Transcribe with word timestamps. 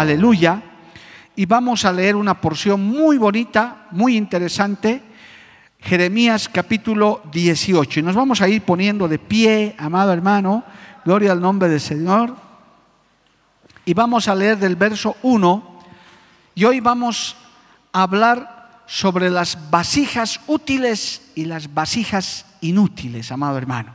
Aleluya. 0.00 0.62
Y 1.36 1.44
vamos 1.44 1.84
a 1.84 1.92
leer 1.92 2.16
una 2.16 2.40
porción 2.40 2.82
muy 2.82 3.18
bonita, 3.18 3.86
muy 3.90 4.16
interesante, 4.16 5.02
Jeremías 5.78 6.48
capítulo 6.48 7.20
18. 7.30 8.00
Y 8.00 8.02
nos 8.02 8.16
vamos 8.16 8.40
a 8.40 8.48
ir 8.48 8.62
poniendo 8.62 9.08
de 9.08 9.18
pie, 9.18 9.74
amado 9.76 10.10
hermano, 10.14 10.64
gloria 11.04 11.32
al 11.32 11.42
nombre 11.42 11.68
del 11.68 11.82
Señor. 11.82 12.34
Y 13.84 13.92
vamos 13.92 14.26
a 14.26 14.34
leer 14.34 14.56
del 14.56 14.74
verso 14.74 15.18
1. 15.22 15.80
Y 16.54 16.64
hoy 16.64 16.80
vamos 16.80 17.36
a 17.92 18.04
hablar 18.04 18.80
sobre 18.86 19.28
las 19.28 19.70
vasijas 19.70 20.40
útiles 20.46 21.30
y 21.34 21.44
las 21.44 21.74
vasijas 21.74 22.46
inútiles, 22.62 23.30
amado 23.30 23.58
hermano. 23.58 23.92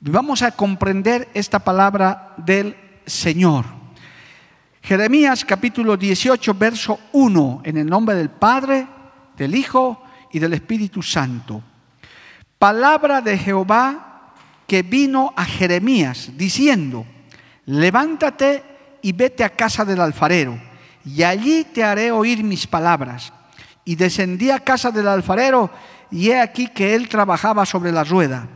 Vamos 0.00 0.42
a 0.42 0.50
comprender 0.50 1.28
esta 1.32 1.60
palabra 1.60 2.34
del 2.38 2.76
Señor. 3.06 3.85
Jeremías 4.86 5.44
capítulo 5.44 5.96
18, 5.96 6.54
verso 6.54 7.00
1, 7.10 7.62
en 7.64 7.76
el 7.76 7.88
nombre 7.88 8.14
del 8.14 8.30
Padre, 8.30 8.86
del 9.36 9.56
Hijo 9.56 10.00
y 10.30 10.38
del 10.38 10.52
Espíritu 10.52 11.02
Santo. 11.02 11.60
Palabra 12.56 13.20
de 13.20 13.36
Jehová 13.36 14.32
que 14.64 14.82
vino 14.82 15.34
a 15.34 15.44
Jeremías 15.44 16.30
diciendo, 16.36 17.04
levántate 17.64 18.62
y 19.02 19.10
vete 19.10 19.42
a 19.42 19.48
casa 19.48 19.84
del 19.84 20.00
alfarero, 20.00 20.56
y 21.04 21.24
allí 21.24 21.64
te 21.64 21.82
haré 21.82 22.12
oír 22.12 22.44
mis 22.44 22.68
palabras. 22.68 23.32
Y 23.84 23.96
descendí 23.96 24.52
a 24.52 24.60
casa 24.60 24.92
del 24.92 25.08
alfarero, 25.08 25.68
y 26.12 26.30
he 26.30 26.40
aquí 26.40 26.68
que 26.68 26.94
él 26.94 27.08
trabajaba 27.08 27.66
sobre 27.66 27.90
la 27.90 28.04
rueda. 28.04 28.46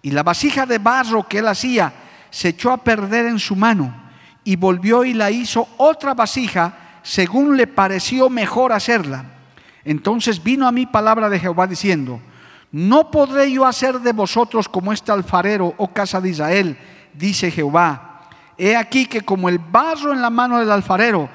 Y 0.00 0.12
la 0.12 0.22
vasija 0.22 0.64
de 0.64 0.78
barro 0.78 1.26
que 1.26 1.38
él 1.38 1.48
hacía 1.48 1.92
se 2.30 2.50
echó 2.50 2.70
a 2.70 2.84
perder 2.84 3.26
en 3.26 3.40
su 3.40 3.56
mano 3.56 4.01
y 4.44 4.56
volvió 4.56 5.04
y 5.04 5.14
la 5.14 5.30
hizo 5.30 5.68
otra 5.76 6.14
vasija 6.14 6.98
según 7.02 7.56
le 7.56 7.66
pareció 7.66 8.30
mejor 8.30 8.72
hacerla. 8.72 9.24
Entonces 9.84 10.42
vino 10.42 10.66
a 10.66 10.72
mí 10.72 10.86
palabra 10.86 11.28
de 11.28 11.40
Jehová 11.40 11.66
diciendo, 11.66 12.20
no 12.70 13.10
podré 13.10 13.50
yo 13.52 13.66
hacer 13.66 14.00
de 14.00 14.12
vosotros 14.12 14.68
como 14.68 14.92
este 14.92 15.12
alfarero, 15.12 15.74
oh 15.76 15.92
casa 15.92 16.20
de 16.20 16.30
Israel, 16.30 16.78
dice 17.12 17.50
Jehová. 17.50 18.28
He 18.56 18.76
aquí 18.76 19.06
que 19.06 19.22
como 19.22 19.48
el 19.48 19.58
barro 19.58 20.12
en 20.12 20.22
la 20.22 20.30
mano 20.30 20.58
del 20.58 20.70
alfarero, 20.70 21.28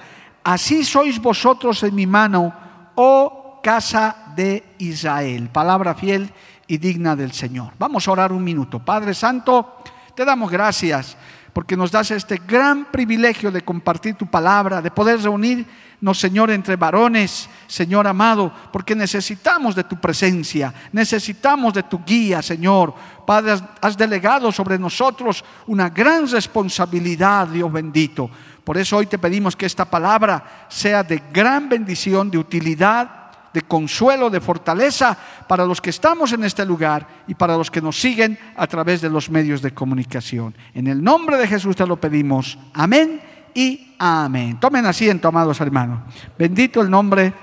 así 0.44 0.84
sois 0.84 1.20
vosotros 1.22 1.84
en 1.84 1.94
mi 1.94 2.08
mano, 2.08 2.54
oh 2.96 3.60
casa 3.62 4.16
de 4.36 4.64
Israel. 4.78 5.50
Palabra 5.50 5.94
fiel 5.94 6.32
y 6.68 6.78
digna 6.78 7.16
del 7.16 7.34
Señor. 7.34 7.74
Vamos 7.78 8.08
a 8.08 8.12
orar 8.12 8.32
un 8.32 8.44
minuto. 8.44 8.80
Padre 8.80 9.14
Santo, 9.14 9.78
te 10.16 10.26
damos 10.26 10.50
gracias 10.50 11.18
porque 11.58 11.76
nos 11.76 11.90
das 11.90 12.12
este 12.12 12.40
gran 12.46 12.86
privilegio 12.86 13.50
de 13.50 13.66
compartir 13.66 14.14
tu 14.14 14.28
palabra, 14.28 14.80
de 14.80 14.92
poder 14.92 15.20
reunirnos, 15.20 16.20
Señor, 16.20 16.52
entre 16.52 16.76
varones, 16.76 17.50
Señor 17.66 18.06
amado, 18.06 18.54
porque 18.72 18.94
necesitamos 18.94 19.74
de 19.74 19.84
tu 19.84 20.00
presencia, 20.00 20.72
necesitamos 20.92 21.74
de 21.74 21.82
tu 21.82 22.06
guía, 22.06 22.44
Señor. 22.44 22.94
Padre, 23.26 23.56
has 23.82 23.98
delegado 23.98 24.52
sobre 24.52 24.78
nosotros 24.78 25.44
una 25.66 25.90
gran 25.90 26.30
responsabilidad, 26.30 27.48
Dios 27.48 27.72
bendito. 27.72 28.30
Por 28.64 28.78
eso 28.78 28.98
hoy 28.98 29.08
te 29.08 29.18
pedimos 29.18 29.56
que 29.56 29.66
esta 29.66 29.86
palabra 29.86 30.68
sea 30.70 31.02
de 31.02 31.24
gran 31.34 31.70
bendición, 31.70 32.30
de 32.30 32.38
utilidad 32.38 33.27
de 33.58 33.64
consuelo, 33.64 34.30
de 34.30 34.40
fortaleza 34.40 35.18
para 35.48 35.66
los 35.66 35.82
que 35.82 35.90
estamos 35.90 36.32
en 36.32 36.44
este 36.44 36.64
lugar 36.64 37.24
y 37.28 37.34
para 37.34 37.58
los 37.58 37.72
que 37.72 37.82
nos 37.82 38.00
siguen 38.00 38.38
a 38.56 38.68
través 38.68 39.02
de 39.02 39.10
los 39.10 39.32
medios 39.32 39.64
de 39.64 39.74
comunicación. 39.74 40.54
En 40.76 40.86
el 40.86 41.04
nombre 41.04 41.38
de 41.38 41.48
Jesús 41.48 41.76
te 41.76 41.88
lo 41.88 42.00
pedimos. 42.00 42.60
Amén 42.76 43.20
y 43.56 43.96
amén. 43.98 44.60
Tomen 44.60 44.86
asiento, 44.86 45.28
amados 45.28 45.60
hermanos. 45.60 46.02
Bendito 46.38 46.82
el 46.82 46.92
nombre 46.92 47.34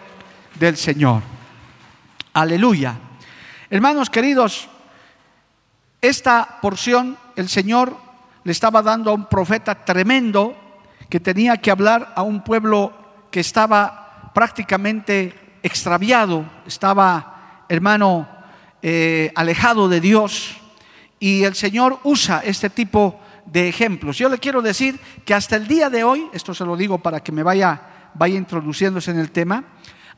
del 0.55 0.77
Señor. 0.77 1.21
Aleluya. 2.33 2.95
Hermanos 3.69 4.09
queridos, 4.09 4.69
esta 6.01 6.61
porción 6.63 7.19
el 7.35 7.49
Señor 7.49 7.97
le 8.45 8.53
estaba 8.53 8.83
dando 8.83 9.11
a 9.11 9.15
un 9.15 9.27
profeta 9.29 9.85
tremendo 9.85 10.55
que 11.11 11.19
tenía 11.19 11.57
que 11.57 11.73
hablar 11.73 12.13
a 12.15 12.23
un 12.23 12.45
pueblo 12.45 12.93
que 13.33 13.41
estaba 13.41 14.31
prácticamente 14.33 15.44
extraviado, 15.65 16.45
estaba, 16.67 17.65
hermano, 17.71 18.29
eh, 18.83 19.33
alejado 19.35 19.89
de 19.89 19.99
Dios. 19.99 20.57
Y 21.19 21.43
el 21.45 21.55
Señor 21.55 21.99
usa 22.05 22.43
este 22.45 22.69
tipo 22.69 23.19
de 23.47 23.67
ejemplos. 23.67 24.19
Yo 24.19 24.29
le 24.29 24.39
quiero 24.39 24.61
decir 24.61 25.01
que 25.25 25.33
hasta 25.33 25.57
el 25.57 25.67
día 25.67 25.89
de 25.89 26.05
hoy, 26.05 26.29
esto 26.35 26.53
se 26.53 26.67
lo 26.67 26.77
digo 26.77 26.99
para 26.99 27.21
que 27.21 27.33
me 27.33 27.43
vaya, 27.43 28.11
vaya 28.13 28.37
introduciéndose 28.37 29.11
en 29.11 29.19
el 29.19 29.31
tema, 29.31 29.65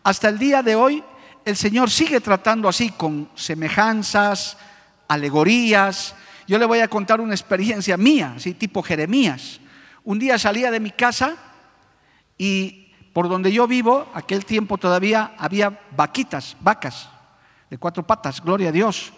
hasta 0.03 0.29
el 0.29 0.39
día 0.39 0.65
de 0.65 0.75
hoy 0.75 1.05
el 1.45 1.57
Señor 1.57 1.91
sigue 1.91 2.21
tratando 2.21 2.69
así 2.69 2.91
con 2.91 3.31
semejanzas, 3.37 4.59
alegorías. 5.07 6.17
Yo 6.49 6.59
le 6.59 6.67
voy 6.67 6.81
a 6.81 6.89
contar 6.89 7.21
una 7.21 7.35
experiencia 7.35 7.97
mía, 7.97 8.35
así 8.37 8.55
tipo 8.55 8.83
Jeremías. 8.83 9.61
Un 10.03 10.19
día 10.19 10.41
salía 10.41 10.73
de 10.73 10.81
mi 10.81 10.91
casa 10.91 11.37
y 12.37 12.86
por 13.17 13.31
donde 13.31 13.51
yo 13.51 13.67
vivo, 13.67 14.07
aquel 14.13 14.45
tiempo 14.45 14.77
todavía 14.77 15.33
había 15.39 15.81
vaquitas, 15.97 16.55
vacas 16.61 17.09
de 17.71 17.79
cuatro 17.79 18.07
patas, 18.07 18.43
gloria 18.43 18.69
a 18.69 18.73
Dios. 18.73 19.11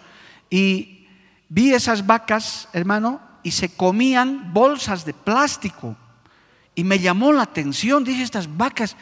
Y 0.49 1.05
vi 1.49 1.73
esas 1.73 2.07
vacas, 2.07 2.69
hermano, 2.71 3.19
y 3.43 3.51
se 3.51 3.75
comían 3.75 4.53
bolsas 4.53 5.03
de 5.03 5.13
plástico. 5.13 5.97
Y 6.75 6.85
me 6.85 6.99
llamó 6.99 7.33
la 7.33 7.41
atención, 7.41 8.05
dije, 8.05 8.23
estas 8.23 8.55
vacas, 8.55 8.95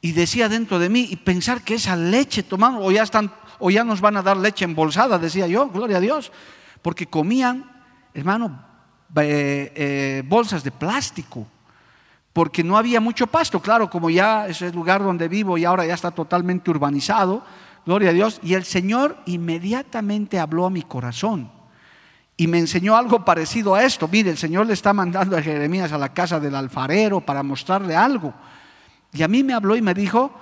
y 0.00 0.12
decía 0.12 0.48
dentro 0.48 0.78
de 0.78 0.90
mí, 0.90 1.08
y 1.10 1.16
pensar 1.16 1.62
que 1.62 1.74
esa 1.74 1.96
leche 1.96 2.44
tomando, 2.44 2.84
o 2.84 2.92
ya 2.92 3.02
están, 3.02 3.32
o 3.58 3.68
ya 3.68 3.82
nos 3.82 4.00
van 4.00 4.16
a 4.16 4.22
dar 4.22 4.36
leche 4.36 4.64
embolsada, 4.64 5.18
decía 5.18 5.48
yo, 5.48 5.70
gloria 5.70 5.96
a 5.96 6.00
Dios, 6.00 6.30
porque 6.82 7.08
comían, 7.08 7.68
hermano, 8.14 8.64
eh, 9.16 9.72
eh, 9.74 10.22
bolsas 10.24 10.62
de 10.62 10.70
plástico 10.70 11.48
porque 12.32 12.62
no 12.62 12.76
había 12.76 13.00
mucho 13.00 13.26
pasto. 13.26 13.60
Claro, 13.60 13.90
como 13.90 14.10
ya 14.10 14.46
es 14.46 14.62
el 14.62 14.74
lugar 14.74 15.02
donde 15.02 15.28
vivo 15.28 15.58
y 15.58 15.64
ahora 15.64 15.86
ya 15.86 15.94
está 15.94 16.10
totalmente 16.10 16.70
urbanizado, 16.70 17.42
gloria 17.84 18.10
a 18.10 18.12
Dios. 18.12 18.40
Y 18.42 18.54
el 18.54 18.64
Señor 18.64 19.18
inmediatamente 19.26 20.38
habló 20.38 20.66
a 20.66 20.70
mi 20.70 20.82
corazón 20.82 21.50
y 22.36 22.46
me 22.46 22.58
enseñó 22.58 22.96
algo 22.96 23.24
parecido 23.24 23.74
a 23.74 23.84
esto. 23.84 24.08
Mire, 24.08 24.30
el 24.30 24.38
Señor 24.38 24.66
le 24.66 24.72
está 24.72 24.92
mandando 24.92 25.36
a 25.36 25.42
Jeremías 25.42 25.92
a 25.92 25.98
la 25.98 26.14
casa 26.14 26.40
del 26.40 26.54
alfarero 26.54 27.20
para 27.20 27.42
mostrarle 27.42 27.96
algo. 27.96 28.32
Y 29.12 29.22
a 29.22 29.28
mí 29.28 29.42
me 29.42 29.52
habló 29.52 29.76
y 29.76 29.82
me 29.82 29.92
dijo, 29.92 30.32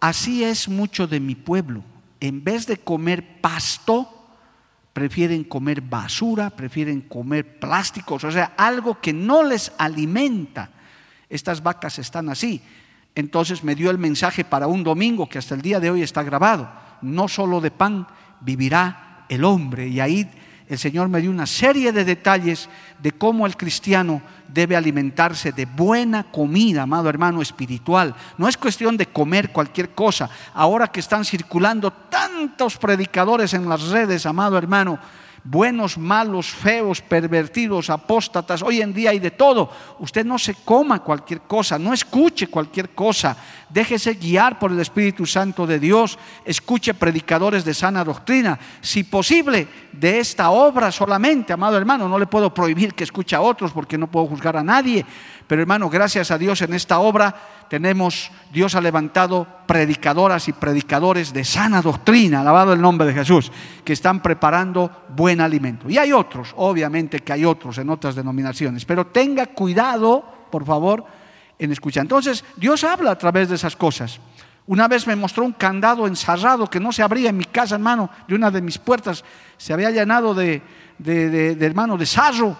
así 0.00 0.44
es 0.44 0.68
mucho 0.68 1.06
de 1.06 1.20
mi 1.20 1.34
pueblo. 1.34 1.82
En 2.20 2.44
vez 2.44 2.66
de 2.66 2.76
comer 2.76 3.40
pasto, 3.40 4.08
prefieren 4.92 5.44
comer 5.44 5.80
basura, 5.80 6.50
prefieren 6.50 7.00
comer 7.00 7.58
plásticos, 7.58 8.24
o 8.24 8.30
sea, 8.30 8.52
algo 8.58 9.00
que 9.00 9.12
no 9.12 9.42
les 9.42 9.72
alimenta 9.78 10.70
estas 11.30 11.62
vacas 11.62 11.98
están 11.98 12.28
así. 12.28 12.60
Entonces 13.14 13.64
me 13.64 13.74
dio 13.74 13.90
el 13.90 13.98
mensaje 13.98 14.44
para 14.44 14.66
un 14.66 14.84
domingo 14.84 15.28
que 15.28 15.38
hasta 15.38 15.54
el 15.54 15.62
día 15.62 15.80
de 15.80 15.90
hoy 15.90 16.02
está 16.02 16.22
grabado. 16.22 16.70
No 17.00 17.28
solo 17.28 17.60
de 17.60 17.70
pan 17.70 18.06
vivirá 18.40 19.24
el 19.28 19.44
hombre. 19.44 19.88
Y 19.88 20.00
ahí 20.00 20.28
el 20.68 20.78
Señor 20.78 21.08
me 21.08 21.20
dio 21.20 21.30
una 21.30 21.46
serie 21.46 21.92
de 21.92 22.04
detalles 22.04 22.68
de 23.00 23.10
cómo 23.10 23.46
el 23.46 23.56
cristiano 23.56 24.22
debe 24.46 24.76
alimentarse 24.76 25.50
de 25.50 25.66
buena 25.66 26.24
comida, 26.24 26.82
amado 26.82 27.08
hermano 27.08 27.42
espiritual. 27.42 28.14
No 28.38 28.48
es 28.48 28.56
cuestión 28.56 28.96
de 28.96 29.06
comer 29.06 29.50
cualquier 29.50 29.90
cosa. 29.90 30.30
Ahora 30.54 30.86
que 30.88 31.00
están 31.00 31.24
circulando 31.24 31.90
tantos 31.90 32.76
predicadores 32.76 33.54
en 33.54 33.68
las 33.68 33.88
redes, 33.88 34.26
amado 34.26 34.56
hermano, 34.56 35.00
buenos, 35.44 35.96
malos, 35.96 36.50
feos, 36.50 37.00
pervertidos, 37.00 37.90
apóstatas, 37.90 38.62
hoy 38.62 38.82
en 38.82 38.92
día 38.92 39.10
hay 39.10 39.18
de 39.18 39.30
todo. 39.30 39.70
Usted 39.98 40.24
no 40.24 40.38
se 40.38 40.54
coma 40.54 41.02
cualquier 41.02 41.42
cosa, 41.42 41.78
no 41.78 41.92
escuche 41.92 42.48
cualquier 42.48 42.90
cosa, 42.90 43.36
déjese 43.68 44.14
guiar 44.14 44.58
por 44.58 44.70
el 44.70 44.80
Espíritu 44.80 45.26
Santo 45.26 45.66
de 45.66 45.78
Dios, 45.78 46.18
escuche 46.44 46.94
predicadores 46.94 47.64
de 47.64 47.74
sana 47.74 48.04
doctrina, 48.04 48.58
si 48.80 49.04
posible, 49.04 49.68
de 49.92 50.20
esta 50.20 50.50
obra 50.50 50.92
solamente, 50.92 51.52
amado 51.52 51.76
hermano, 51.76 52.08
no 52.08 52.18
le 52.18 52.26
puedo 52.26 52.52
prohibir 52.54 52.94
que 52.94 53.04
escuche 53.04 53.34
a 53.36 53.40
otros 53.40 53.72
porque 53.72 53.98
no 53.98 54.10
puedo 54.10 54.26
juzgar 54.26 54.56
a 54.56 54.62
nadie, 54.62 55.04
pero 55.46 55.62
hermano, 55.62 55.90
gracias 55.90 56.30
a 56.30 56.38
Dios 56.38 56.62
en 56.62 56.74
esta 56.74 57.00
obra 57.00 57.34
tenemos, 57.70 58.32
Dios 58.52 58.74
ha 58.74 58.80
levantado 58.80 59.46
predicadoras 59.64 60.48
y 60.48 60.52
predicadores 60.52 61.32
de 61.32 61.44
sana 61.44 61.80
doctrina, 61.80 62.40
alabado 62.40 62.72
el 62.72 62.80
nombre 62.80 63.06
de 63.06 63.14
Jesús, 63.14 63.52
que 63.84 63.92
están 63.92 64.20
preparando 64.20 65.04
buen 65.14 65.40
alimento. 65.40 65.88
Y 65.88 65.96
hay 65.96 66.12
otros, 66.12 66.52
obviamente 66.56 67.20
que 67.20 67.32
hay 67.32 67.44
otros 67.44 67.78
en 67.78 67.88
otras 67.88 68.16
denominaciones, 68.16 68.84
pero 68.84 69.06
tenga 69.06 69.46
cuidado, 69.46 70.24
por 70.50 70.66
favor, 70.66 71.04
en 71.60 71.70
escuchar. 71.70 72.02
Entonces, 72.02 72.44
Dios 72.56 72.82
habla 72.82 73.12
a 73.12 73.18
través 73.18 73.48
de 73.48 73.54
esas 73.54 73.76
cosas. 73.76 74.18
Una 74.66 74.88
vez 74.88 75.06
me 75.06 75.14
mostró 75.14 75.44
un 75.44 75.52
candado 75.52 76.08
encerrado 76.08 76.66
que 76.68 76.80
no 76.80 76.90
se 76.90 77.04
abría 77.04 77.30
en 77.30 77.36
mi 77.36 77.44
casa, 77.44 77.76
hermano, 77.76 78.10
de 78.26 78.34
una 78.34 78.50
de 78.50 78.62
mis 78.62 78.78
puertas. 78.78 79.24
Se 79.56 79.72
había 79.72 79.92
llenado 79.92 80.34
de, 80.34 80.60
de, 80.98 81.56
hermano, 81.60 81.96
de 81.96 82.06
sarro. 82.06 82.56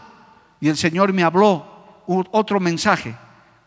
Y 0.60 0.68
el 0.68 0.76
Señor 0.76 1.12
me 1.12 1.24
habló 1.24 2.04
otro 2.06 2.60
mensaje 2.60 3.16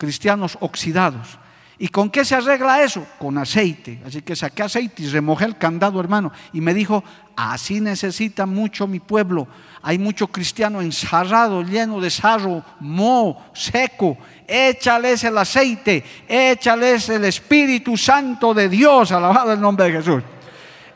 cristianos 0.04 0.58
oxidados. 0.60 1.40
¿Y 1.80 1.88
con 1.88 2.10
qué 2.10 2.26
se 2.26 2.36
arregla 2.36 2.84
eso? 2.84 3.08
Con 3.18 3.38
aceite. 3.38 4.02
Así 4.06 4.22
que 4.22 4.36
saqué 4.36 4.64
aceite 4.64 5.04
y 5.04 5.08
remojé 5.08 5.46
el 5.46 5.58
candado, 5.58 5.98
hermano. 6.02 6.34
Y 6.52 6.60
me 6.60 6.74
dijo, 6.74 7.02
así 7.38 7.80
necesita 7.80 8.46
mucho 8.46 8.86
mi 8.86 9.00
pueblo. 9.00 9.48
Hay 9.82 9.98
mucho 9.98 10.28
cristiano 10.28 10.82
ensarrado, 10.82 11.64
lleno 11.64 12.02
de 12.02 12.10
sarro, 12.10 12.66
mo, 12.82 13.46
seco. 13.54 14.18
Échales 14.46 15.24
el 15.24 15.38
aceite, 15.38 16.04
échales 16.28 17.08
el 17.08 17.24
Espíritu 17.24 17.96
Santo 17.96 18.54
de 18.54 18.68
Dios, 18.68 19.14
alabado 19.14 19.54
el 19.54 19.62
nombre 19.62 19.86
de 19.86 19.94
Jesús. 19.94 20.22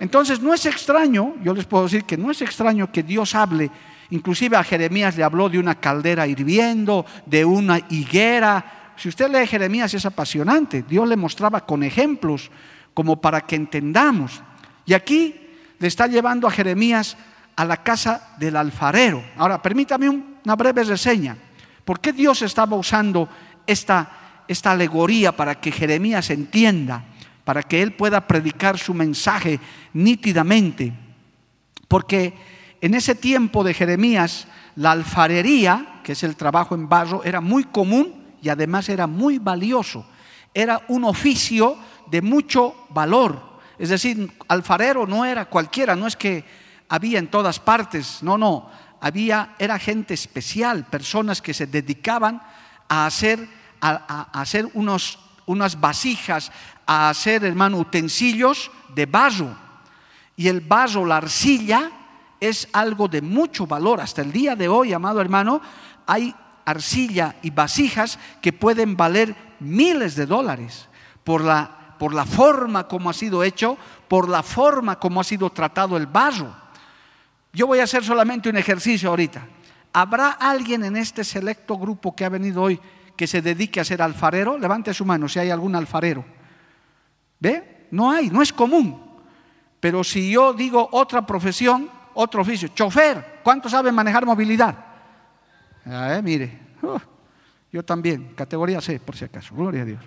Entonces 0.02 0.42
no 0.42 0.54
es 0.54 0.66
extraño, 0.66 1.36
yo 1.42 1.54
les 1.54 1.66
puedo 1.66 1.86
decir 1.86 2.04
que 2.04 2.18
no 2.18 2.30
es 2.30 2.42
extraño 2.42 2.92
que 2.92 3.04
Dios 3.04 3.36
hable. 3.36 3.72
Inclusive 4.10 4.58
a 4.58 4.64
Jeremías 4.66 5.16
le 5.18 5.24
habló 5.24 5.50
de 5.50 5.60
una 5.60 5.76
caldera 5.76 6.28
hirviendo, 6.28 7.06
de 7.26 7.44
una 7.44 7.80
higuera, 7.90 8.78
si 8.98 9.10
usted 9.10 9.30
lee 9.30 9.48
Jeremías 9.48 9.94
es 9.94 10.06
apasionante. 10.06 10.84
Dios 10.88 11.08
le 11.08 11.16
mostraba 11.16 11.66
con 11.66 11.84
ejemplos 11.84 12.50
como 12.94 13.22
para 13.22 13.42
que 13.42 13.56
entendamos. 13.56 14.42
Y 14.86 14.94
aquí 14.94 15.36
le 15.78 15.88
está 15.88 16.08
llevando 16.08 16.48
a 16.48 16.52
Jeremías 16.52 17.16
a 17.56 17.64
la 17.64 17.84
casa 17.84 18.36
del 18.40 18.56
alfarero. 18.56 19.24
Ahora, 19.38 19.62
permítame 19.62 20.10
una 20.10 20.56
breve 20.56 20.84
reseña. 20.84 21.38
¿Por 21.86 22.00
qué 22.00 22.12
Dios 22.12 22.42
estaba 22.42 22.76
usando 22.76 23.30
esta, 23.68 24.44
esta 24.48 24.72
alegoría 24.72 25.32
para 25.32 25.56
que 25.56 25.72
Jeremías 25.72 26.32
entienda, 26.32 27.04
para 27.44 27.62
que 27.64 27.82
él 27.82 27.94
pueda 27.94 28.28
predicar 28.28 28.80
su 28.80 28.96
mensaje 28.96 29.60
nítidamente? 29.94 30.92
Porque 31.88 32.34
en 32.82 32.96
ese 32.96 33.14
tiempo 33.14 33.64
de 33.64 33.74
Jeremías, 33.76 34.48
la 34.76 34.92
alfarería, 34.92 36.02
que 36.04 36.14
es 36.14 36.24
el 36.24 36.36
trabajo 36.36 36.74
en 36.74 36.90
barro, 36.90 37.24
era 37.24 37.42
muy 37.42 37.64
común 37.64 38.27
y 38.42 38.50
además 38.50 38.90
era 38.90 39.08
muy 39.08 39.40
valioso. 39.40 40.06
Era 40.54 40.82
un 40.88 41.04
oficio 41.04 41.78
de 42.10 42.22
mucho 42.22 42.88
valor. 42.90 43.60
Es 43.78 43.90
decir, 43.90 44.32
alfarero 44.48 45.06
no 45.06 45.26
era 45.26 45.46
cualquiera, 45.46 45.96
no 45.96 46.08
es 46.08 46.16
que 46.16 46.44
había 46.90 47.20
en 47.20 47.28
todas 47.28 47.60
partes, 47.60 48.24
no, 48.24 48.38
no, 48.38 48.70
había, 49.02 49.56
era 49.60 49.78
gente 49.78 50.14
especial, 50.14 50.86
personas 50.86 51.42
que 51.42 51.54
se 51.54 51.68
dedicaban 51.68 52.42
a 52.88 53.06
hacer, 53.06 53.48
a, 53.82 54.40
hacer 54.40 54.68
unos, 54.74 55.20
unas 55.46 55.80
vasijas, 55.80 56.52
a 56.86 57.10
hacer, 57.10 57.44
hermano, 57.44 57.78
utensilios 57.78 58.72
de 58.96 59.06
barro. 59.06 59.56
Y 60.36 60.48
el 60.48 60.62
barro, 60.62 61.06
la 61.06 61.18
arcilla, 61.18 61.92
es 62.40 62.68
algo 62.74 63.08
de 63.08 63.22
mucho 63.22 63.68
valor. 63.68 64.00
Hasta 64.00 64.22
el 64.22 64.32
día 64.32 64.56
de 64.56 64.68
hoy, 64.68 64.94
amado 64.94 65.20
hermano, 65.20 65.62
hay 66.06 66.34
arcilla 66.68 67.38
y 67.42 67.50
vasijas 67.50 68.20
que 68.42 68.52
pueden 68.52 68.98
valer 68.98 69.34
miles 69.62 70.16
de 70.16 70.26
dólares 70.26 70.90
por 71.24 71.42
la, 71.42 71.96
por 71.98 72.14
la 72.14 72.26
forma 72.26 72.90
como 72.90 73.10
ha 73.10 73.14
sido 73.14 73.42
hecho, 73.42 73.78
por 74.10 74.28
la 74.28 74.44
forma 74.44 75.00
como 75.00 75.22
ha 75.22 75.24
sido 75.24 75.50
tratado 75.50 75.96
el 75.96 76.08
barro. 76.08 76.54
Yo 77.54 77.68
voy 77.68 77.80
a 77.80 77.86
hacer 77.86 78.04
solamente 78.04 78.50
un 78.50 78.58
ejercicio 78.58 79.10
ahorita. 79.10 79.48
¿Habrá 79.94 80.32
alguien 80.32 80.84
en 80.84 80.98
este 80.98 81.24
selecto 81.24 81.78
grupo 81.78 82.14
que 82.14 82.26
ha 82.26 82.30
venido 82.30 82.62
hoy 82.62 82.78
que 83.16 83.28
se 83.28 83.42
dedique 83.42 83.80
a 83.80 83.86
ser 83.86 84.02
alfarero? 84.02 84.58
Levante 84.58 84.94
su 84.94 85.06
mano 85.06 85.30
si 85.30 85.40
hay 85.40 85.50
algún 85.50 85.74
alfarero. 85.74 86.26
¿Ve? 87.40 87.88
No 87.92 88.12
hay, 88.12 88.30
no 88.30 88.42
es 88.42 88.52
común. 88.52 89.02
Pero 89.80 90.04
si 90.04 90.32
yo 90.32 90.52
digo 90.52 90.90
otra 90.92 91.26
profesión, 91.26 91.90
otro 92.14 92.42
oficio, 92.42 92.68
chofer, 92.68 93.40
¿cuántos 93.42 93.72
saben 93.72 93.96
manejar 93.96 94.26
movilidad? 94.26 94.87
Ah, 95.90 96.20
mire, 96.22 96.60
oh, 96.82 97.00
yo 97.72 97.84
también, 97.84 98.34
categoría 98.36 98.82
C, 98.82 99.00
por 99.00 99.16
si 99.16 99.26
acaso, 99.26 99.56
gloria 99.56 99.84
a 99.84 99.86
Dios. 99.86 100.04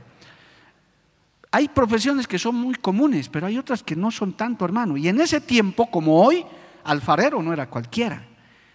Hay 1.53 1.69
profesiones 1.69 2.29
que 2.29 2.38
son 2.38 2.55
muy 2.55 2.75
comunes, 2.75 3.29
pero 3.29 3.47
hay 3.47 3.59
otras 3.59 3.82
que 3.82 3.97
no 3.97 4.11
son 4.11 4.35
tanto, 4.35 4.65
hermano. 4.65 4.97
Y 4.97 5.09
en 5.09 5.21
ese 5.21 5.41
tiempo, 5.41 5.91
como 5.91 6.23
hoy, 6.23 6.44
alfarero 6.85 7.43
no 7.43 7.53
era 7.53 7.69
cualquiera. 7.69 8.25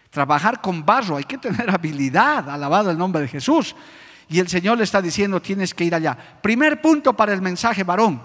Trabajar 0.10 0.62
con 0.62 0.86
barro, 0.86 1.18
hay 1.18 1.24
que 1.24 1.38
tener 1.38 1.70
habilidad, 1.74 2.50
alabado 2.50 2.90
el 2.90 2.98
nombre 2.98 3.22
de 3.22 3.28
Jesús. 3.28 3.76
Y 4.28 4.40
el 4.40 4.48
Señor 4.48 4.78
le 4.78 4.84
está 4.84 5.02
diciendo, 5.02 5.42
tienes 5.42 5.74
que 5.74 5.86
ir 5.86 5.94
allá. 5.94 6.18
Primer 6.42 6.82
punto 6.82 7.14
para 7.14 7.34
el 7.34 7.42
mensaje, 7.42 7.84
varón. 7.84 8.22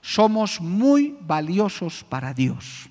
Somos 0.00 0.60
muy 0.60 1.18
valiosos 1.20 2.04
para 2.04 2.32
Dios 2.32 2.88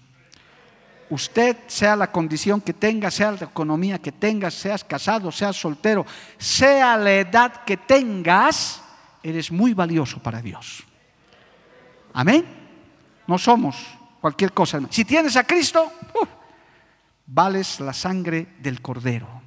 usted, 1.13 1.57
sea 1.67 1.95
la 1.95 2.11
condición 2.11 2.59
que 2.61 2.73
tenga, 2.73 3.11
sea 3.11 3.31
la 3.31 3.45
economía 3.45 3.99
que 3.99 4.11
tengas, 4.11 4.53
seas 4.53 4.83
casado, 4.83 5.31
seas 5.31 5.55
soltero, 5.55 6.05
sea 6.37 6.97
la 6.97 7.13
edad 7.13 7.63
que 7.63 7.77
tengas, 7.77 8.81
eres 9.21 9.51
muy 9.51 9.73
valioso 9.73 10.19
para 10.19 10.41
Dios. 10.41 10.83
Amén. 12.13 12.45
No 13.27 13.37
somos 13.37 13.75
cualquier 14.19 14.53
cosa. 14.53 14.81
Si 14.89 15.05
tienes 15.05 15.35
a 15.35 15.45
Cristo, 15.45 15.91
vales 17.25 17.79
la 17.79 17.93
sangre 17.93 18.55
del 18.59 18.81
cordero. 18.81 19.41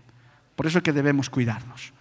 Por 0.55 0.67
eso 0.67 0.79
es 0.79 0.85
que 0.85 0.93
debemos 0.93 1.29
cuidarnos. 1.29 1.93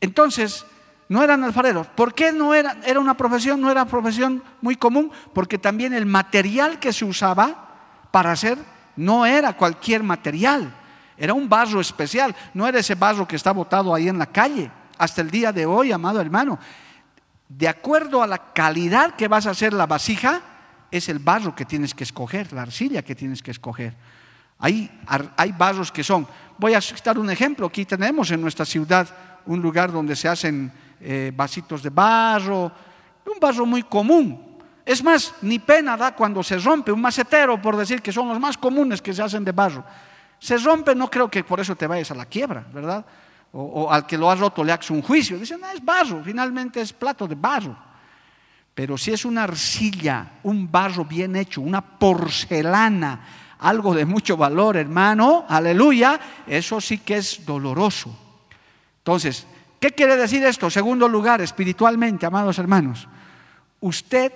Entonces, 0.00 0.64
no 1.08 1.22
eran 1.22 1.44
alfareros. 1.44 1.86
¿Por 1.88 2.14
qué 2.14 2.32
no 2.32 2.54
era, 2.54 2.78
era 2.84 3.00
una 3.00 3.16
profesión? 3.16 3.60
No 3.60 3.70
era 3.70 3.84
profesión 3.84 4.42
muy 4.60 4.76
común, 4.76 5.10
porque 5.32 5.58
también 5.58 5.92
el 5.92 6.06
material 6.06 6.78
que 6.78 6.92
se 6.92 7.04
usaba 7.04 7.68
para 8.10 8.32
hacer 8.32 8.58
no 8.98 9.24
era 9.24 9.52
cualquier 9.52 10.02
material, 10.02 10.74
era 11.16 11.32
un 11.32 11.48
barro 11.48 11.80
especial, 11.80 12.34
no 12.52 12.66
era 12.66 12.80
ese 12.80 12.96
barro 12.96 13.26
que 13.28 13.36
está 13.36 13.52
botado 13.52 13.94
ahí 13.94 14.08
en 14.08 14.18
la 14.18 14.26
calle. 14.26 14.70
Hasta 14.98 15.20
el 15.20 15.30
día 15.30 15.52
de 15.52 15.66
hoy, 15.66 15.92
amado 15.92 16.20
hermano, 16.20 16.58
de 17.48 17.68
acuerdo 17.68 18.22
a 18.22 18.26
la 18.26 18.52
calidad 18.52 19.14
que 19.14 19.28
vas 19.28 19.46
a 19.46 19.50
hacer 19.50 19.72
la 19.72 19.86
vasija, 19.86 20.40
es 20.90 21.08
el 21.08 21.20
barro 21.20 21.54
que 21.54 21.64
tienes 21.64 21.94
que 21.94 22.02
escoger, 22.02 22.52
la 22.52 22.62
arcilla 22.62 23.02
que 23.02 23.14
tienes 23.14 23.40
que 23.40 23.52
escoger. 23.52 23.94
Hay, 24.58 24.90
hay 25.36 25.52
barros 25.52 25.92
que 25.92 26.02
son, 26.02 26.26
voy 26.58 26.74
a 26.74 26.80
citar 26.80 27.18
un 27.18 27.30
ejemplo, 27.30 27.68
aquí 27.68 27.84
tenemos 27.84 28.32
en 28.32 28.40
nuestra 28.40 28.64
ciudad 28.64 29.08
un 29.46 29.62
lugar 29.62 29.92
donde 29.92 30.16
se 30.16 30.28
hacen 30.28 30.72
eh, 31.00 31.32
vasitos 31.34 31.84
de 31.84 31.90
barro, 31.90 32.72
un 33.24 33.38
barro 33.40 33.64
muy 33.64 33.84
común, 33.84 34.47
es 34.88 35.04
más, 35.04 35.34
ni 35.42 35.58
pena 35.58 35.98
da 35.98 36.16
cuando 36.16 36.42
se 36.42 36.56
rompe 36.56 36.90
un 36.90 37.02
macetero, 37.02 37.60
por 37.60 37.76
decir 37.76 38.00
que 38.00 38.10
son 38.10 38.26
los 38.26 38.40
más 38.40 38.56
comunes 38.56 39.02
que 39.02 39.12
se 39.12 39.22
hacen 39.22 39.44
de 39.44 39.52
barro. 39.52 39.84
Se 40.38 40.56
rompe, 40.56 40.94
no 40.94 41.10
creo 41.10 41.30
que 41.30 41.44
por 41.44 41.60
eso 41.60 41.76
te 41.76 41.86
vayas 41.86 42.10
a 42.10 42.14
la 42.14 42.24
quiebra, 42.24 42.64
¿verdad? 42.72 43.04
O, 43.52 43.92
al 43.92 44.06
que 44.06 44.16
lo 44.16 44.30
has 44.30 44.38
roto 44.38 44.64
le 44.64 44.72
hagas 44.72 44.88
un 44.88 45.02
juicio. 45.02 45.38
Dicen, 45.38 45.60
no, 45.60 45.68
es 45.68 45.84
barro, 45.84 46.22
finalmente 46.24 46.80
es 46.80 46.94
plato 46.94 47.28
de 47.28 47.34
barro. 47.34 47.76
Pero 48.72 48.96
si 48.96 49.12
es 49.12 49.26
una 49.26 49.42
arcilla, 49.42 50.38
un 50.44 50.72
barro 50.72 51.04
bien 51.04 51.36
hecho, 51.36 51.60
una 51.60 51.82
porcelana, 51.82 53.56
algo 53.58 53.92
de 53.92 54.06
mucho 54.06 54.38
valor, 54.38 54.78
hermano, 54.78 55.44
aleluya, 55.50 56.18
eso 56.46 56.80
sí 56.80 56.96
que 56.96 57.18
es 57.18 57.44
doloroso. 57.44 58.18
Entonces, 59.00 59.46
¿qué 59.78 59.90
quiere 59.90 60.16
decir 60.16 60.42
esto? 60.46 60.70
Segundo 60.70 61.06
lugar, 61.08 61.42
espiritualmente, 61.42 62.24
amados 62.24 62.58
hermanos, 62.58 63.06
usted 63.80 64.32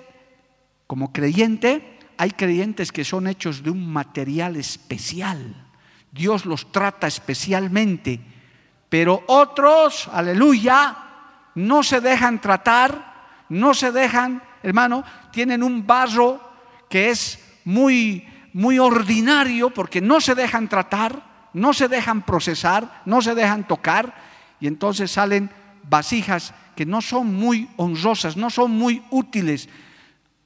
como 0.87 1.11
creyente, 1.11 1.99
hay 2.17 2.31
creyentes 2.31 2.91
que 2.91 3.03
son 3.03 3.27
hechos 3.27 3.63
de 3.63 3.69
un 3.69 3.91
material 3.91 4.55
especial. 4.55 5.55
Dios 6.11 6.45
los 6.45 6.71
trata 6.71 7.07
especialmente. 7.07 8.19
Pero 8.89 9.23
otros, 9.27 10.09
aleluya, 10.11 10.97
no 11.55 11.81
se 11.81 11.99
dejan 11.99 12.39
tratar, 12.39 13.45
no 13.49 13.73
se 13.73 13.91
dejan, 13.91 14.43
hermano, 14.61 15.03
tienen 15.31 15.63
un 15.63 15.85
barro 15.87 16.39
que 16.89 17.09
es 17.09 17.39
muy 17.65 18.27
muy 18.53 18.77
ordinario 18.77 19.71
porque 19.71 19.99
no 19.99 20.21
se 20.21 20.35
dejan 20.35 20.69
tratar, 20.69 21.49
no 21.53 21.73
se 21.73 21.87
dejan 21.87 22.21
procesar, 22.21 23.01
no 23.05 23.21
se 23.21 23.35
dejan 23.35 23.67
tocar 23.67 24.13
y 24.59 24.67
entonces 24.67 25.11
salen 25.11 25.49
vasijas 25.89 26.53
que 26.75 26.85
no 26.85 27.01
son 27.01 27.33
muy 27.33 27.69
honrosas, 27.77 28.37
no 28.37 28.49
son 28.49 28.71
muy 28.71 29.03
útiles, 29.09 29.67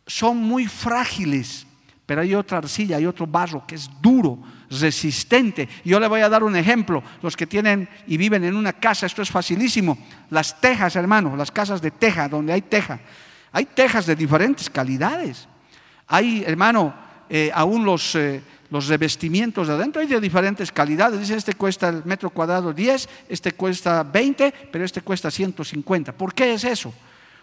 son 0.08 0.38
muy 0.38 0.66
frágiles. 0.66 1.68
Pero 2.06 2.22
hay 2.22 2.34
otra 2.34 2.60
arcilla, 2.60 2.96
hay 2.96 3.06
otro 3.06 3.28
barro 3.28 3.68
que 3.68 3.76
es 3.76 3.90
duro, 4.02 4.40
resistente. 4.70 5.68
Yo 5.84 6.00
le 6.00 6.08
voy 6.08 6.22
a 6.22 6.30
dar 6.30 6.42
un 6.42 6.56
ejemplo. 6.56 7.04
Los 7.22 7.36
que 7.36 7.46
tienen 7.46 7.90
y 8.08 8.16
viven 8.16 8.46
en 8.46 8.56
una 8.56 8.72
casa, 8.72 9.06
esto 9.06 9.22
es 9.22 9.30
facilísimo. 9.30 9.98
Las 10.30 10.60
tejas, 10.62 10.96
hermano, 10.96 11.36
las 11.36 11.52
casas 11.52 11.82
de 11.82 11.92
teja, 11.92 12.30
donde 12.30 12.54
hay 12.54 12.62
teja. 12.62 13.02
Hay 13.52 13.66
tejas 13.66 14.06
de 14.06 14.16
diferentes 14.16 14.70
calidades. 14.70 15.50
Hay, 16.08 16.46
hermano, 16.48 16.96
eh, 17.30 17.52
aún 17.54 17.84
los, 17.84 18.16
eh, 18.16 18.42
los 18.70 18.88
revestimientos 18.88 19.68
de 19.68 19.74
adentro 19.74 20.02
hay 20.02 20.08
de 20.08 20.22
diferentes 20.22 20.72
calidades. 20.72 21.20
Dice, 21.20 21.36
este 21.36 21.56
cuesta 21.56 21.90
el 21.90 22.06
metro 22.06 22.30
cuadrado 22.30 22.72
10, 22.72 23.10
este 23.28 23.52
cuesta 23.52 24.04
20, 24.04 24.54
pero 24.72 24.86
este 24.86 25.02
cuesta 25.02 25.30
150. 25.30 26.14
¿Por 26.14 26.34
qué 26.34 26.54
es 26.54 26.64
eso? 26.64 26.94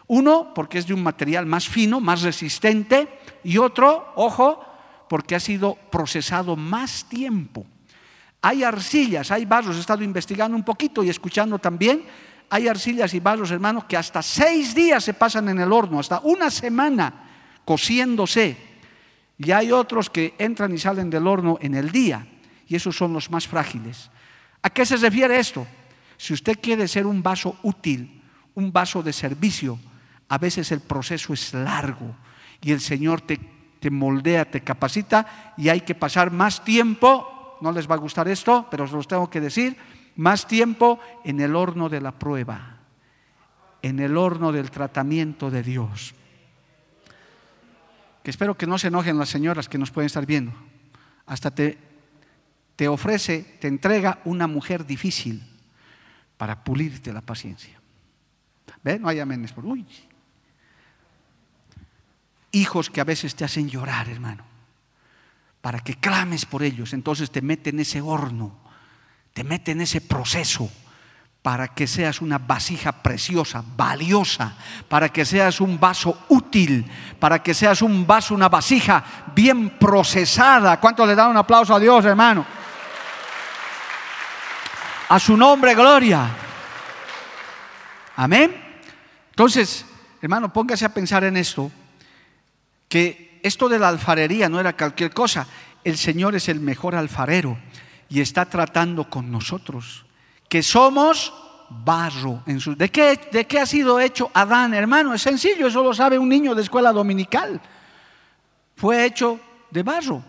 Uno, 0.06 0.52
porque 0.54 0.78
es 0.78 0.86
de 0.86 0.94
un 0.94 1.02
material 1.02 1.46
más 1.46 1.68
fino, 1.68 2.00
más 2.00 2.22
resistente, 2.22 3.08
y 3.42 3.58
otro, 3.58 4.12
ojo, 4.16 4.64
porque 5.08 5.34
ha 5.34 5.40
sido 5.40 5.76
procesado 5.90 6.56
más 6.56 7.04
tiempo. 7.08 7.64
Hay 8.42 8.62
arcillas, 8.62 9.30
hay 9.30 9.46
barros, 9.46 9.76
he 9.76 9.80
estado 9.80 10.04
investigando 10.04 10.56
un 10.56 10.64
poquito 10.64 11.02
y 11.02 11.08
escuchando 11.08 11.58
también, 11.58 12.04
hay 12.50 12.68
arcillas 12.68 13.14
y 13.14 13.20
barros, 13.20 13.50
hermanos, 13.50 13.84
que 13.84 13.96
hasta 13.96 14.22
seis 14.22 14.74
días 14.74 15.02
se 15.02 15.14
pasan 15.14 15.48
en 15.48 15.60
el 15.60 15.72
horno, 15.72 15.98
hasta 15.98 16.20
una 16.20 16.50
semana 16.50 17.30
cociéndose. 17.64 18.56
Y 19.38 19.50
hay 19.50 19.72
otros 19.72 20.10
que 20.10 20.34
entran 20.38 20.74
y 20.74 20.78
salen 20.78 21.08
del 21.08 21.26
horno 21.26 21.58
en 21.60 21.74
el 21.74 21.90
día, 21.90 22.26
y 22.68 22.76
esos 22.76 22.96
son 22.96 23.12
los 23.12 23.30
más 23.30 23.48
frágiles. 23.48 24.10
¿A 24.62 24.70
qué 24.70 24.84
se 24.84 24.96
refiere 24.96 25.38
esto? 25.38 25.66
Si 26.16 26.32
usted 26.32 26.58
quiere 26.60 26.86
ser 26.86 27.06
un 27.06 27.22
vaso 27.22 27.56
útil, 27.62 28.22
un 28.54 28.72
vaso 28.72 29.02
de 29.02 29.12
servicio, 29.12 29.78
a 30.28 30.38
veces 30.38 30.72
el 30.72 30.80
proceso 30.80 31.32
es 31.32 31.52
largo 31.54 32.14
y 32.60 32.72
el 32.72 32.80
Señor 32.80 33.20
te, 33.20 33.38
te 33.80 33.90
moldea, 33.90 34.50
te 34.50 34.62
capacita 34.62 35.54
y 35.56 35.68
hay 35.68 35.82
que 35.82 35.94
pasar 35.94 36.30
más 36.30 36.64
tiempo, 36.64 37.58
no 37.60 37.72
les 37.72 37.88
va 37.90 37.94
a 37.94 37.98
gustar 37.98 38.28
esto, 38.28 38.66
pero 38.70 38.84
os 38.84 38.92
lo 38.92 39.02
tengo 39.04 39.28
que 39.28 39.40
decir, 39.40 39.76
más 40.16 40.46
tiempo 40.46 41.00
en 41.24 41.40
el 41.40 41.54
horno 41.54 41.88
de 41.88 42.00
la 42.00 42.12
prueba, 42.12 42.78
en 43.82 44.00
el 44.00 44.16
horno 44.16 44.52
del 44.52 44.70
tratamiento 44.70 45.50
de 45.50 45.62
Dios. 45.62 46.14
Que 48.22 48.30
espero 48.30 48.56
que 48.56 48.66
no 48.66 48.78
se 48.78 48.88
enojen 48.88 49.18
las 49.18 49.28
señoras 49.28 49.68
que 49.68 49.76
nos 49.76 49.90
pueden 49.90 50.06
estar 50.06 50.24
viendo. 50.24 50.52
Hasta 51.26 51.50
te, 51.50 51.76
te 52.76 52.88
ofrece, 52.88 53.58
te 53.60 53.68
entrega 53.68 54.20
una 54.24 54.46
mujer 54.46 54.86
difícil 54.86 55.42
para 56.38 56.64
pulirte 56.64 57.12
la 57.12 57.20
paciencia. 57.20 57.78
¿Ve? 58.82 58.98
No 58.98 59.08
hay 59.08 59.20
amenes 59.20 59.52
por 59.52 59.66
uy, 59.66 59.86
hijos 62.54 62.90
que 62.90 63.00
a 63.00 63.04
veces 63.04 63.34
te 63.34 63.44
hacen 63.44 63.68
llorar, 63.68 64.08
hermano, 64.08 64.44
para 65.60 65.80
que 65.80 65.96
clames 65.96 66.46
por 66.46 66.62
ellos. 66.62 66.92
Entonces 66.92 67.30
te 67.30 67.42
mete 67.42 67.70
en 67.70 67.80
ese 67.80 68.00
horno, 68.00 68.56
te 69.32 69.44
mete 69.44 69.72
en 69.72 69.80
ese 69.80 70.00
proceso 70.00 70.70
para 71.42 71.68
que 71.68 71.86
seas 71.86 72.22
una 72.22 72.38
vasija 72.38 72.90
preciosa, 72.90 73.62
valiosa, 73.76 74.54
para 74.88 75.10
que 75.10 75.26
seas 75.26 75.60
un 75.60 75.78
vaso 75.78 76.24
útil, 76.30 76.90
para 77.18 77.42
que 77.42 77.52
seas 77.52 77.82
un 77.82 78.06
vaso, 78.06 78.34
una 78.34 78.48
vasija 78.48 79.04
bien 79.34 79.78
procesada. 79.78 80.80
¿Cuánto 80.80 81.04
le 81.04 81.14
dan 81.14 81.30
un 81.30 81.36
aplauso 81.36 81.74
a 81.74 81.78
Dios, 81.80 82.02
hermano? 82.06 82.46
A 85.10 85.18
su 85.20 85.36
nombre, 85.36 85.74
gloria. 85.74 86.30
Amén. 88.16 88.80
Entonces, 89.28 89.84
hermano, 90.22 90.50
póngase 90.50 90.86
a 90.86 90.94
pensar 90.94 91.24
en 91.24 91.36
esto 91.36 91.70
que 92.94 93.40
esto 93.42 93.68
de 93.68 93.80
la 93.80 93.88
alfarería 93.88 94.48
no 94.48 94.60
era 94.60 94.76
cualquier 94.76 95.12
cosa. 95.12 95.48
El 95.82 95.98
Señor 95.98 96.36
es 96.36 96.48
el 96.48 96.60
mejor 96.60 96.94
alfarero 96.94 97.58
y 98.08 98.20
está 98.20 98.44
tratando 98.44 99.10
con 99.10 99.32
nosotros, 99.32 100.06
que 100.48 100.62
somos 100.62 101.34
barro. 101.70 102.44
¿de, 102.46 102.88
qué, 102.92 103.18
¿De 103.32 103.48
qué 103.48 103.58
ha 103.58 103.66
sido 103.66 103.98
hecho 103.98 104.30
Adán, 104.32 104.74
hermano? 104.74 105.12
Es 105.12 105.22
sencillo, 105.22 105.66
eso 105.66 105.82
lo 105.82 105.92
sabe 105.92 106.20
un 106.20 106.28
niño 106.28 106.54
de 106.54 106.62
escuela 106.62 106.92
dominical. 106.92 107.60
Fue 108.76 109.04
hecho 109.04 109.40
de 109.72 109.82
barro. 109.82 110.24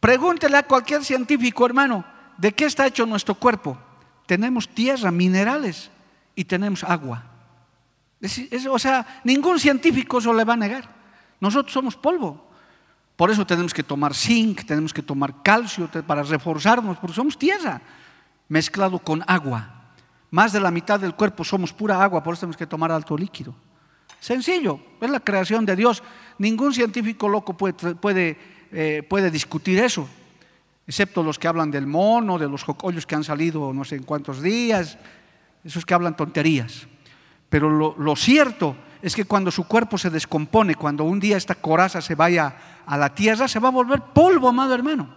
Pregúntele 0.00 0.56
a 0.56 0.62
cualquier 0.62 1.04
científico, 1.04 1.66
hermano, 1.66 2.02
¿de 2.38 2.52
qué 2.52 2.64
está 2.64 2.86
hecho 2.86 3.04
nuestro 3.04 3.34
cuerpo? 3.34 3.76
Tenemos 4.24 4.70
tierra, 4.70 5.10
minerales 5.10 5.90
y 6.34 6.44
tenemos 6.44 6.82
agua 6.82 7.31
o 8.70 8.78
sea, 8.78 9.20
ningún 9.24 9.58
científico 9.58 10.18
eso 10.18 10.32
le 10.32 10.44
va 10.44 10.54
a 10.54 10.56
negar. 10.56 10.88
Nosotros 11.40 11.72
somos 11.72 11.96
polvo. 11.96 12.48
Por 13.16 13.30
eso 13.30 13.46
tenemos 13.46 13.74
que 13.74 13.82
tomar 13.82 14.14
zinc, 14.14 14.64
tenemos 14.64 14.92
que 14.92 15.02
tomar 15.02 15.42
calcio 15.42 15.88
para 16.06 16.22
reforzarnos, 16.22 16.98
porque 16.98 17.14
somos 17.14 17.38
tierra 17.38 17.80
mezclado 18.48 18.98
con 18.98 19.22
agua. 19.26 19.94
Más 20.30 20.52
de 20.52 20.60
la 20.60 20.70
mitad 20.70 20.98
del 20.98 21.14
cuerpo 21.14 21.44
somos 21.44 21.72
pura 21.72 22.02
agua, 22.02 22.22
por 22.22 22.34
eso 22.34 22.40
tenemos 22.40 22.56
que 22.56 22.66
tomar 22.66 22.90
alto 22.90 23.16
líquido. 23.16 23.54
Sencillo, 24.20 24.78
es 25.00 25.10
la 25.10 25.20
creación 25.20 25.66
de 25.66 25.74
Dios. 25.74 26.02
Ningún 26.38 26.72
científico 26.72 27.28
loco 27.28 27.56
puede, 27.56 27.94
puede, 27.96 28.38
eh, 28.70 29.02
puede 29.08 29.30
discutir 29.30 29.78
eso, 29.78 30.08
excepto 30.86 31.22
los 31.22 31.38
que 31.38 31.48
hablan 31.48 31.70
del 31.70 31.86
mono, 31.86 32.38
de 32.38 32.48
los 32.48 32.62
jocollos 32.62 33.06
que 33.06 33.14
han 33.14 33.24
salido 33.24 33.72
no 33.72 33.84
sé 33.84 33.96
en 33.96 34.04
cuántos 34.04 34.42
días, 34.42 34.96
esos 35.64 35.84
que 35.84 35.94
hablan 35.94 36.16
tonterías. 36.16 36.86
Pero 37.52 37.68
lo, 37.68 38.16
cierto 38.16 38.74
es 39.02 39.14
que 39.14 39.26
cuando 39.26 39.50
su 39.50 39.64
cuerpo 39.64 39.98
se 39.98 40.08
descompone, 40.08 40.74
cuando 40.74 41.04
un 41.04 41.20
día 41.20 41.36
esta 41.36 41.54
coraza 41.54 42.00
se 42.00 42.14
vaya 42.14 42.80
a 42.86 42.96
la 42.96 43.14
tierra, 43.14 43.46
se 43.46 43.58
va 43.58 43.68
a 43.68 43.72
volver 43.72 44.00
polvo, 44.14 44.48
amado 44.48 44.74
hermano. 44.74 45.14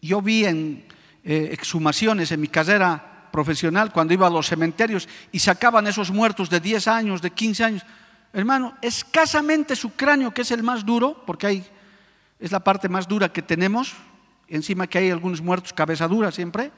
Yo 0.00 0.22
vi 0.22 0.44
en 0.44 0.84
eh, 1.24 1.48
exhumaciones 1.50 2.30
en 2.30 2.40
mi 2.40 2.46
carrera 2.46 3.26
profesional 3.32 3.92
cuando 3.92 4.14
iba 4.14 4.28
a 4.28 4.30
los 4.30 4.46
cementerios 4.46 5.08
y 5.32 5.40
sacaban 5.40 5.88
esos 5.88 6.12
muertos 6.12 6.48
de 6.48 6.60
10 6.60 6.86
años, 6.86 7.22
de 7.22 7.32
15 7.32 7.64
años. 7.64 7.82
Hermano, 8.32 8.76
escasamente 8.82 9.74
su 9.74 9.96
cráneo, 9.96 10.32
que 10.32 10.42
es 10.42 10.52
el 10.52 10.62
más 10.62 10.86
duro, 10.86 11.24
porque 11.26 11.48
hay, 11.48 11.66
es 12.38 12.52
la 12.52 12.60
parte 12.60 12.88
más 12.88 13.08
dura 13.08 13.32
que 13.32 13.42
tenemos, 13.42 13.94
encima 14.46 14.86
que 14.86 14.98
hay 14.98 15.10
algunos 15.10 15.40
muertos 15.40 15.72
cabeza 15.72 16.06
dura 16.06 16.30
siempre, 16.30 16.70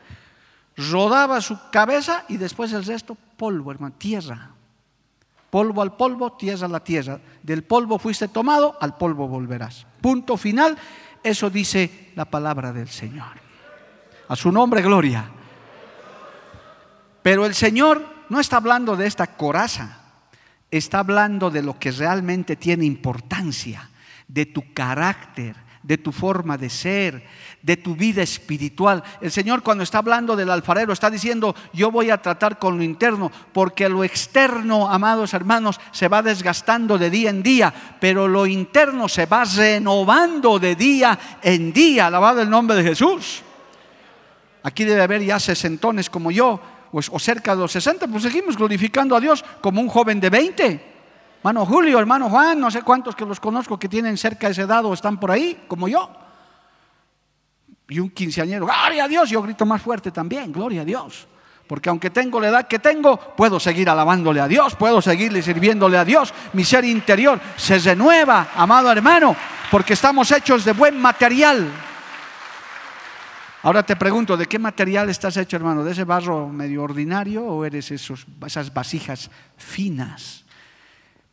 rodaba 0.76 1.40
su 1.40 1.58
cabeza 1.70 2.24
y 2.28 2.36
después 2.36 2.72
el 2.72 2.84
resto 2.84 3.16
polvo, 3.36 3.72
hermano, 3.72 3.94
tierra. 3.96 4.50
Polvo 5.50 5.82
al 5.82 5.96
polvo, 5.96 6.32
tierra 6.32 6.66
a 6.66 6.70
la 6.70 6.80
tierra. 6.80 7.20
Del 7.42 7.62
polvo 7.64 7.98
fuiste 7.98 8.28
tomado, 8.28 8.76
al 8.80 8.96
polvo 8.96 9.28
volverás. 9.28 9.86
Punto 10.00 10.36
final. 10.36 10.78
Eso 11.22 11.50
dice 11.50 12.10
la 12.16 12.24
palabra 12.24 12.72
del 12.72 12.88
Señor. 12.88 13.36
A 14.28 14.34
su 14.34 14.50
nombre, 14.50 14.80
gloria. 14.82 15.30
Pero 17.22 17.46
el 17.46 17.54
Señor 17.54 18.04
no 18.28 18.40
está 18.40 18.56
hablando 18.56 18.96
de 18.96 19.06
esta 19.06 19.36
coraza, 19.36 19.98
está 20.70 21.00
hablando 21.00 21.50
de 21.50 21.62
lo 21.62 21.78
que 21.78 21.92
realmente 21.92 22.56
tiene 22.56 22.84
importancia, 22.84 23.90
de 24.26 24.46
tu 24.46 24.72
carácter, 24.72 25.54
de 25.82 25.98
tu 25.98 26.12
forma 26.12 26.56
de 26.56 26.70
ser, 26.70 27.26
de 27.62 27.76
tu 27.76 27.94
vida 27.94 28.22
espiritual. 28.22 29.02
El 29.20 29.30
Señor 29.30 29.62
cuando 29.62 29.84
está 29.84 29.98
hablando 29.98 30.36
del 30.36 30.50
alfarero 30.50 30.92
está 30.92 31.10
diciendo, 31.10 31.54
yo 31.72 31.90
voy 31.90 32.10
a 32.10 32.20
tratar 32.20 32.58
con 32.58 32.76
lo 32.76 32.82
interno, 32.82 33.30
porque 33.52 33.88
lo 33.88 34.04
externo, 34.04 34.88
amados 34.88 35.32
hermanos, 35.34 35.80
se 35.92 36.08
va 36.08 36.22
desgastando 36.22 36.98
de 36.98 37.10
día 37.10 37.30
en 37.30 37.42
día, 37.42 37.72
pero 38.00 38.26
lo 38.28 38.46
interno 38.46 39.08
se 39.08 39.26
va 39.26 39.44
renovando 39.44 40.58
de 40.58 40.74
día 40.74 41.18
en 41.40 41.72
día. 41.72 42.08
Alabado 42.08 42.42
el 42.42 42.50
nombre 42.50 42.76
de 42.76 42.82
Jesús. 42.82 43.42
Aquí 44.64 44.84
debe 44.84 45.02
haber 45.02 45.22
ya 45.22 45.40
sesentones 45.40 46.10
como 46.10 46.30
yo, 46.30 46.60
pues, 46.90 47.08
o 47.10 47.18
cerca 47.18 47.54
de 47.54 47.62
los 47.62 47.72
60, 47.72 48.06
pues 48.08 48.22
seguimos 48.22 48.56
glorificando 48.56 49.16
a 49.16 49.20
Dios 49.20 49.44
como 49.60 49.80
un 49.80 49.88
joven 49.88 50.20
de 50.20 50.30
20. 50.30 50.92
Hermano 51.38 51.66
Julio, 51.66 51.98
hermano 51.98 52.28
Juan, 52.28 52.60
no 52.60 52.70
sé 52.70 52.82
cuántos 52.82 53.16
que 53.16 53.24
los 53.24 53.40
conozco 53.40 53.78
que 53.78 53.88
tienen 53.88 54.16
cerca 54.16 54.46
de 54.46 54.52
ese 54.52 54.62
edad 54.62 54.84
o 54.84 54.92
están 54.92 55.18
por 55.18 55.30
ahí, 55.32 55.64
como 55.66 55.88
yo. 55.88 56.21
Y 57.88 57.98
un 58.00 58.10
quinceañero, 58.10 58.66
gloria 58.66 59.04
a 59.04 59.08
Dios, 59.08 59.28
yo 59.28 59.42
grito 59.42 59.66
más 59.66 59.82
fuerte 59.82 60.10
también, 60.10 60.52
gloria 60.52 60.82
a 60.82 60.84
Dios. 60.84 61.26
Porque 61.66 61.88
aunque 61.88 62.10
tengo 62.10 62.40
la 62.40 62.48
edad 62.48 62.68
que 62.68 62.78
tengo, 62.78 63.18
puedo 63.18 63.58
seguir 63.58 63.88
alabándole 63.88 64.40
a 64.40 64.48
Dios, 64.48 64.76
puedo 64.76 65.00
seguirle 65.00 65.42
sirviéndole 65.42 65.96
a 65.96 66.04
Dios. 66.04 66.32
Mi 66.52 66.64
ser 66.64 66.84
interior 66.84 67.40
se 67.56 67.78
renueva, 67.78 68.50
amado 68.56 68.90
hermano, 68.90 69.34
porque 69.70 69.94
estamos 69.94 70.30
hechos 70.32 70.64
de 70.64 70.72
buen 70.72 71.00
material. 71.00 71.70
Ahora 73.62 73.84
te 73.84 73.94
pregunto, 73.94 74.36
¿de 74.36 74.46
qué 74.46 74.58
material 74.58 75.08
estás 75.08 75.36
hecho, 75.36 75.56
hermano? 75.56 75.84
¿De 75.84 75.92
ese 75.92 76.04
barro 76.04 76.48
medio 76.48 76.82
ordinario 76.82 77.44
o 77.44 77.64
eres 77.64 77.90
esos, 77.92 78.26
esas 78.44 78.74
vasijas 78.74 79.30
finas? 79.56 80.44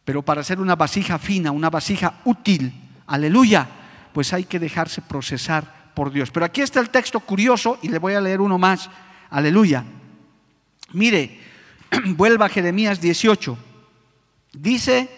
Pero 0.05 0.21
para 0.21 0.43
ser 0.43 0.59
una 0.59 0.75
vasija 0.75 1.17
fina, 1.17 1.51
una 1.51 1.69
vasija 1.69 2.21
útil, 2.25 2.71
aleluya, 3.07 3.67
pues 4.13 4.31
hay 4.31 4.45
que 4.45 4.59
dejarse 4.59 5.01
procesar 5.01 5.78
Dios. 6.07 6.31
Pero 6.31 6.45
aquí 6.45 6.61
está 6.61 6.79
el 6.79 6.89
texto 6.89 7.19
curioso 7.19 7.77
y 7.81 7.89
le 7.89 7.99
voy 7.99 8.13
a 8.13 8.21
leer 8.21 8.39
uno 8.39 8.57
más, 8.57 8.89
aleluya. 9.29 9.83
Mire, 10.93 11.39
vuelva 12.15 12.45
a 12.45 12.49
Jeremías 12.49 13.01
18. 13.01 13.57
Dice, 14.53 15.09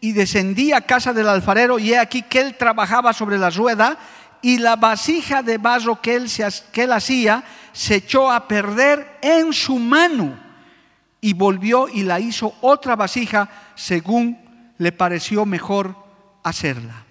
y 0.00 0.12
descendí 0.12 0.72
a 0.72 0.82
casa 0.82 1.12
del 1.12 1.28
alfarero 1.28 1.78
y 1.78 1.92
he 1.92 1.98
aquí 1.98 2.22
que 2.22 2.40
él 2.40 2.56
trabajaba 2.56 3.12
sobre 3.12 3.38
la 3.38 3.50
rueda 3.50 3.98
y 4.42 4.58
la 4.58 4.76
vasija 4.76 5.42
de 5.42 5.58
barro 5.58 6.00
que 6.00 6.14
él, 6.14 6.30
que 6.72 6.82
él 6.84 6.92
hacía 6.92 7.42
se 7.72 7.96
echó 7.96 8.30
a 8.30 8.46
perder 8.46 9.18
en 9.22 9.52
su 9.52 9.78
mano 9.78 10.38
y 11.20 11.32
volvió 11.32 11.88
y 11.88 12.02
la 12.02 12.20
hizo 12.20 12.54
otra 12.60 12.94
vasija 12.94 13.48
según 13.74 14.38
le 14.78 14.92
pareció 14.92 15.44
mejor 15.46 15.96
hacerla. 16.42 17.04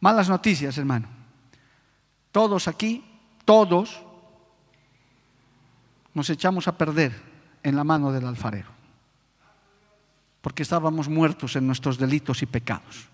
Malas 0.00 0.28
noticias, 0.28 0.78
hermano. 0.78 1.13
Todos 2.34 2.66
aquí, 2.66 3.04
todos, 3.44 4.02
nos 6.14 6.28
echamos 6.30 6.66
a 6.66 6.76
perder 6.76 7.14
en 7.62 7.76
la 7.76 7.84
mano 7.84 8.10
del 8.10 8.26
alfarero, 8.26 8.70
porque 10.40 10.64
estábamos 10.64 11.08
muertos 11.08 11.54
en 11.54 11.64
nuestros 11.64 11.96
delitos 11.96 12.42
y 12.42 12.46
pecados. 12.46 13.06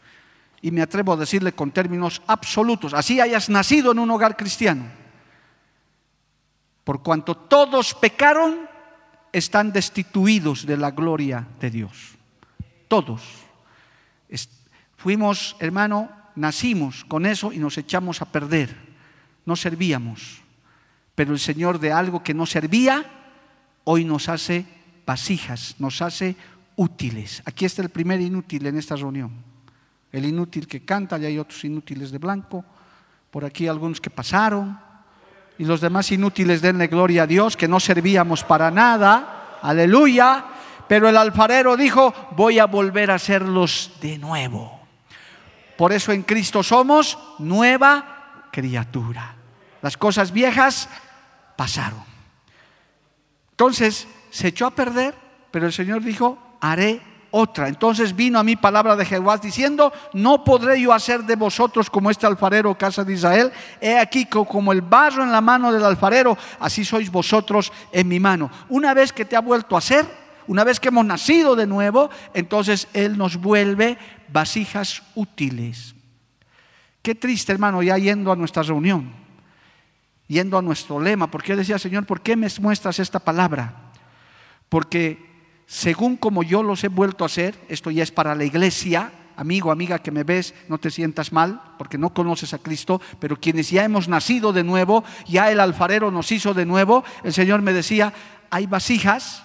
Y 0.62 0.70
me 0.70 0.80
atrevo 0.80 1.12
a 1.12 1.18
decirle 1.18 1.52
con 1.52 1.70
términos 1.70 2.22
absolutos, 2.26 2.94
así 2.94 3.20
hayas 3.20 3.50
nacido 3.50 3.92
en 3.92 3.98
un 3.98 4.10
hogar 4.10 4.38
cristiano, 4.38 4.86
por 6.82 7.02
cuanto 7.02 7.36
todos 7.36 7.92
pecaron, 7.92 8.70
están 9.34 9.70
destituidos 9.70 10.64
de 10.64 10.78
la 10.78 10.92
gloria 10.92 11.46
de 11.60 11.70
Dios. 11.70 12.14
Todos. 12.88 13.20
Fuimos, 14.96 15.56
hermano, 15.58 16.08
nacimos 16.36 17.04
con 17.04 17.26
eso 17.26 17.52
y 17.52 17.58
nos 17.58 17.76
echamos 17.76 18.22
a 18.22 18.32
perder. 18.32 18.89
No 19.44 19.56
servíamos. 19.56 20.42
Pero 21.14 21.32
el 21.32 21.38
Señor 21.38 21.78
de 21.78 21.92
algo 21.92 22.22
que 22.22 22.34
no 22.34 22.46
servía, 22.46 23.04
hoy 23.84 24.04
nos 24.04 24.28
hace 24.28 24.64
vasijas, 25.04 25.74
nos 25.78 26.00
hace 26.02 26.36
útiles. 26.76 27.42
Aquí 27.44 27.64
está 27.64 27.82
el 27.82 27.90
primer 27.90 28.20
inútil 28.20 28.66
en 28.66 28.78
esta 28.78 28.96
reunión. 28.96 29.32
El 30.12 30.24
inútil 30.24 30.66
que 30.66 30.84
canta, 30.84 31.18
y 31.18 31.26
hay 31.26 31.38
otros 31.38 31.64
inútiles 31.64 32.10
de 32.10 32.18
blanco. 32.18 32.64
Por 33.30 33.44
aquí 33.44 33.68
algunos 33.68 34.00
que 34.00 34.10
pasaron. 34.10 34.78
Y 35.58 35.64
los 35.64 35.80
demás 35.80 36.10
inútiles 36.10 36.62
denle 36.62 36.86
gloria 36.86 37.24
a 37.24 37.26
Dios, 37.26 37.56
que 37.56 37.68
no 37.68 37.80
servíamos 37.80 38.42
para 38.44 38.70
nada. 38.70 39.58
Aleluya. 39.62 40.44
Pero 40.88 41.08
el 41.08 41.16
alfarero 41.16 41.76
dijo, 41.76 42.12
voy 42.36 42.58
a 42.58 42.66
volver 42.66 43.10
a 43.10 43.16
hacerlos 43.16 43.92
de 44.00 44.18
nuevo. 44.18 44.80
Por 45.76 45.92
eso 45.92 46.12
en 46.12 46.22
Cristo 46.22 46.62
somos 46.62 47.18
nueva 47.38 48.19
criatura. 48.50 49.36
Las 49.82 49.96
cosas 49.96 50.32
viejas 50.32 50.88
pasaron. 51.56 52.02
Entonces 53.52 54.08
se 54.30 54.48
echó 54.48 54.66
a 54.66 54.74
perder, 54.74 55.14
pero 55.50 55.66
el 55.66 55.72
Señor 55.72 56.02
dijo, 56.02 56.38
haré 56.60 57.02
otra. 57.30 57.68
Entonces 57.68 58.14
vino 58.14 58.38
a 58.38 58.42
mí 58.42 58.56
palabra 58.56 58.96
de 58.96 59.04
Jehová 59.04 59.38
diciendo, 59.38 59.92
no 60.12 60.44
podré 60.44 60.80
yo 60.80 60.92
hacer 60.92 61.24
de 61.24 61.36
vosotros 61.36 61.90
como 61.90 62.10
este 62.10 62.26
alfarero, 62.26 62.76
casa 62.76 63.04
de 63.04 63.14
Israel. 63.14 63.52
He 63.80 63.98
aquí 63.98 64.26
como 64.26 64.72
el 64.72 64.82
barro 64.82 65.22
en 65.22 65.32
la 65.32 65.40
mano 65.40 65.72
del 65.72 65.84
alfarero, 65.84 66.36
así 66.58 66.84
sois 66.84 67.10
vosotros 67.10 67.72
en 67.92 68.08
mi 68.08 68.20
mano. 68.20 68.50
Una 68.68 68.94
vez 68.94 69.12
que 69.12 69.24
te 69.24 69.36
ha 69.36 69.40
vuelto 69.40 69.74
a 69.74 69.78
hacer, 69.78 70.06
una 70.46 70.64
vez 70.64 70.80
que 70.80 70.88
hemos 70.88 71.04
nacido 71.04 71.54
de 71.54 71.66
nuevo, 71.66 72.10
entonces 72.34 72.88
Él 72.92 73.16
nos 73.16 73.36
vuelve 73.36 73.98
vasijas 74.28 75.02
útiles. 75.14 75.94
Qué 77.02 77.14
triste, 77.14 77.52
hermano, 77.52 77.82
ya 77.82 77.96
yendo 77.96 78.30
a 78.30 78.36
nuestra 78.36 78.62
reunión, 78.62 79.10
yendo 80.26 80.58
a 80.58 80.62
nuestro 80.62 81.00
lema, 81.00 81.30
porque 81.30 81.50
yo 81.50 81.56
decía, 81.56 81.78
Señor, 81.78 82.04
¿por 82.04 82.20
qué 82.20 82.36
me 82.36 82.48
muestras 82.60 82.98
esta 82.98 83.18
palabra? 83.18 83.92
Porque 84.68 85.30
según 85.66 86.16
como 86.16 86.42
yo 86.42 86.62
los 86.62 86.84
he 86.84 86.88
vuelto 86.88 87.24
a 87.24 87.26
hacer, 87.26 87.58
esto 87.68 87.90
ya 87.90 88.02
es 88.02 88.10
para 88.10 88.34
la 88.34 88.44
iglesia, 88.44 89.12
amigo, 89.36 89.72
amiga 89.72 90.00
que 90.00 90.10
me 90.10 90.24
ves, 90.24 90.54
no 90.68 90.76
te 90.76 90.90
sientas 90.90 91.32
mal, 91.32 91.62
porque 91.78 91.96
no 91.96 92.12
conoces 92.12 92.52
a 92.52 92.58
Cristo, 92.58 93.00
pero 93.18 93.40
quienes 93.40 93.70
ya 93.70 93.84
hemos 93.84 94.06
nacido 94.06 94.52
de 94.52 94.64
nuevo, 94.64 95.02
ya 95.26 95.50
el 95.50 95.60
alfarero 95.60 96.10
nos 96.10 96.30
hizo 96.32 96.52
de 96.52 96.66
nuevo, 96.66 97.04
el 97.24 97.32
Señor 97.32 97.62
me 97.62 97.72
decía, 97.72 98.12
hay 98.50 98.66
vasijas, 98.66 99.44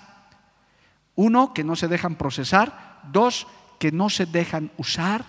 uno, 1.15 1.53
que 1.53 1.63
no 1.63 1.77
se 1.77 1.87
dejan 1.87 2.15
procesar, 2.15 2.99
dos, 3.13 3.47
que 3.79 3.93
no 3.93 4.09
se 4.09 4.25
dejan 4.25 4.71
usar 4.77 5.23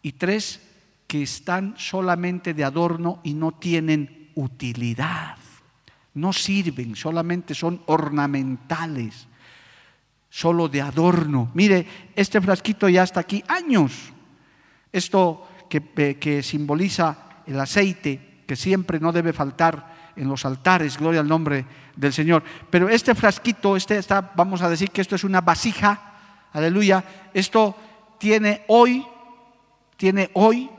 y 0.00 0.12
tres, 0.12 0.69
que 1.10 1.22
están 1.22 1.74
solamente 1.76 2.54
de 2.54 2.62
adorno 2.62 3.18
y 3.24 3.34
no 3.34 3.50
tienen 3.50 4.30
utilidad. 4.36 5.36
No 6.14 6.32
sirven, 6.32 6.94
solamente 6.94 7.52
son 7.52 7.82
ornamentales, 7.86 9.26
solo 10.28 10.68
de 10.68 10.80
adorno. 10.80 11.50
Mire, 11.54 12.12
este 12.14 12.40
frasquito 12.40 12.88
ya 12.88 13.02
está 13.02 13.18
aquí 13.18 13.42
años. 13.48 14.12
Esto 14.92 15.48
que, 15.68 15.82
eh, 15.96 16.14
que 16.20 16.44
simboliza 16.44 17.42
el 17.44 17.58
aceite, 17.58 18.44
que 18.46 18.54
siempre 18.54 19.00
no 19.00 19.10
debe 19.10 19.32
faltar 19.32 20.12
en 20.14 20.28
los 20.28 20.44
altares, 20.44 20.96
gloria 20.96 21.22
al 21.22 21.28
nombre 21.28 21.64
del 21.96 22.12
Señor. 22.12 22.44
Pero 22.70 22.88
este 22.88 23.16
frasquito, 23.16 23.76
este 23.76 23.98
está, 23.98 24.30
vamos 24.36 24.62
a 24.62 24.70
decir 24.70 24.92
que 24.92 25.00
esto 25.00 25.16
es 25.16 25.24
una 25.24 25.40
vasija 25.40 26.10
Aleluya. 26.52 27.04
Esto 27.32 27.76
tiene 28.18 28.64
hoy, 28.68 29.04
tiene 29.96 30.30
hoy 30.34 30.70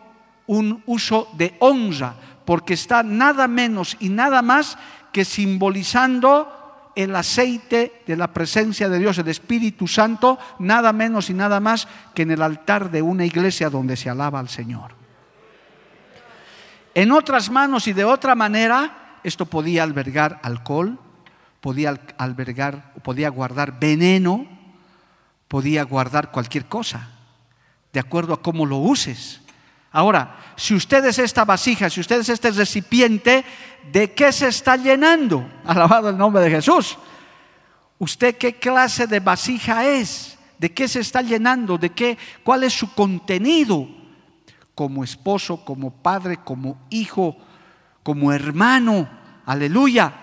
un 0.51 0.83
uso 0.85 1.29
de 1.37 1.55
honra, 1.59 2.13
porque 2.43 2.73
está 2.73 3.03
nada 3.03 3.47
menos 3.47 3.95
y 4.01 4.09
nada 4.09 4.41
más 4.41 4.77
que 5.13 5.23
simbolizando 5.23 6.91
el 6.93 7.15
aceite 7.15 8.03
de 8.05 8.17
la 8.17 8.33
presencia 8.33 8.89
de 8.89 8.99
Dios, 8.99 9.17
el 9.17 9.29
Espíritu 9.29 9.87
Santo, 9.87 10.37
nada 10.59 10.91
menos 10.91 11.29
y 11.29 11.33
nada 11.33 11.61
más 11.61 11.87
que 12.13 12.23
en 12.23 12.31
el 12.31 12.41
altar 12.41 12.91
de 12.91 13.01
una 13.01 13.23
iglesia 13.23 13.69
donde 13.69 13.95
se 13.95 14.09
alaba 14.09 14.39
al 14.39 14.49
Señor. 14.49 14.91
En 16.95 17.13
otras 17.13 17.49
manos 17.49 17.87
y 17.87 17.93
de 17.93 18.03
otra 18.03 18.35
manera, 18.35 19.19
esto 19.23 19.45
podía 19.45 19.83
albergar 19.83 20.41
alcohol, 20.43 20.99
podía 21.61 21.97
albergar, 22.17 22.91
podía 23.03 23.29
guardar 23.29 23.79
veneno, 23.79 24.45
podía 25.47 25.83
guardar 25.83 26.29
cualquier 26.29 26.65
cosa, 26.65 27.07
de 27.93 28.01
acuerdo 28.01 28.33
a 28.33 28.41
cómo 28.41 28.65
lo 28.65 28.75
uses. 28.75 29.41
Ahora, 29.91 30.53
si 30.55 30.73
usted 30.73 31.03
es 31.05 31.19
esta 31.19 31.43
vasija, 31.43 31.89
si 31.89 31.99
usted 31.99 32.21
es 32.21 32.29
este 32.29 32.51
recipiente, 32.51 33.43
¿de 33.91 34.13
qué 34.13 34.31
se 34.31 34.47
está 34.47 34.77
llenando? 34.77 35.49
Alabado 35.65 36.09
el 36.09 36.17
nombre 36.17 36.41
de 36.43 36.49
Jesús. 36.49 36.97
¿Usted 37.99 38.37
qué 38.37 38.53
clase 38.53 39.05
de 39.05 39.19
vasija 39.19 39.85
es? 39.85 40.37
¿De 40.57 40.71
qué 40.71 40.87
se 40.87 41.01
está 41.01 41.21
llenando? 41.21 41.77
¿De 41.77 41.89
qué? 41.89 42.17
¿Cuál 42.43 42.63
es 42.63 42.73
su 42.73 42.93
contenido? 42.93 43.87
Como 44.73 45.03
esposo, 45.03 45.65
como 45.65 45.91
padre, 45.91 46.37
como 46.37 46.79
hijo, 46.89 47.37
como 48.01 48.31
hermano. 48.31 49.09
Aleluya. 49.45 50.13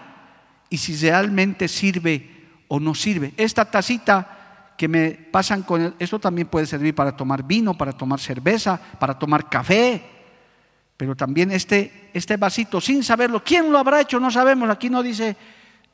Y 0.71 0.79
si 0.79 0.97
realmente 0.97 1.69
sirve 1.69 2.49
o 2.69 2.81
no 2.81 2.95
sirve. 2.95 3.35
Esta 3.37 3.71
tacita 3.71 4.38
que 4.79 4.87
me 4.87 5.11
pasan 5.11 5.65
con 5.65 5.83
él. 5.83 5.95
Esto 5.99 6.21
también 6.21 6.47
puede 6.47 6.65
servir 6.65 6.95
para 6.95 7.17
tomar 7.17 7.43
vino, 7.43 7.77
para 7.77 7.93
tomar 7.93 8.21
cerveza, 8.21 8.81
para 8.99 9.19
tomar 9.19 9.49
café. 9.51 10.03
Pero 10.97 11.17
también 11.17 11.51
este, 11.51 12.11
este 12.15 12.37
vasito, 12.37 12.81
sin 12.81 13.03
saberlo, 13.03 13.43
¿quién 13.43 13.73
lo 13.73 13.79
habrá 13.79 14.01
hecho? 14.01 14.21
No 14.21 14.31
sabemos. 14.31 14.71
Aquí 14.71 14.89
no 14.89 15.03
dice 15.03 15.37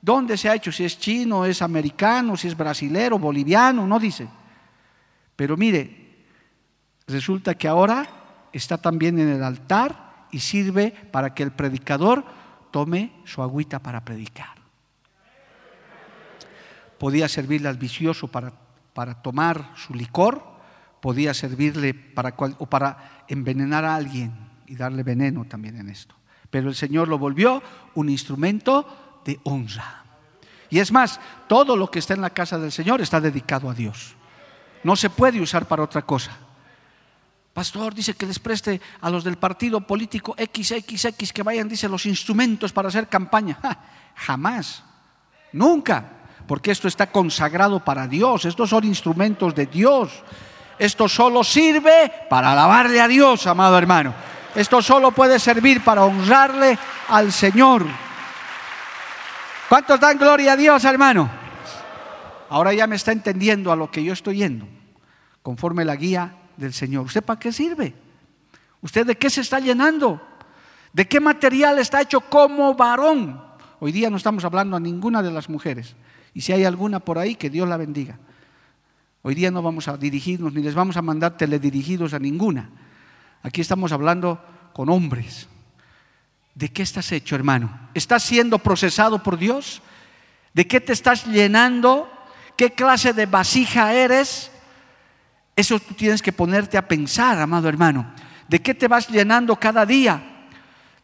dónde 0.03 0.37
se 0.37 0.51
ha 0.51 0.55
hecho, 0.55 0.71
si 0.71 0.85
es 0.85 0.99
chino, 0.99 1.47
es 1.47 1.63
americano, 1.63 2.37
si 2.37 2.47
es 2.47 2.55
brasilero, 2.55 3.19
boliviano, 3.19 3.87
no 3.87 3.99
dice. 3.99 4.29
Pero 5.35 5.57
mire, 5.57 6.27
resulta 7.07 7.55
que 7.55 7.67
ahora 7.67 8.07
está 8.53 8.77
también 8.77 9.19
en 9.19 9.31
el 9.31 9.43
altar 9.43 10.27
y 10.31 10.41
sirve 10.41 10.91
para 11.11 11.33
que 11.33 11.43
el 11.43 11.53
predicador 11.53 12.23
tome 12.71 13.13
su 13.25 13.41
agüita 13.41 13.79
para 13.79 14.05
predicar. 14.05 14.55
Podía 16.99 17.29
servirle 17.31 17.69
al 17.69 17.79
vicioso 17.79 18.29
para 18.29 18.64
para 18.95 19.21
tomar 19.21 19.73
su 19.77 19.93
licor, 19.93 20.43
podía 21.01 21.35
servirle 21.35 21.93
para, 21.93 22.35
o 22.59 22.67
para 22.67 23.25
envenenar 23.29 23.85
a 23.85 23.97
alguien 23.97 24.33
y 24.67 24.77
darle 24.77 25.03
veneno 25.03 25.45
también 25.45 25.77
en 25.77 25.91
esto. 25.91 26.15
Pero 26.49 26.69
el 26.69 26.75
Señor 26.75 27.09
lo 27.09 27.19
volvió 27.19 27.63
un 27.95 28.09
instrumento 28.09 29.21
de 29.25 29.39
honra. 29.43 30.05
Y 30.71 30.79
es 30.79 30.93
más, 30.93 31.21
todo 31.49 31.77
lo 31.77 31.91
que 31.91 31.99
está 31.99 32.15
en 32.15 32.23
la 32.23 32.31
casa 32.31 32.59
del 32.59 32.73
Señor 32.73 33.01
está 33.01 33.21
dedicado 33.21 33.69
a 33.69 33.75
Dios. 33.75 34.15
No 34.83 34.97
se 34.97 35.11
puede 35.11 35.41
usar 35.41 35.67
para 35.67 35.83
otra 35.83 36.03
cosa. 36.03 36.37
Pastor 37.53 37.95
dice 37.95 38.15
que 38.15 38.27
les 38.27 38.39
preste 38.39 38.81
a 39.01 39.11
los 39.11 39.25
del 39.25 39.37
partido 39.37 39.81
político 39.81 40.35
XXX 40.39 41.33
que 41.33 41.43
vayan, 41.43 41.69
dice, 41.69 41.89
los 41.89 42.07
instrumentos 42.07 42.73
para 42.73 42.89
hacer 42.89 43.09
campaña. 43.09 43.59
jamás, 44.17 44.83
nunca 45.53 46.24
porque 46.47 46.71
esto 46.71 46.89
está 46.89 47.07
consagrado 47.07 47.81
para 47.81 48.07
Dios, 48.07 48.45
estos 48.45 48.71
son 48.71 48.85
instrumentos 48.85 49.55
de 49.55 49.67
Dios. 49.67 50.23
Esto 50.79 51.09
solo 51.09 51.45
sirve 51.45 52.13
para 52.29 52.53
alabarle 52.53 53.01
a 53.01 53.09
Dios, 53.09 53.47
amado 53.47 53.79
hermano. 53.79 54.13
Esto 54.55 54.83
solo 54.83 55.13
puede 55.13 55.39
servir 55.39 55.83
para 55.83 56.05
honrarle 56.05 56.79
al 57.09 57.33
Señor. 57.33 57.85
¿Cuántos 59.69 59.99
dan 59.99 60.19
gloria 60.19 60.53
a 60.53 60.57
Dios, 60.57 60.85
hermano? 60.85 61.31
Ahora 62.51 62.73
ya 62.73 62.87
me 62.87 62.97
está 62.97 63.13
entendiendo 63.13 63.73
a 63.73 63.77
lo 63.77 63.91
que 63.91 64.05
yo 64.05 64.13
estoy 64.13 64.37
yendo, 64.37 64.67
conforme 65.43 65.85
la 65.85 65.97
guía 65.97 66.35
del 66.57 66.73
Señor. 66.73 67.07
¿Usted 67.07 67.23
para 67.23 67.41
qué 67.41 67.53
sirve? 67.53 67.95
¿Usted 68.81 69.07
de 69.07 69.17
qué 69.17 69.31
se 69.31 69.41
está 69.41 69.59
llenando? 69.59 70.21
¿De 70.93 71.09
qué 71.09 71.19
material 71.19 71.79
está 71.79 72.01
hecho 72.03 72.21
como 72.21 72.75
varón? 72.75 73.43
Hoy 73.81 73.91
día 73.91 74.11
no 74.11 74.17
estamos 74.17 74.45
hablando 74.45 74.77
a 74.77 74.81
ninguna 74.81 75.23
de 75.23 75.31
las 75.31 75.49
mujeres. 75.49 75.97
Y 76.35 76.41
si 76.41 76.53
hay 76.53 76.65
alguna 76.65 77.01
por 77.01 77.19
ahí, 77.19 77.37
que 77.37 77.49
Dios 77.49 77.69
la 77.69 77.77
bendiga. 77.77 78.19
Hoy 79.23 79.35
día 79.35 79.51
no 79.51 79.63
vamos 79.63 79.89
a 79.89 79.97
dirigirnos 79.97 80.53
ni 80.53 80.63
les 80.63 80.75
vamos 80.75 80.97
a 80.97 81.03
mandar 81.03 81.39
teledirigidos 81.39 82.13
a 82.13 82.19
ninguna. 82.19 82.69
Aquí 83.43 83.61
estamos 83.61 83.93
hablando 83.93 84.45
con 84.75 84.91
hombres. 84.91 85.49
¿De 86.55 86.69
qué 86.71 86.83
estás 86.83 87.11
hecho, 87.13 87.35
hermano? 87.35 87.89
¿Estás 87.95 88.23
siendo 88.23 88.59
procesado 88.59 89.23
por 89.23 89.39
Dios? 89.39 89.81
¿De 90.53 90.67
qué 90.67 90.81
te 90.81 90.93
estás 90.93 91.27
llenando? 91.27 92.11
¿Qué 92.57 92.73
clase 92.73 93.13
de 93.13 93.27
vasija 93.27 93.95
eres? 93.95 94.51
Eso 95.57 95.79
tú 95.79 95.95
tienes 95.95 96.21
que 96.21 96.33
ponerte 96.33 96.77
a 96.77 96.87
pensar, 96.87 97.41
amado 97.41 97.69
hermano. 97.69 98.13
¿De 98.49 98.61
qué 98.61 98.75
te 98.75 98.89
vas 98.89 99.09
llenando 99.09 99.57
cada 99.57 99.87
día? 99.87 100.49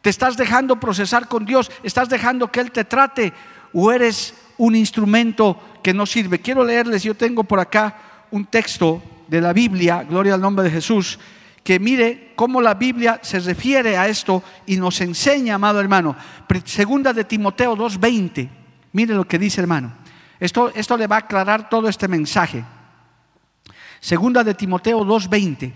¿Te 0.02 0.10
estás 0.10 0.36
dejando 0.36 0.80
procesar 0.80 1.28
con 1.28 1.44
Dios? 1.44 1.70
¿Estás 1.82 2.08
dejando 2.08 2.50
que 2.50 2.60
Él 2.60 2.70
te 2.70 2.84
trate? 2.84 3.32
¿O 3.72 3.92
eres 3.92 4.34
un 4.60 4.76
instrumento 4.76 5.58
que 5.82 5.94
no 5.94 6.04
sirve? 6.04 6.38
Quiero 6.38 6.62
leerles, 6.62 7.02
yo 7.02 7.14
tengo 7.14 7.44
por 7.44 7.60
acá 7.60 8.26
un 8.30 8.44
texto 8.44 9.02
de 9.26 9.40
la 9.40 9.54
Biblia, 9.54 10.02
gloria 10.02 10.34
al 10.34 10.40
nombre 10.40 10.64
de 10.64 10.70
Jesús, 10.70 11.18
que 11.64 11.80
mire 11.80 12.32
cómo 12.36 12.60
la 12.60 12.74
Biblia 12.74 13.20
se 13.22 13.40
refiere 13.40 13.96
a 13.96 14.06
esto 14.06 14.42
y 14.66 14.76
nos 14.76 15.00
enseña, 15.00 15.54
amado 15.54 15.80
hermano. 15.80 16.14
Segunda 16.64 17.14
de 17.14 17.24
Timoteo 17.24 17.74
2.20, 17.74 18.48
mire 18.92 19.14
lo 19.14 19.26
que 19.26 19.38
dice 19.38 19.62
hermano. 19.62 19.94
Esto, 20.38 20.70
esto 20.74 20.96
le 20.96 21.06
va 21.06 21.16
a 21.16 21.20
aclarar 21.20 21.68
todo 21.70 21.88
este 21.88 22.06
mensaje. 22.06 22.62
Segunda 23.98 24.44
de 24.44 24.54
Timoteo 24.54 25.00
2.20. 25.00 25.72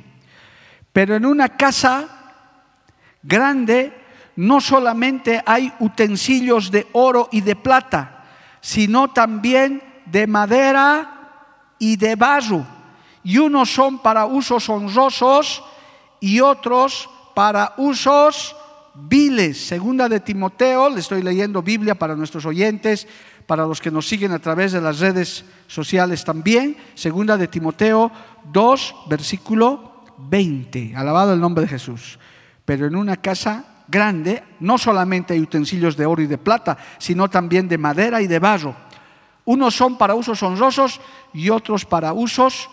Pero 0.93 1.17
en 1.17 1.25
una 1.25 1.49
casa 1.51 2.07
grande 3.23 3.93
no 4.37 4.61
solamente 4.61 5.43
hay 5.47 5.73
utensilios 5.81 6.71
de 6.71 6.87
oro 6.93 7.29
y 7.33 7.41
de 7.41 7.57
plata, 7.57 8.24
sino 8.65 9.09
también 9.09 9.83
de 10.07 10.27
madera 10.27 11.75
y 11.79 11.97
de 11.97 12.17
barro. 12.17 12.67
Y 13.23 13.37
unos 13.37 13.69
son 13.69 13.99
para 13.99 14.25
usos 14.25 14.71
honrosos 14.71 15.63
y 16.19 16.41
otros 16.41 17.11
para 17.35 17.75
usos 17.77 18.57
viles. 18.95 19.67
Segunda 19.67 20.09
de 20.09 20.21
Timoteo, 20.21 20.89
le 20.89 21.01
estoy 21.01 21.21
leyendo 21.21 21.61
Biblia 21.61 21.95
para 21.95 22.17
nuestros 22.17 22.47
oyentes, 22.47 23.07
para 23.47 23.67
los 23.67 23.83
que 23.83 23.91
nos 23.91 24.09
siguen 24.09 24.33
a 24.33 24.39
través 24.39 24.73
de 24.73 24.81
las 24.81 24.99
redes 24.99 25.45
sociales 25.67 26.25
también. 26.25 26.75
Segunda 26.95 27.37
de 27.37 27.49
Timoteo 27.49 28.11
2, 28.51 28.95
versículo 29.11 30.07
20. 30.17 30.97
Alabado 30.97 31.35
el 31.35 31.41
nombre 31.41 31.65
de 31.65 31.69
Jesús. 31.69 32.19
Pero 32.65 32.87
en 32.87 32.97
una 32.97 33.19
casa 33.19 33.74
grande 33.89 34.43
no 34.61 34.79
solamente 34.79 35.35
hay 35.35 35.41
utensilios 35.41 35.97
de 35.97 36.07
oro 36.07 36.23
y 36.23 36.27
de 36.27 36.39
plata, 36.39 36.79
sino 36.99 37.29
también 37.29 37.69
de 37.69 37.79
madera 37.79 38.21
y 38.21 38.27
de 38.27 38.39
barro. 38.39 38.75
Unos 39.45 39.75
son 39.75 39.99
para 39.99 40.15
usos 40.15 40.43
honrosos 40.43 41.01
y 41.33 41.51
otros 41.51 41.85
para 41.85 42.13
usos 42.13 42.71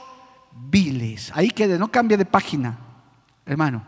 viles. 0.51 1.31
Ahí 1.35 1.49
quede, 1.49 1.77
no 1.77 1.91
cambie 1.91 2.17
de 2.17 2.25
página 2.25 2.77
hermano. 3.45 3.83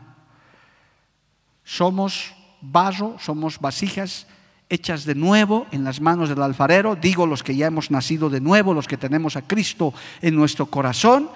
Somos 1.63 2.33
barro, 2.61 3.15
somos 3.19 3.59
vasijas 3.59 4.27
hechas 4.69 5.05
de 5.05 5.15
nuevo 5.15 5.67
en 5.71 5.83
las 5.83 6.01
manos 6.01 6.29
del 6.29 6.41
alfarero, 6.41 6.95
digo 6.95 7.27
los 7.27 7.43
que 7.43 7.55
ya 7.55 7.67
hemos 7.67 7.91
nacido 7.91 8.29
de 8.29 8.41
nuevo, 8.41 8.73
los 8.73 8.87
que 8.87 8.97
tenemos 8.97 9.35
a 9.35 9.43
Cristo 9.43 9.93
en 10.21 10.35
nuestro 10.35 10.65
corazón, 10.65 11.29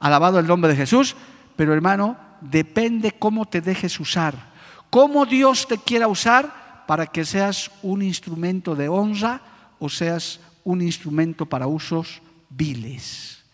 alabado 0.00 0.38
el 0.38 0.46
nombre 0.46 0.70
de 0.70 0.76
Jesús, 0.76 1.14
pero 1.56 1.74
hermano, 1.74 2.16
depende 2.40 3.12
cómo 3.12 3.46
te 3.46 3.60
dejes 3.60 4.00
usar, 4.00 4.49
cómo 4.90 5.24
Dios 5.24 5.66
te 5.66 5.78
quiera 5.78 6.08
usar 6.08 6.84
para 6.86 7.06
que 7.06 7.24
seas 7.24 7.70
un 7.82 8.02
instrumento 8.02 8.74
de 8.74 8.88
honra 8.88 9.40
o 9.78 9.88
seas 9.88 10.40
un 10.64 10.82
instrumento 10.82 11.46
para 11.46 11.66
usos 11.66 12.20
viles. 12.50 13.44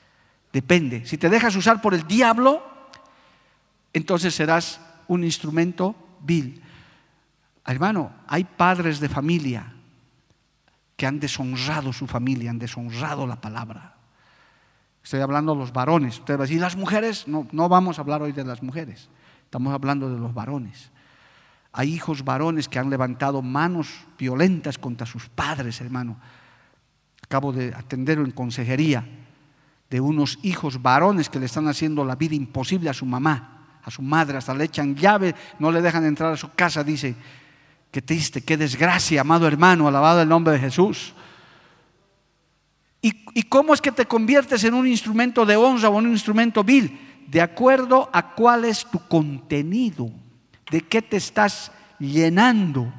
Depende, 0.52 1.04
si 1.04 1.18
te 1.18 1.28
dejas 1.28 1.54
usar 1.54 1.82
por 1.82 1.92
el 1.92 2.06
diablo, 2.06 2.62
entonces 3.92 4.34
serás 4.34 4.80
un 5.06 5.22
instrumento 5.22 5.94
vil. 6.20 6.62
Hermano, 7.66 8.10
hay 8.26 8.44
padres 8.44 9.00
de 9.00 9.08
familia 9.08 9.72
que 10.96 11.06
han 11.06 11.20
deshonrado 11.20 11.92
su 11.92 12.06
familia, 12.06 12.50
han 12.50 12.58
deshonrado 12.58 13.26
la 13.26 13.40
palabra. 13.40 13.96
Estoy 15.04 15.20
hablando 15.20 15.52
de 15.52 15.60
los 15.60 15.72
varones. 15.72 16.18
Usted 16.18 16.34
va 16.34 16.44
a 16.44 16.46
decir, 16.46 16.60
las 16.60 16.74
mujeres? 16.74 17.28
No, 17.28 17.46
no 17.52 17.68
vamos 17.68 17.98
a 17.98 18.02
hablar 18.02 18.22
hoy 18.22 18.32
de 18.32 18.44
las 18.44 18.62
mujeres. 18.62 19.08
Estamos 19.44 19.72
hablando 19.72 20.10
de 20.10 20.18
los 20.18 20.34
varones. 20.34 20.90
Hay 21.76 21.92
hijos 21.92 22.24
varones 22.24 22.68
que 22.68 22.78
han 22.78 22.90
levantado 22.90 23.42
manos 23.42 23.88
violentas 24.18 24.78
contra 24.78 25.06
sus 25.06 25.28
padres, 25.28 25.80
hermano. 25.80 26.18
Acabo 27.22 27.52
de 27.52 27.74
atenderlo 27.74 28.24
en 28.24 28.32
consejería 28.32 29.06
de 29.88 30.00
unos 30.00 30.38
hijos 30.42 30.82
varones 30.82 31.28
que 31.28 31.38
le 31.38 31.46
están 31.46 31.68
haciendo 31.68 32.04
la 32.04 32.16
vida 32.16 32.34
imposible 32.34 32.90
a 32.90 32.94
su 32.94 33.06
mamá 33.06 33.56
a 33.86 33.90
su 33.90 34.02
madre, 34.02 34.36
hasta 34.36 34.52
le 34.52 34.64
echan 34.64 34.96
llave, 34.96 35.32
no 35.60 35.70
le 35.70 35.80
dejan 35.80 36.04
entrar 36.04 36.32
a 36.32 36.36
su 36.36 36.50
casa, 36.50 36.82
dice, 36.82 37.14
qué 37.92 38.02
triste, 38.02 38.40
qué 38.40 38.56
desgracia, 38.56 39.20
amado 39.20 39.46
hermano, 39.46 39.86
alabado 39.86 40.20
el 40.20 40.28
nombre 40.28 40.54
de 40.54 40.58
Jesús. 40.58 41.14
¿Y, 43.00 43.42
cómo 43.44 43.72
es 43.72 43.80
que 43.80 43.92
te 43.92 44.06
conviertes 44.06 44.64
en 44.64 44.74
un 44.74 44.88
instrumento 44.88 45.46
de 45.46 45.54
honra 45.54 45.88
o 45.88 46.00
en 46.00 46.06
un 46.06 46.12
instrumento 46.12 46.64
vil? 46.64 46.98
De 47.28 47.40
acuerdo 47.40 48.10
a 48.12 48.34
cuál 48.34 48.64
es 48.64 48.84
tu 48.86 48.98
contenido, 49.06 50.10
de 50.70 50.80
qué 50.80 51.02
te 51.02 51.16
estás 51.16 51.72
llenando 51.98 52.92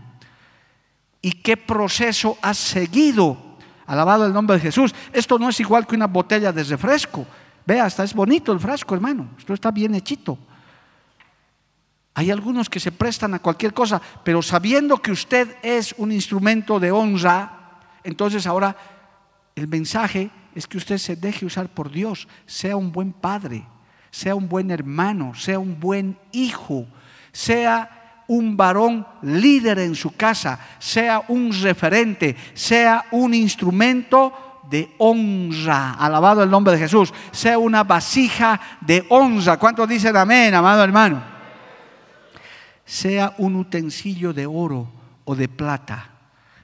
y 1.21 1.31
qué 1.31 1.57
proceso 1.57 2.37
has 2.41 2.57
seguido. 2.57 3.37
Alabado 3.85 4.25
el 4.25 4.33
nombre 4.33 4.57
de 4.57 4.63
Jesús. 4.63 4.93
Esto 5.13 5.39
no 5.39 5.49
es 5.49 5.59
igual 5.59 5.87
que 5.87 5.95
una 5.95 6.07
botella 6.07 6.51
de 6.51 6.63
refresco. 6.63 7.25
Vea, 7.65 7.85
hasta 7.85 8.03
es 8.03 8.13
bonito 8.13 8.51
el 8.51 8.59
frasco, 8.59 8.95
hermano. 8.95 9.29
Esto 9.37 9.53
está 9.53 9.71
bien 9.71 9.95
hechito. 9.95 10.37
Hay 12.13 12.31
algunos 12.31 12.69
que 12.69 12.79
se 12.79 12.91
prestan 12.91 13.33
a 13.35 13.39
cualquier 13.39 13.73
cosa, 13.73 14.01
pero 14.23 14.41
sabiendo 14.41 14.97
que 14.97 15.11
usted 15.11 15.55
es 15.61 15.93
un 15.97 16.11
instrumento 16.11 16.79
de 16.79 16.91
honra, 16.91 17.79
entonces 18.03 18.47
ahora 18.47 18.75
el 19.53 19.67
mensaje 19.67 20.31
es 20.55 20.65
que 20.65 20.77
usted 20.77 20.97
se 20.97 21.15
deje 21.15 21.45
usar 21.45 21.69
por 21.69 21.91
Dios, 21.91 22.27
sea 22.47 22.75
un 22.75 22.91
buen 22.91 23.13
padre, 23.13 23.67
sea 24.09 24.33
un 24.33 24.49
buen 24.49 24.71
hermano, 24.71 25.35
sea 25.35 25.59
un 25.59 25.79
buen 25.79 26.17
hijo, 26.31 26.87
sea 27.37 28.23
un 28.27 28.57
varón 28.57 29.05
líder 29.21 29.77
en 29.77 29.93
su 29.93 30.15
casa, 30.15 30.59
sea 30.79 31.21
un 31.27 31.53
referente, 31.61 32.35
sea 32.55 33.05
un 33.11 33.35
instrumento 33.35 34.63
de 34.67 34.95
honra, 34.97 35.93
alabado 35.93 36.41
el 36.41 36.49
nombre 36.49 36.73
de 36.73 36.79
Jesús, 36.79 37.13
sea 37.31 37.59
una 37.59 37.83
vasija 37.83 38.59
de 38.81 39.05
honra. 39.09 39.57
¿Cuántos 39.57 39.87
dicen 39.87 40.17
amén, 40.17 40.55
amado 40.55 40.83
hermano? 40.83 41.37
sea 42.83 43.35
un 43.37 43.57
utensilio 43.57 44.33
de 44.33 44.47
oro 44.47 44.89
o 45.25 45.35
de 45.35 45.47
plata. 45.47 46.09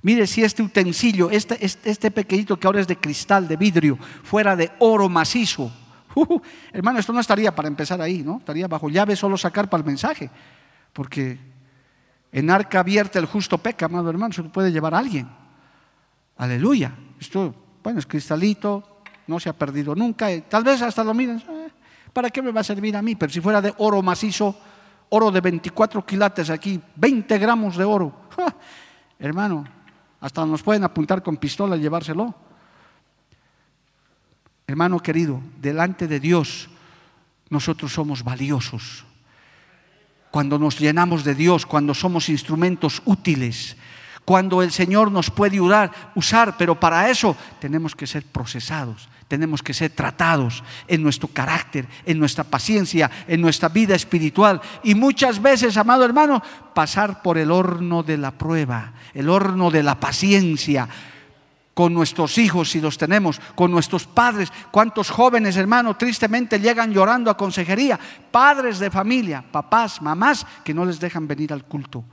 Mire 0.02 0.26
si 0.26 0.44
este 0.44 0.64
utensilio, 0.64 1.30
este, 1.30 1.64
este, 1.64 1.92
este, 1.92 2.10
pequeñito 2.10 2.58
que 2.58 2.66
ahora 2.66 2.80
es 2.80 2.88
de 2.88 2.98
cristal, 2.98 3.48
de 3.48 3.58
vidrio, 3.58 4.00
fuera 4.24 4.56
de 4.56 4.72
oro 4.80 5.08
macizo. 5.08 5.72
Uh, 6.16 6.40
hermano, 6.72 7.00
esto 7.00 7.12
no 7.12 7.20
estaría 7.20 7.54
para 7.54 7.68
empezar 7.68 8.00
ahí, 8.00 8.22
¿no? 8.24 8.38
Estaría 8.38 8.68
bajo 8.68 8.88
llave 8.88 9.16
solo 9.16 9.36
sacar 9.36 9.70
para 9.70 9.82
el 9.82 9.88
mensaje. 9.88 10.30
Porque 10.94 11.40
en 12.32 12.50
arca 12.50 12.80
abierta 12.80 13.20
el 13.20 13.26
justo 13.26 13.58
peca, 13.58 13.88
amado 13.88 14.10
hermano, 14.10 14.34
se 14.34 14.44
puede 14.44 14.72
llevar 14.72 14.94
a 14.94 15.00
alguien. 15.00 15.28
Aleluya. 16.38 16.94
Esto, 17.20 17.54
bueno, 17.84 18.00
es 18.00 18.06
cristalito, 18.06 19.02
no 19.28 19.40
se 19.40 19.50
ha 19.50 19.54
perdido 19.54 19.96
nunca. 19.96 20.28
Tal 20.48 20.64
vez 20.64 20.82
hasta 20.82 21.04
lo 21.04 21.14
miren, 21.14 21.38
eh, 21.38 21.70
¿para 22.12 22.30
qué 22.30 22.42
me 22.42 22.52
va 22.52 22.62
a 22.62 22.64
servir 22.64 22.96
a 22.96 23.02
mí? 23.02 23.16
Pero 23.16 23.32
si 23.32 23.42
fuera 23.42 23.62
de 23.62 23.74
oro 23.78 24.02
macizo, 24.02 24.56
oro 25.10 25.32
de 25.32 25.42
24 25.42 26.06
quilates 26.06 26.50
aquí, 26.50 26.82
20 26.96 27.38
gramos 27.38 27.78
de 27.78 27.84
oro. 27.84 28.14
Hermano, 29.20 29.64
hasta 30.20 30.46
nos 30.46 30.64
pueden 30.64 30.84
apuntar 30.84 31.22
con 31.22 31.38
pistola 31.38 31.78
y 31.78 31.82
llevárselo. 31.82 32.34
Hermano 34.66 35.00
querido, 35.00 35.42
delante 35.60 36.08
de 36.08 36.20
Dios 36.20 36.70
nosotros 37.50 37.94
somos 37.94 38.24
valiosos. 38.24 39.06
Cuando 40.34 40.58
nos 40.58 40.80
llenamos 40.80 41.24
de 41.24 41.36
Dios, 41.36 41.68
cuando 41.68 41.94
somos 41.94 42.28
instrumentos 42.28 43.04
útiles, 43.06 43.78
cuando 44.26 44.64
el 44.64 44.72
Señor 44.72 45.12
nos 45.12 45.30
puede 45.30 45.62
usar, 45.62 46.58
pero 46.58 46.80
para 46.80 47.08
eso 47.08 47.38
tenemos 47.60 47.96
que 47.96 48.08
ser 48.08 48.24
procesados, 48.26 49.08
tenemos 49.28 49.62
que 49.62 49.76
ser 49.76 49.92
tratados 49.92 50.64
en 50.88 51.04
nuestro 51.04 51.28
carácter, 51.28 51.86
en 52.04 52.18
nuestra 52.18 52.44
paciencia, 52.44 53.12
en 53.28 53.42
nuestra 53.42 53.70
vida 53.70 53.94
espiritual. 53.94 54.60
Y 54.84 54.96
muchas 54.96 55.40
veces, 55.40 55.78
amado 55.78 56.04
hermano, 56.04 56.42
pasar 56.74 57.22
por 57.22 57.38
el 57.38 57.52
horno 57.52 58.02
de 58.02 58.18
la 58.18 58.32
prueba, 58.32 58.94
el 59.14 59.30
horno 59.30 59.70
de 59.70 59.84
la 59.84 60.00
paciencia 60.00 60.90
con 61.74 61.94
nuestros 61.94 62.38
hijos 62.38 62.72
si 62.72 62.82
los 62.82 62.98
tenemos, 62.98 63.40
con 63.56 63.72
nuestros 63.72 64.06
padres. 64.06 64.52
¿Cuántos 64.72 65.10
jóvenes, 65.10 65.58
hermano, 65.58 65.96
tristemente 65.96 66.60
llegan 66.60 66.94
llorando 66.94 67.32
a 67.32 67.38
consejería? 67.38 68.00
Padres 68.32 68.80
de 68.80 68.92
familia, 68.92 69.44
papás, 69.52 70.02
mamás, 70.02 70.46
que 70.64 70.74
no 70.74 70.86
les 70.86 71.00
dejan 71.00 71.28
venir 71.28 71.54
al 71.54 71.66
culto. 71.66 72.04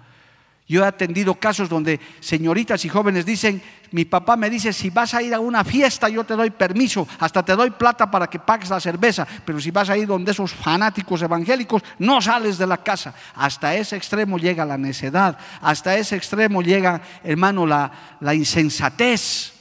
Yo 0.70 0.84
he 0.84 0.86
atendido 0.86 1.34
casos 1.34 1.68
donde 1.68 1.98
señoritas 2.20 2.84
y 2.84 2.88
jóvenes 2.88 3.26
dicen, 3.26 3.60
mi 3.90 4.04
papá 4.04 4.36
me 4.36 4.48
dice, 4.48 4.72
si 4.72 4.88
vas 4.88 5.14
a 5.14 5.20
ir 5.20 5.34
a 5.34 5.40
una 5.40 5.64
fiesta 5.64 6.08
yo 6.08 6.22
te 6.22 6.36
doy 6.36 6.50
permiso, 6.50 7.08
hasta 7.18 7.42
te 7.44 7.56
doy 7.56 7.70
plata 7.70 8.08
para 8.08 8.28
que 8.28 8.38
pagues 8.38 8.70
la 8.70 8.78
cerveza, 8.78 9.26
pero 9.44 9.60
si 9.60 9.72
vas 9.72 9.90
a 9.90 9.96
ir 9.96 10.06
donde 10.06 10.30
esos 10.30 10.52
fanáticos 10.52 11.22
evangélicos, 11.22 11.82
no 11.98 12.22
sales 12.22 12.56
de 12.56 12.68
la 12.68 12.76
casa. 12.76 13.12
Hasta 13.34 13.74
ese 13.74 13.96
extremo 13.96 14.38
llega 14.38 14.64
la 14.64 14.78
necedad, 14.78 15.36
hasta 15.60 15.96
ese 15.96 16.14
extremo 16.14 16.62
llega, 16.62 17.02
hermano, 17.24 17.66
la, 17.66 17.90
la 18.20 18.32
insensatez, 18.32 19.52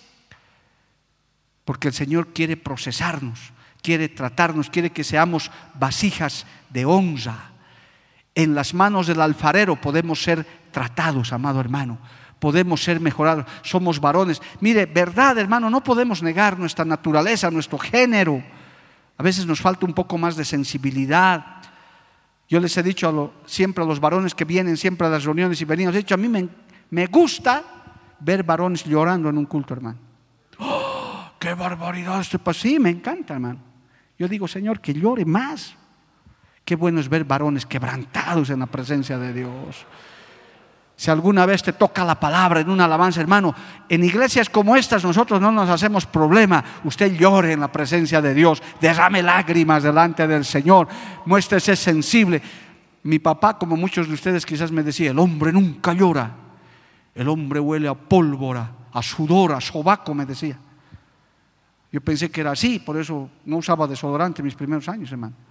porque 1.65 1.88
el 1.88 1.95
Señor 1.95 2.28
quiere 2.34 2.56
procesarnos, 2.56 3.52
quiere 3.82 4.10
tratarnos, 4.10 4.69
quiere 4.69 4.91
que 4.91 5.04
seamos 5.04 5.50
vasijas 5.74 6.45
de 6.69 6.86
honra. 6.86 7.49
En 8.36 8.56
las 8.56 8.74
manos 8.74 9.08
del 9.08 9.22
alfarero 9.22 9.76
podemos 9.76 10.22
ser 10.22 10.46
tratados, 10.72 11.34
amado 11.34 11.60
hermano. 11.60 11.98
Podemos 12.39 12.82
ser 12.82 13.00
mejorados. 13.00 13.46
Somos 13.63 14.00
varones. 14.00 14.42
Mire, 14.62 14.86
verdad, 14.86 15.38
hermano, 15.38 15.70
no 15.70 15.84
podemos 15.84 16.24
negar 16.24 16.58
nuestra 16.58 16.86
naturaleza, 16.86 17.52
nuestro 17.52 17.78
género. 17.78 18.42
A 19.18 19.24
veces 19.24 19.46
nos 19.46 19.60
falta 19.60 19.86
un 19.86 19.94
poco 19.94 20.18
más 20.18 20.38
de 20.38 20.46
sensibilidad. 20.46 21.58
Yo 22.48 22.60
les 22.60 22.76
he 22.78 22.84
dicho 22.84 23.34
siempre 23.46 23.84
a 23.84 23.88
los 23.88 24.00
varones 24.00 24.34
que 24.34 24.46
vienen 24.46 24.78
siempre 24.78 25.06
a 25.06 25.10
las 25.10 25.26
reuniones 25.26 25.62
y 25.62 25.65
venimos, 25.65 25.94
he 25.94 26.00
dicho, 26.00 26.15
a 26.15 26.18
mí 26.18 26.30
me, 26.89 27.06
gusta 27.08 27.63
ver 28.20 28.44
varones 28.44 28.86
llorando 28.86 29.30
en 29.30 29.38
un 29.38 29.46
culto, 29.46 29.74
hermano. 29.74 30.00
¡Oh, 30.58 31.32
¡Qué 31.38 31.54
barbaridad! 31.54 32.26
Pues 32.42 32.58
sí, 32.58 32.80
me 32.80 32.89
encanta, 32.89 33.34
hermano. 33.36 33.60
Yo 34.18 34.28
digo, 34.28 34.48
Señor, 34.48 34.80
que 34.80 34.94
llore 34.94 35.26
más. 35.26 35.76
Qué 36.70 36.76
bueno 36.76 37.00
es 37.00 37.10
ver 37.10 37.26
varones 37.26 37.66
quebrantados 37.66 38.52
en 38.52 38.60
la 38.60 38.68
presencia 38.68 39.18
de 39.18 39.34
Dios. 39.34 39.88
Si 40.96 41.10
alguna 41.10 41.48
vez 41.48 41.64
te 41.64 41.74
toca 41.74 42.06
la 42.06 42.20
palabra 42.20 42.60
en 42.60 42.70
una 42.70 42.86
alabanza, 42.86 43.22
hermano, 43.22 43.56
en 43.90 44.04
iglesias 44.04 44.52
como 44.52 44.76
estas 44.76 45.04
nosotros 45.04 45.42
no 45.42 45.52
nos 45.52 45.68
hacemos 45.68 46.06
problema. 46.06 46.64
Usted 46.84 47.18
llore 47.18 47.54
en 47.54 47.62
la 47.62 47.72
presencia 47.72 48.22
de 48.22 48.36
Dios, 48.36 48.62
derrame 48.80 49.24
lágrimas 49.24 49.82
delante 49.82 50.28
del 50.28 50.46
Señor, 50.46 50.88
muéstrese 51.26 51.76
sensible. 51.76 52.40
Mi 53.02 53.18
papá, 53.18 53.58
como 53.58 53.76
muchos 53.76 54.08
de 54.08 54.14
ustedes 54.14 54.46
quizás 54.46 54.72
me 54.72 54.84
decía, 54.84 55.10
el 55.10 55.18
hombre 55.18 55.52
nunca 55.52 55.94
llora. 55.94 56.30
El 57.16 57.30
hombre 57.30 57.60
huele 57.60 57.88
a 57.88 57.96
pólvora, 57.96 58.70
a 58.94 59.02
sudor, 59.02 59.54
a 59.54 59.60
sobaco, 59.60 60.14
me 60.14 60.28
decía. 60.28 60.60
Yo 61.92 62.00
pensé 62.00 62.30
que 62.30 62.42
era 62.42 62.52
así, 62.52 62.78
por 62.78 62.96
eso 62.98 63.28
no 63.46 63.58
usaba 63.58 63.88
desodorante 63.88 64.44
mis 64.44 64.54
primeros 64.54 64.88
años, 64.88 65.12
hermano. 65.12 65.49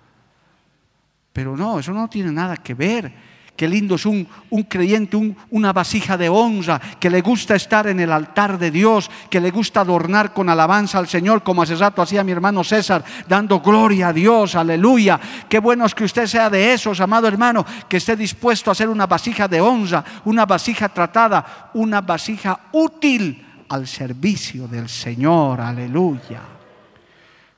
Pero 1.33 1.57
no, 1.57 1.79
eso 1.79 1.93
no 1.93 2.09
tiene 2.09 2.33
nada 2.33 2.57
que 2.57 2.75
ver. 2.75 3.13
Qué 3.59 3.67
lindo 3.67 3.97
es 3.97 4.07
un, 4.07 4.29
creyente, 4.69 5.17
una 5.51 5.73
vasija 5.73 6.17
de 6.17 6.29
honra, 6.29 6.81
que 7.01 7.11
le 7.11 7.23
gusta 7.23 7.57
estar 7.57 7.89
en 7.89 7.99
el 7.99 8.13
altar 8.13 8.57
de 8.57 8.71
Dios, 8.71 9.11
que 9.29 9.41
le 9.41 9.51
gusta 9.51 9.81
adornar 9.81 10.33
con 10.33 10.49
alabanza 10.49 11.01
al 11.01 11.09
Señor, 11.09 11.43
como 11.43 11.63
hace 11.63 11.75
rato 11.75 12.01
hacía 12.01 12.23
mi 12.23 12.31
hermano 12.31 12.63
César, 12.63 13.05
dando 13.27 13.59
gloria 13.59 14.09
a 14.09 14.13
Dios, 14.13 14.55
aleluya. 14.55 15.19
Qué 15.49 15.59
bueno 15.59 15.87
es 15.87 15.95
que 15.97 16.05
usted 16.05 16.29
sea 16.29 16.49
de 16.49 16.73
esos, 16.73 17.01
amado 17.01 17.27
hermano, 17.27 17.67
que 17.89 17.97
esté 17.97 18.15
dispuesto 18.15 18.71
a 18.71 18.77
ser 18.77 18.89
una 18.89 19.09
vasija 19.09 19.49
de 19.49 19.61
honra, 19.61 20.05
una 20.27 20.47
vasija 20.47 20.89
tratada, 20.89 21.71
una 21.75 22.01
vasija 22.01 22.61
útil 22.71 23.45
al 23.71 23.89
servicio 23.89 24.69
del 24.69 24.89
Señor, 24.89 25.61
aleluya. 25.61 26.43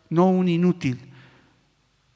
No 0.08 0.30
un 0.30 0.48
inútil 0.48 1.09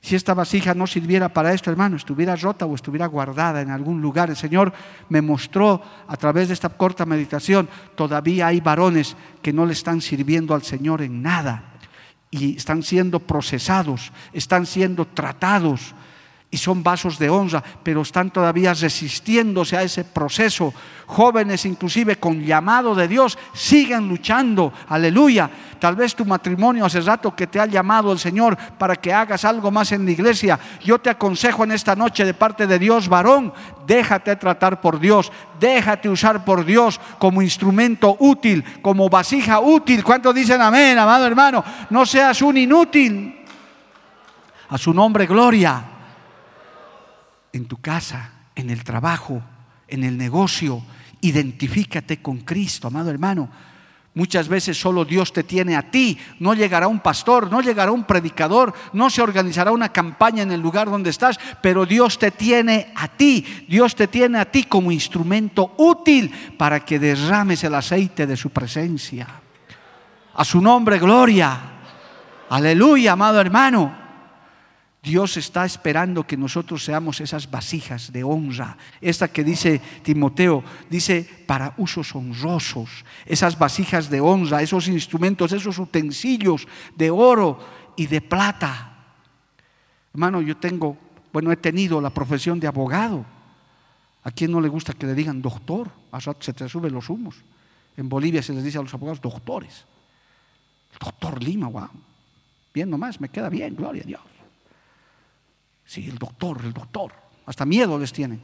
si 0.05 0.17
esta 0.17 0.35
vasija 0.35 0.75
no 0.75 0.87
sirviera 0.87 1.31
para 1.31 1.55
esto, 1.55 1.71
hermano, 1.71 1.97
estuviera 1.97 2.37
rota 2.37 2.67
o 2.67 2.75
estuviera 2.75 3.07
guardada 3.07 3.63
en 3.63 3.71
algún 3.71 4.03
lugar. 4.03 4.29
El 4.29 4.37
Señor 4.37 4.71
me 5.09 5.23
mostró 5.23 5.81
a 6.07 6.17
través 6.19 6.49
de 6.49 6.55
esta 6.55 6.69
corta 6.69 7.07
meditación, 7.07 7.71
todavía 7.95 8.49
hay 8.49 8.61
varones 8.61 9.17
que 9.41 9.55
no 9.55 9.65
le 9.65 9.73
están 9.73 10.03
sirviendo 10.03 10.55
al 10.55 10.63
Señor 10.63 11.01
en 11.01 11.23
nada 11.23 11.73
y 12.31 12.55
están 12.55 12.83
siendo 12.83 13.19
procesados, 13.19 14.13
están 14.35 14.67
siendo 14.67 15.07
tratados 15.07 15.95
y 16.55 16.57
son 16.57 16.85
vasos 16.85 17.19
de 17.19 17.29
honra, 17.29 17.61
pero 17.83 18.03
están 18.03 18.31
todavía 18.31 18.73
resistiéndose 18.75 19.77
a 19.77 19.83
ese 19.83 20.05
proceso. 20.05 20.73
Jóvenes 21.05 21.67
inclusive 21.67 22.15
con 22.15 22.41
llamado 22.45 22.95
de 22.95 23.09
Dios 23.09 23.37
siguen 23.53 24.09
luchando, 24.09 24.73
aleluya. 24.89 25.51
Tal 25.81 25.97
vez 25.97 26.15
tu 26.15 26.25
matrimonio 26.25 26.85
hace 26.85 27.01
rato 27.01 27.35
que 27.35 27.49
te 27.49 27.59
ha 27.59 27.67
llamado 27.67 28.13
el 28.13 28.21
Señor 28.21 28.57
para 28.79 28.95
que 28.95 29.13
hagas 29.13 29.45
algo 29.45 29.73
más 29.73 29.91
en 29.91 30.05
la 30.05 30.13
iglesia. 30.13 30.61
Yo 30.81 31.01
te 31.01 31.11
aconsejo 31.11 31.65
en 31.65 31.73
esta 31.73 31.97
noche 31.97 32.25
de 32.25 32.35
parte 32.35 32.69
de 32.69 32.79
Dios, 32.79 33.09
varón, 33.09 33.53
déjate 33.85 34.37
tratar 34.37 34.81
por 34.81 35.01
Dios, 35.01 35.33
déjate 35.59 36.09
usar 36.09 36.45
por 36.45 36.65
Dios 36.65 37.01
como 37.19 37.43
instrumento 37.43 38.17
útil, 38.21 38.65
como 38.81 39.09
vasija 39.09 39.59
útil. 39.59 40.05
¿Cuántos 40.05 40.33
dicen 40.33 40.63
amén, 40.63 40.97
amado 41.01 41.27
hermano? 41.27 41.65
No 41.91 42.07
seas 42.07 42.41
un 42.43 42.57
inútil. 42.59 43.41
A 44.69 44.79
su 44.79 44.95
nombre, 44.95 45.27
gloria 45.27 45.94
en 47.55 47.67
tu 47.67 47.77
casa, 47.79 48.31
en 48.55 48.69
el 48.69 48.85
trabajo, 48.85 49.41
en 49.89 50.05
el 50.05 50.19
negocio. 50.19 50.83
Identifícate 51.21 52.21
con 52.21 52.39
Cristo, 52.39 52.89
amado 52.89 53.11
hermano. 53.11 53.49
Muchas 54.17 54.47
veces 54.47 54.79
solo 54.79 55.05
Dios 55.05 55.33
te 55.33 55.43
tiene 55.43 55.75
a 55.77 55.91
ti. 55.91 56.19
No 56.39 56.55
llegará 56.55 56.87
un 56.87 57.01
pastor, 57.01 57.51
no 57.51 57.61
llegará 57.61 57.91
un 57.91 58.05
predicador, 58.05 58.73
no 58.93 59.11
se 59.11 59.23
organizará 59.23 59.73
una 59.73 59.91
campaña 59.91 60.43
en 60.43 60.53
el 60.53 60.61
lugar 60.61 60.89
donde 60.89 61.11
estás, 61.11 61.39
pero 61.63 61.87
Dios 61.87 62.19
te 62.19 62.31
tiene 62.31 62.93
a 62.95 63.09
ti. 63.09 63.67
Dios 63.69 63.95
te 63.95 64.07
tiene 64.07 64.39
a 64.39 64.51
ti 64.51 64.65
como 64.65 64.93
instrumento 64.93 65.75
útil 65.79 66.31
para 66.57 66.85
que 66.85 66.99
derrames 66.99 67.65
el 67.65 67.75
aceite 67.75 68.27
de 68.27 68.37
su 68.37 68.51
presencia. 68.51 69.27
A 70.35 70.45
su 70.45 70.61
nombre, 70.61 70.99
gloria. 70.99 71.61
Aleluya, 72.51 73.13
amado 73.13 73.41
hermano. 73.41 74.04
Dios 75.05 75.37
está 75.37 75.67
esperando 75.67 76.27
que 76.27 76.37
nosotros 76.37 76.83
seamos 76.83 77.21
esas 77.21 77.51
vasijas 77.51 78.11
de 78.11 78.25
honra. 78.25 78.79
Esta 79.03 79.29
que 79.29 79.45
dice 79.45 79.79
Timoteo, 80.03 80.65
dice 80.89 81.29
para 81.47 81.75
usos 81.77 82.15
honrosos, 82.15 83.05
esas 83.27 83.59
vasijas 83.59 84.09
de 84.09 84.23
honra, 84.23 84.63
esos 84.63 84.89
instrumentos, 84.89 85.53
esos 85.53 85.79
utensilios 85.79 86.67
de 86.97 87.11
oro 87.11 87.61
y 87.97 88.07
de 88.07 88.23
plata. 88.23 88.97
Hermano, 90.15 90.41
yo 90.41 90.57
tengo, 90.57 90.97
bueno, 91.35 91.53
he 91.53 91.57
tenido 91.57 92.01
la 92.01 92.09
profesión 92.09 92.59
de 92.59 92.67
abogado. 92.67 93.27
¿A 94.23 94.31
quién 94.31 94.51
no 94.51 94.61
le 94.61 94.69
gusta 94.69 94.95
que 94.95 95.05
le 95.07 95.15
digan 95.15 95.43
doctor? 95.43 95.91
A 96.13 96.19
se 96.21 96.55
te 96.55 96.67
suben 96.67 96.95
los 96.95 97.11
humos. 97.11 97.37
En 97.99 98.09
Bolivia 98.09 98.43
se 98.43 98.55
les 98.55 98.65
dice 98.65 98.79
a 98.79 98.83
los 98.83 98.95
abogados 98.95 99.21
doctores. 99.21 99.85
doctor 100.99 101.43
Lima, 101.43 101.69
wow. 101.69 101.91
Bien 102.73 102.89
nomás, 102.89 103.21
me 103.21 103.29
queda 103.29 103.51
bien, 103.51 103.77
gloria 103.77 104.03
a 104.03 104.07
Dios. 104.07 104.34
Sí, 105.85 106.09
el 106.09 106.19
doctor, 106.19 106.61
el 106.65 106.73
doctor. 106.73 107.13
Hasta 107.47 107.65
miedo 107.65 107.99
les 107.99 108.13
tienen. 108.13 108.41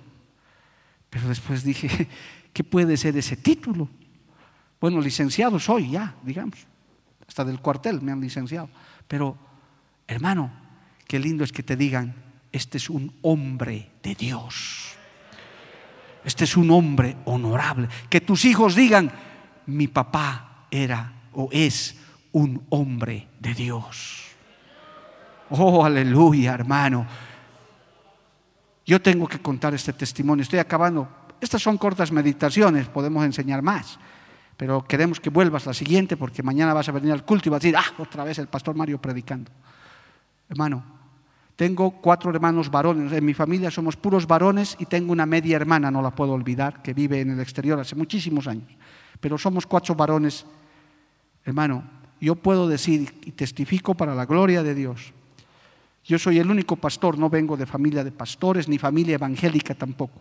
Pero 1.09 1.29
después 1.29 1.65
dije, 1.65 2.09
¿qué 2.53 2.65
puede 2.65 2.97
ser 2.97 3.17
ese 3.17 3.37
título? 3.37 3.89
Bueno, 4.81 5.01
licenciado 5.01 5.59
soy 5.59 5.91
ya, 5.91 6.15
digamos. 6.23 6.67
Hasta 7.27 7.45
del 7.45 7.61
cuartel 7.61 8.01
me 8.01 8.13
han 8.13 8.21
licenciado. 8.21 8.69
Pero, 9.07 9.37
hermano, 10.07 10.51
qué 11.07 11.19
lindo 11.19 11.45
es 11.45 11.53
que 11.53 11.63
te 11.63 11.77
digan, 11.77 12.15
este 12.53 12.79
es 12.79 12.91
un 12.91 13.13
hombre 13.23 13.91
de 14.03 14.15
Dios. 14.15 14.95
Este 16.25 16.45
es 16.45 16.57
un 16.57 16.71
hombre 16.71 17.17
honorable. 17.25 17.89
Que 18.09 18.21
tus 18.21 18.45
hijos 18.45 18.75
digan, 18.75 19.11
mi 19.67 19.89
papá 19.89 20.67
era 20.71 21.13
o 21.33 21.49
es 21.53 21.97
un 22.33 22.65
hombre 22.71 23.29
de 23.39 23.55
Dios. 23.55 24.25
Oh, 25.51 25.85
aleluya, 25.85 26.55
hermano. 26.55 27.07
Yo 28.91 29.01
tengo 29.01 29.29
que 29.29 29.39
contar 29.39 29.73
este 29.73 29.93
testimonio. 29.93 30.43
Estoy 30.43 30.59
acabando. 30.59 31.07
Estas 31.41 31.63
son 31.63 31.79
cortas 31.79 32.11
meditaciones, 32.11 32.89
podemos 32.89 33.25
enseñar 33.25 33.63
más. 33.63 34.01
Pero 34.57 34.83
queremos 34.85 35.21
que 35.21 35.31
vuelvas 35.31 35.65
la 35.65 35.73
siguiente 35.73 36.17
porque 36.17 36.43
mañana 36.43 36.75
vas 36.75 36.89
a 36.89 36.93
venir 36.93 37.13
al 37.13 37.25
culto 37.25 37.49
y 37.49 37.51
vas 37.51 37.59
a 37.59 37.61
decir, 37.61 37.77
ah, 37.77 37.85
otra 37.99 38.25
vez 38.25 38.41
el 38.41 38.49
pastor 38.49 38.75
Mario 38.75 39.01
predicando. 39.01 39.53
Hermano, 40.49 40.83
Tengo 41.55 42.01
cuatro 42.01 42.33
hermanos 42.33 42.69
varones. 42.69 43.13
En 43.13 43.25
mi 43.25 43.33
familia 43.33 43.71
somos 43.71 43.95
puros 43.95 44.27
varones 44.27 44.75
y 44.81 44.87
tengo 44.87 45.13
una 45.13 45.25
media 45.25 45.55
hermana, 45.55 45.89
no 45.93 46.03
la 46.03 46.11
puedo 46.11 46.33
olvidar, 46.33 46.83
que 46.83 46.93
vive 46.93 47.21
en 47.21 47.31
el 47.31 47.41
exterior 47.41 47.79
hace 47.79 47.95
muchísimos 47.95 48.49
años. 48.49 48.73
Pero 49.21 49.39
somos 49.39 49.67
cuatro 49.67 49.95
varones. 49.95 50.45
Hermano, 51.45 51.85
yo 52.21 52.35
puedo 52.35 52.67
decir 52.67 53.15
y 53.23 53.31
testifico 53.31 53.95
para 53.95 54.17
la 54.17 54.27
gloria 54.27 54.65
de 54.65 54.75
Dios. 54.75 55.13
Yo 56.05 56.19
soy 56.19 56.39
el 56.39 56.51
único 56.51 56.77
pastor, 56.77 57.19
no 57.19 57.29
vengo 57.29 57.57
de 57.57 57.67
familia 57.67 58.03
de 58.03 58.13
pastores 58.13 58.69
ni 58.69 58.79
familia 58.79 59.15
evangélica 59.15 59.75
tampoco. 59.75 60.21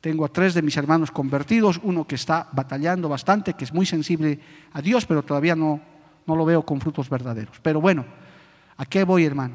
Tengo 0.00 0.24
a 0.24 0.28
tres 0.28 0.54
de 0.54 0.62
mis 0.62 0.76
hermanos 0.76 1.10
convertidos, 1.10 1.80
uno 1.82 2.06
que 2.06 2.14
está 2.14 2.48
batallando 2.52 3.08
bastante, 3.08 3.54
que 3.54 3.64
es 3.64 3.72
muy 3.72 3.84
sensible 3.84 4.38
a 4.72 4.80
Dios, 4.80 5.04
pero 5.04 5.22
todavía 5.22 5.54
no, 5.54 5.80
no 6.26 6.36
lo 6.36 6.44
veo 6.44 6.62
con 6.64 6.80
frutos 6.80 7.08
verdaderos. 7.10 7.60
Pero 7.62 7.80
bueno, 7.80 8.04
¿a 8.76 8.86
qué 8.86 9.04
voy, 9.04 9.24
hermano? 9.24 9.54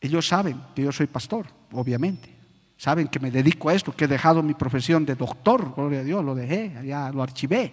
Ellos 0.00 0.28
saben 0.28 0.60
que 0.74 0.82
yo 0.82 0.92
soy 0.92 1.06
pastor, 1.06 1.46
obviamente. 1.72 2.34
Saben 2.76 3.08
que 3.08 3.18
me 3.18 3.30
dedico 3.30 3.70
a 3.70 3.74
esto, 3.74 3.96
que 3.96 4.04
he 4.04 4.08
dejado 4.08 4.42
mi 4.42 4.54
profesión 4.54 5.06
de 5.06 5.14
doctor, 5.14 5.74
gloria 5.74 6.00
a 6.00 6.04
Dios, 6.04 6.24
lo 6.24 6.34
dejé, 6.34 6.72
ya 6.84 7.10
lo 7.10 7.22
archivé. 7.22 7.72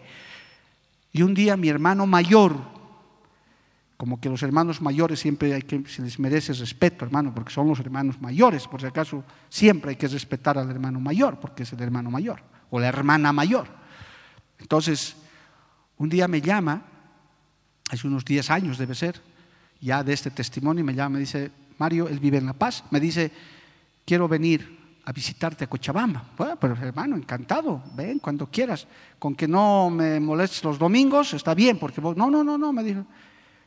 Y 1.11 1.21
un 1.21 1.33
día 1.33 1.57
mi 1.57 1.69
hermano 1.69 2.07
mayor, 2.07 2.55
como 3.97 4.19
que 4.19 4.29
los 4.29 4.43
hermanos 4.43 4.81
mayores 4.81 5.19
siempre 5.19 5.53
hay 5.53 5.61
que, 5.61 5.83
se 5.87 6.01
les 6.01 6.19
merece 6.19 6.53
respeto, 6.53 7.05
hermano, 7.05 7.33
porque 7.33 7.53
son 7.53 7.67
los 7.67 7.79
hermanos 7.79 8.19
mayores, 8.21 8.67
por 8.67 8.81
si 8.81 8.87
acaso 8.87 9.23
siempre 9.49 9.91
hay 9.91 9.95
que 9.95 10.07
respetar 10.07 10.57
al 10.57 10.69
hermano 10.69 10.99
mayor, 10.99 11.39
porque 11.39 11.63
es 11.63 11.73
el 11.73 11.81
hermano 11.81 12.09
mayor, 12.09 12.41
o 12.69 12.79
la 12.79 12.87
hermana 12.87 13.31
mayor. 13.31 13.67
Entonces, 14.59 15.15
un 15.97 16.09
día 16.09 16.27
me 16.27 16.41
llama, 16.41 16.81
hace 17.89 18.07
unos 18.07 18.25
10 18.25 18.49
años 18.49 18.77
debe 18.77 18.95
ser, 18.95 19.21
ya 19.79 20.03
de 20.03 20.13
este 20.13 20.31
testimonio, 20.31 20.83
me 20.83 20.95
llama, 20.95 21.15
me 21.15 21.19
dice, 21.19 21.51
Mario, 21.77 22.07
él 22.07 22.19
vive 22.19 22.37
en 22.37 22.45
La 22.45 22.53
Paz, 22.53 22.83
me 22.91 22.99
dice, 22.99 23.31
quiero 24.05 24.27
venir 24.27 24.83
a 25.05 25.11
visitarte 25.11 25.65
a 25.65 25.67
Cochabamba. 25.67 26.23
Bueno, 26.37 26.55
pero 26.57 26.75
hermano, 26.75 27.15
encantado, 27.15 27.83
ven 27.95 28.19
cuando 28.19 28.47
quieras. 28.47 28.87
Con 29.19 29.35
que 29.35 29.47
no 29.47 29.89
me 29.89 30.19
molestes 30.19 30.63
los 30.63 30.79
domingos, 30.79 31.33
está 31.33 31.53
bien, 31.53 31.77
porque 31.77 31.99
vos, 31.99 32.15
no, 32.15 32.29
no, 32.29 32.43
no, 32.43 32.57
no, 32.57 32.71
me 32.71 32.83
dijo, 32.83 33.05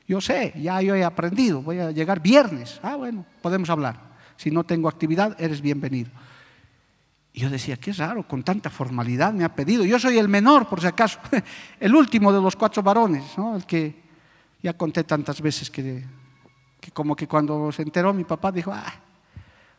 yo 0.07 0.21
sé, 0.21 0.53
ya 0.57 0.81
yo 0.81 0.95
he 0.95 1.05
aprendido, 1.05 1.62
voy 1.62 1.81
a 1.81 1.90
llegar 1.90 2.21
viernes. 2.21 2.79
Ah, 2.83 2.97
bueno, 2.97 3.25
podemos 3.42 3.69
hablar. 3.71 3.99
Si 4.37 4.51
no 4.51 4.64
tengo 4.64 4.88
actividad, 4.88 5.40
eres 5.40 5.61
bienvenido. 5.61 6.11
Y 7.33 7.40
yo 7.40 7.51
decía, 7.51 7.77
qué 7.77 7.92
raro, 7.92 8.27
con 8.27 8.42
tanta 8.42 8.71
formalidad 8.71 9.33
me 9.33 9.45
ha 9.45 9.55
pedido. 9.55 9.85
Yo 9.85 9.99
soy 9.99 10.19
el 10.19 10.29
menor, 10.29 10.69
por 10.69 10.81
si 10.81 10.87
acaso, 10.87 11.19
el 11.81 11.95
último 11.95 12.33
de 12.33 12.40
los 12.40 12.57
cuatro 12.57 12.83
varones, 12.83 13.25
¿no? 13.37 13.57
el 13.57 13.66
que 13.66 13.95
ya 14.62 14.75
conté 14.75 15.05
tantas 15.05 15.40
veces 15.40 15.71
que 15.71 16.05
como 16.92 17.16
que 17.16 17.27
cuando 17.27 17.73
se 17.73 17.83
enteró 17.83 18.12
mi 18.12 18.25
papá 18.25 18.53
dijo, 18.53 18.73
ah, 18.73 18.92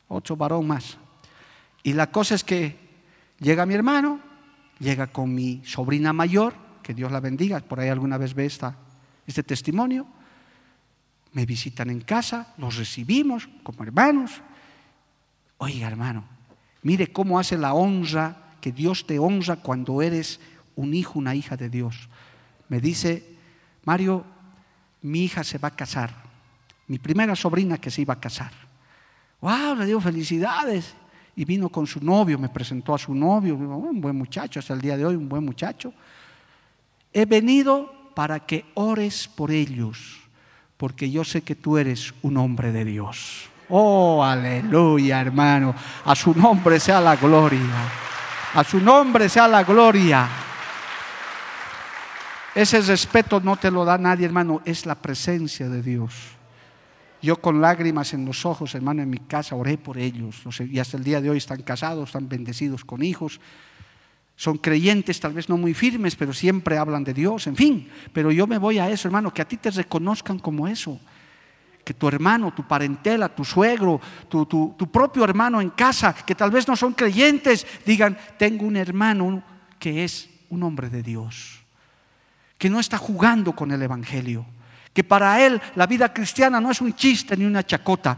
otro 0.08 0.36
varón 0.36 0.68
más. 0.68 0.98
Y 1.84 1.94
la 1.94 2.12
cosa 2.12 2.36
es 2.36 2.44
que 2.44 2.76
llega 3.40 3.66
mi 3.66 3.74
hermano, 3.74 4.20
llega 4.80 5.08
con 5.08 5.34
mi 5.34 5.62
sobrina 5.66 6.14
mayor, 6.14 6.54
que 6.84 6.94
Dios 6.94 7.12
la 7.12 7.20
bendiga, 7.20 7.60
por 7.60 7.80
ahí 7.80 7.90
alguna 7.90 8.18
vez 8.18 8.34
ve 8.34 8.46
esta, 8.46 8.76
este 9.26 9.44
testimonio, 9.44 10.08
me 11.34 11.46
visitan 11.46 11.90
en 11.90 12.02
casa, 12.02 12.54
los 12.58 12.78
recibimos 12.78 13.48
como 13.64 13.84
hermanos. 13.84 14.42
Oiga 15.58 15.88
hermano, 15.88 16.24
mire 16.84 17.12
cómo 17.12 17.40
hace 17.40 17.58
la 17.58 17.74
honra, 17.74 18.56
que 18.62 18.72
Dios 18.72 19.06
te 19.06 19.20
honra 19.20 19.58
cuando 19.58 20.02
eres 20.02 20.40
un 20.76 20.94
hijo, 20.94 21.20
una 21.20 21.36
hija 21.36 21.58
de 21.58 21.70
Dios. 21.70 22.10
Me 22.70 22.80
dice, 22.80 23.38
Mario, 23.86 24.26
mi 25.02 25.24
hija 25.24 25.44
se 25.44 25.58
va 25.58 25.70
a 25.70 25.76
casar 25.76 26.28
mi 26.88 27.00
primera 27.00 27.36
sobrina 27.36 27.78
que 27.78 27.92
se 27.92 28.02
iba 28.02 28.14
a 28.14 28.20
casar. 28.20 28.52
¡Wow! 29.42 29.76
Le 29.76 29.86
digo 29.86 30.00
felicidades. 30.00 30.96
Y 31.36 31.46
vino 31.46 31.70
con 31.70 31.86
su 31.86 32.04
novio, 32.04 32.40
me 32.40 32.50
presentó 32.50 32.96
a 32.96 32.98
su 32.98 33.14
novio, 33.14 33.56
un 33.56 34.02
buen 34.02 34.16
muchacho, 34.16 34.60
hasta 34.60 34.74
el 34.74 34.82
día 34.82 34.98
de 34.98 35.06
hoy, 35.06 35.16
un 35.16 35.30
buen 35.30 35.46
muchacho. 35.46 35.94
He 37.14 37.26
venido 37.26 38.12
para 38.16 38.40
que 38.40 38.66
ores 38.74 39.28
por 39.28 39.52
ellos, 39.52 40.18
porque 40.78 41.10
yo 41.10 41.24
sé 41.24 41.42
que 41.42 41.56
tú 41.56 41.78
eres 41.78 42.14
un 42.22 42.38
hombre 42.38 42.72
de 42.72 42.86
Dios. 42.86 43.50
Oh, 43.70 44.24
aleluya, 44.24 45.20
hermano. 45.20 45.76
A 46.06 46.16
su 46.16 46.34
nombre 46.34 46.80
sea 46.80 47.02
la 47.02 47.16
gloria. 47.16 47.60
A 48.54 48.64
su 48.64 48.80
nombre 48.80 49.28
sea 49.28 49.48
la 49.48 49.64
gloria. 49.64 50.30
Ese 52.56 52.82
respeto 52.82 53.40
no 53.40 53.58
te 53.58 53.70
lo 53.70 53.86
da 53.86 53.98
nadie, 53.98 54.26
hermano, 54.26 54.62
es 54.66 54.86
la 54.86 54.96
presencia 54.96 55.70
de 55.70 55.82
Dios. 55.82 56.14
Yo 57.22 57.36
con 57.42 57.62
lágrimas 57.62 58.14
en 58.14 58.26
los 58.26 58.46
ojos, 58.46 58.74
hermano, 58.74 59.02
en 59.02 59.10
mi 59.10 59.20
casa 59.20 59.56
oré 59.56 59.78
por 59.78 59.98
ellos. 59.98 60.44
Y 60.60 60.80
hasta 60.80 60.98
el 60.98 61.04
día 61.04 61.20
de 61.20 61.30
hoy 61.30 61.38
están 61.38 61.62
casados, 61.62 62.10
están 62.10 62.30
bendecidos 62.30 62.86
con 62.86 63.04
hijos. 63.04 63.40
Son 64.38 64.58
creyentes, 64.58 65.20
tal 65.20 65.34
vez 65.34 65.50
no 65.50 65.58
muy 65.58 65.74
firmes, 65.74 66.16
pero 66.16 66.32
siempre 66.32 66.78
hablan 66.78 67.04
de 67.04 67.14
Dios. 67.14 67.48
En 67.48 67.58
fin, 67.58 67.90
pero 68.14 68.32
yo 68.32 68.48
me 68.48 68.58
voy 68.58 68.80
a 68.80 68.90
eso, 68.90 69.10
hermano, 69.10 69.34
que 69.34 69.42
a 69.42 69.48
ti 69.48 69.58
te 69.58 69.70
reconozcan 69.72 70.40
como 70.40 70.68
eso. 70.68 70.98
Que 71.84 71.94
tu 71.94 72.08
hermano, 72.08 72.54
tu 72.54 72.66
parentela, 72.66 73.28
tu 73.28 73.44
suegro, 73.44 74.00
tu, 74.30 74.46
tu 74.46 74.92
propio 74.92 75.26
hermano 75.26 75.60
en 75.60 75.72
casa, 75.72 76.14
que 76.14 76.36
tal 76.36 76.52
vez 76.52 76.68
no 76.68 76.78
son 76.78 76.94
creyentes, 76.94 77.68
digan, 77.86 78.18
tengo 78.38 78.66
un 78.66 78.78
hermano 78.78 79.44
que 79.80 80.06
es 80.06 80.30
un 80.50 80.64
hombre 80.64 80.90
de 80.90 81.04
Dios, 81.04 81.60
que 82.58 82.70
no 82.70 82.80
está 82.80 82.98
jugando 82.98 83.54
con 83.54 83.72
el 83.72 83.82
Evangelio 83.82 84.46
que 84.98 85.04
para 85.04 85.46
él 85.46 85.62
la 85.76 85.86
vida 85.86 86.12
cristiana 86.12 86.60
no 86.60 86.72
es 86.72 86.82
un 86.82 86.96
chiste 86.96 87.38
ni 87.38 87.46
una 87.46 87.64
chacota, 87.64 88.18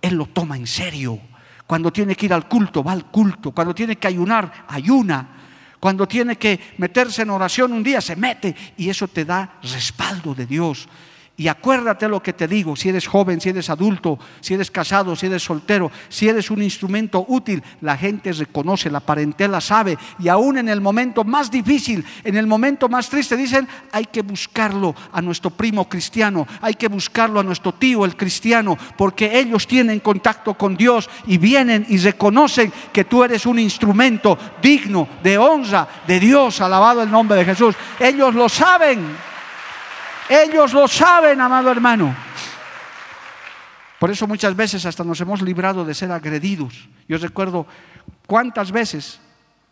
él 0.00 0.14
lo 0.14 0.26
toma 0.26 0.56
en 0.56 0.68
serio. 0.68 1.18
Cuando 1.66 1.92
tiene 1.92 2.14
que 2.14 2.26
ir 2.26 2.32
al 2.32 2.46
culto, 2.46 2.84
va 2.84 2.92
al 2.92 3.06
culto. 3.06 3.50
Cuando 3.50 3.74
tiene 3.74 3.96
que 3.96 4.06
ayunar, 4.06 4.66
ayuna. 4.68 5.41
Cuando 5.82 6.06
tiene 6.06 6.36
que 6.36 6.60
meterse 6.78 7.22
en 7.22 7.30
oración 7.30 7.72
un 7.72 7.82
día, 7.82 8.00
se 8.00 8.14
mete. 8.14 8.54
Y 8.76 8.88
eso 8.88 9.08
te 9.08 9.24
da 9.24 9.58
respaldo 9.64 10.32
de 10.32 10.46
Dios. 10.46 10.86
Y 11.34 11.48
acuérdate 11.48 12.08
lo 12.08 12.22
que 12.22 12.34
te 12.34 12.46
digo, 12.46 12.76
si 12.76 12.90
eres 12.90 13.06
joven, 13.06 13.40
si 13.40 13.48
eres 13.48 13.70
adulto, 13.70 14.18
si 14.40 14.52
eres 14.52 14.70
casado, 14.70 15.16
si 15.16 15.26
eres 15.26 15.42
soltero, 15.42 15.90
si 16.10 16.28
eres 16.28 16.50
un 16.50 16.62
instrumento 16.62 17.24
útil, 17.26 17.62
la 17.80 17.96
gente 17.96 18.32
reconoce, 18.32 18.90
la 18.90 19.00
parentela 19.00 19.62
sabe. 19.62 19.96
Y 20.18 20.28
aún 20.28 20.58
en 20.58 20.68
el 20.68 20.82
momento 20.82 21.24
más 21.24 21.50
difícil, 21.50 22.04
en 22.22 22.36
el 22.36 22.46
momento 22.46 22.86
más 22.86 23.08
triste, 23.08 23.34
dicen, 23.34 23.66
hay 23.92 24.04
que 24.04 24.20
buscarlo 24.20 24.94
a 25.10 25.22
nuestro 25.22 25.48
primo 25.50 25.88
cristiano, 25.88 26.46
hay 26.60 26.74
que 26.74 26.88
buscarlo 26.88 27.40
a 27.40 27.44
nuestro 27.44 27.72
tío 27.72 28.04
el 28.04 28.14
cristiano, 28.14 28.76
porque 28.98 29.38
ellos 29.38 29.66
tienen 29.66 30.00
contacto 30.00 30.52
con 30.52 30.76
Dios 30.76 31.08
y 31.26 31.38
vienen 31.38 31.86
y 31.88 31.96
reconocen 31.96 32.70
que 32.92 33.04
tú 33.04 33.24
eres 33.24 33.46
un 33.46 33.58
instrumento 33.58 34.38
digno 34.60 35.08
de 35.22 35.38
honra 35.38 35.88
de 36.06 36.20
Dios, 36.20 36.60
alabado 36.60 37.02
el 37.02 37.10
nombre 37.10 37.38
de 37.38 37.46
Jesús. 37.46 37.74
Ellos 37.98 38.34
lo 38.34 38.50
saben. 38.50 39.31
Ellos 40.28 40.72
lo 40.72 40.88
saben, 40.88 41.40
amado 41.40 41.70
hermano. 41.70 42.14
Por 43.98 44.10
eso 44.10 44.26
muchas 44.26 44.56
veces 44.56 44.84
hasta 44.84 45.04
nos 45.04 45.20
hemos 45.20 45.42
librado 45.42 45.84
de 45.84 45.94
ser 45.94 46.10
agredidos. 46.10 46.88
Yo 47.08 47.18
recuerdo 47.18 47.66
cuántas 48.26 48.72
veces, 48.72 49.20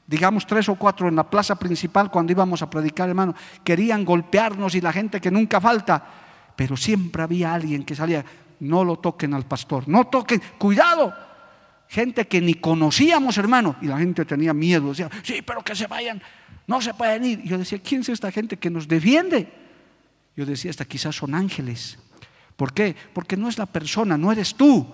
digamos 0.07 0.47
tres 0.47 0.69
o 0.69 0.77
cuatro 0.77 1.09
en 1.09 1.17
la 1.17 1.29
plaza 1.29 1.57
principal 1.57 2.13
cuando 2.13 2.31
íbamos 2.31 2.63
a 2.63 2.71
predicar, 2.71 3.09
hermano, 3.09 3.35
querían 3.65 4.05
golpearnos 4.05 4.77
y 4.77 4.81
la 4.81 4.93
gente 4.93 5.21
que 5.21 5.33
nunca 5.33 5.61
falta, 5.61 6.05
pero 6.55 6.77
siempre 6.77 7.25
había 7.25 7.53
alguien 7.53 7.85
que 7.85 7.97
salía, 7.97 8.25
no 8.61 8.85
lo 8.85 9.01
toquen 9.01 9.35
al 9.35 9.47
pastor, 9.47 9.89
no 9.89 10.07
toquen, 10.07 10.41
cuidado. 10.59 11.13
Gente 11.89 12.29
que 12.29 12.41
ni 12.41 12.55
conocíamos, 12.55 13.37
hermano, 13.37 13.75
y 13.83 13.87
la 13.87 13.99
gente 13.99 14.25
tenía 14.25 14.55
miedo, 14.55 14.91
decía, 14.91 15.11
sí, 15.25 15.43
pero 15.43 15.65
que 15.65 15.75
se 15.75 15.89
vayan, 15.89 16.23
no 16.69 16.81
se 16.81 16.95
pueden 16.95 17.25
ir. 17.25 17.41
Y 17.43 17.49
yo 17.49 17.59
decía, 17.59 17.81
¿quién 17.83 18.03
es 18.03 18.11
esta 18.11 18.31
gente 18.31 18.57
que 18.59 18.71
nos 18.71 18.87
defiende? 18.87 19.53
Yo 20.41 20.47
decía, 20.47 20.71
hasta 20.71 20.87
quizás 20.87 21.17
son 21.17 21.35
ángeles. 21.35 21.99
¿Por 22.57 22.73
qué? 22.73 22.97
Porque 23.13 23.37
no 23.37 23.47
es 23.47 23.59
la 23.59 23.67
persona, 23.67 24.17
no 24.17 24.33
eres 24.33 24.55
tú, 24.55 24.87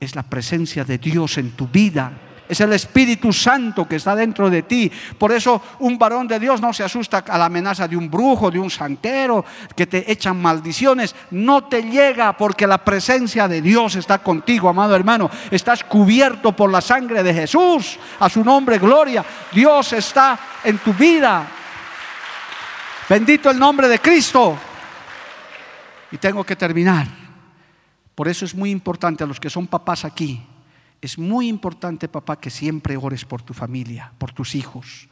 es 0.00 0.16
la 0.16 0.22
presencia 0.22 0.82
de 0.82 0.96
Dios 0.96 1.36
en 1.36 1.50
tu 1.50 1.68
vida. 1.68 2.10
Es 2.48 2.58
el 2.62 2.72
Espíritu 2.72 3.34
Santo 3.34 3.86
que 3.86 3.96
está 3.96 4.16
dentro 4.16 4.48
de 4.48 4.62
ti. 4.62 4.90
Por 5.18 5.30
eso 5.30 5.60
un 5.80 5.98
varón 5.98 6.26
de 6.26 6.38
Dios 6.38 6.62
no 6.62 6.72
se 6.72 6.84
asusta 6.84 7.18
a 7.18 7.36
la 7.36 7.44
amenaza 7.44 7.86
de 7.86 7.98
un 7.98 8.10
brujo, 8.10 8.50
de 8.50 8.58
un 8.58 8.70
santero, 8.70 9.44
que 9.76 9.86
te 9.86 10.10
echan 10.10 10.40
maldiciones. 10.40 11.14
No 11.32 11.64
te 11.64 11.82
llega 11.82 12.34
porque 12.34 12.66
la 12.66 12.82
presencia 12.82 13.48
de 13.48 13.60
Dios 13.60 13.96
está 13.96 14.20
contigo, 14.20 14.70
amado 14.70 14.96
hermano. 14.96 15.30
Estás 15.50 15.84
cubierto 15.84 16.56
por 16.56 16.70
la 16.70 16.80
sangre 16.80 17.22
de 17.22 17.34
Jesús. 17.34 17.98
A 18.20 18.30
su 18.30 18.42
nombre, 18.42 18.78
gloria. 18.78 19.22
Dios 19.52 19.92
está 19.92 20.40
en 20.64 20.78
tu 20.78 20.94
vida. 20.94 21.58
Bendito 23.08 23.50
el 23.50 23.58
nombre 23.58 23.88
de 23.88 23.98
Cristo. 23.98 24.56
Y 26.10 26.18
tengo 26.18 26.44
que 26.44 26.56
terminar. 26.56 27.06
Por 28.14 28.28
eso 28.28 28.44
es 28.44 28.54
muy 28.54 28.70
importante 28.70 29.24
a 29.24 29.26
los 29.26 29.40
que 29.40 29.50
son 29.50 29.66
papás 29.66 30.04
aquí. 30.04 30.42
Es 31.00 31.18
muy 31.18 31.48
importante, 31.48 32.08
papá, 32.08 32.38
que 32.38 32.50
siempre 32.50 32.96
ores 32.96 33.24
por 33.24 33.42
tu 33.42 33.54
familia, 33.54 34.12
por 34.18 34.32
tus 34.32 34.54
hijos. 34.54 35.08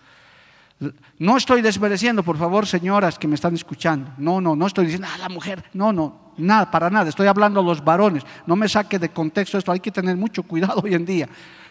No 1.19 1.37
estoy 1.37 1.61
desmereciendo, 1.61 2.23
por 2.23 2.39
favor, 2.39 2.67
señoras 2.67 3.19
que 3.19 3.29
me 3.29 3.35
están 3.35 3.55
escuchando. 3.55 4.13
No, 4.17 4.41
no, 4.41 4.57
no 4.57 4.67
estoy 4.67 4.87
diciendo, 4.87 5.09
ah, 5.13 5.19
la 5.19 5.29
mujer. 5.29 5.65
No, 5.75 5.93
no, 5.93 6.33
nada, 6.39 6.71
para 6.71 6.89
nada. 6.89 7.09
Estoy 7.09 7.27
hablando 7.27 7.61
a 7.61 7.63
los 7.63 7.85
varones. 7.85 8.25
No 8.47 8.57
me 8.57 8.69
saque 8.69 8.99
de 8.99 9.11
contexto 9.11 9.59
esto. 9.59 9.73
Hay 9.73 9.81
que 9.81 9.91
tener 9.91 10.17
mucho 10.17 10.43
cuidado 10.43 10.81
hoy 10.85 10.95
en 10.95 11.05
día. 11.05 11.29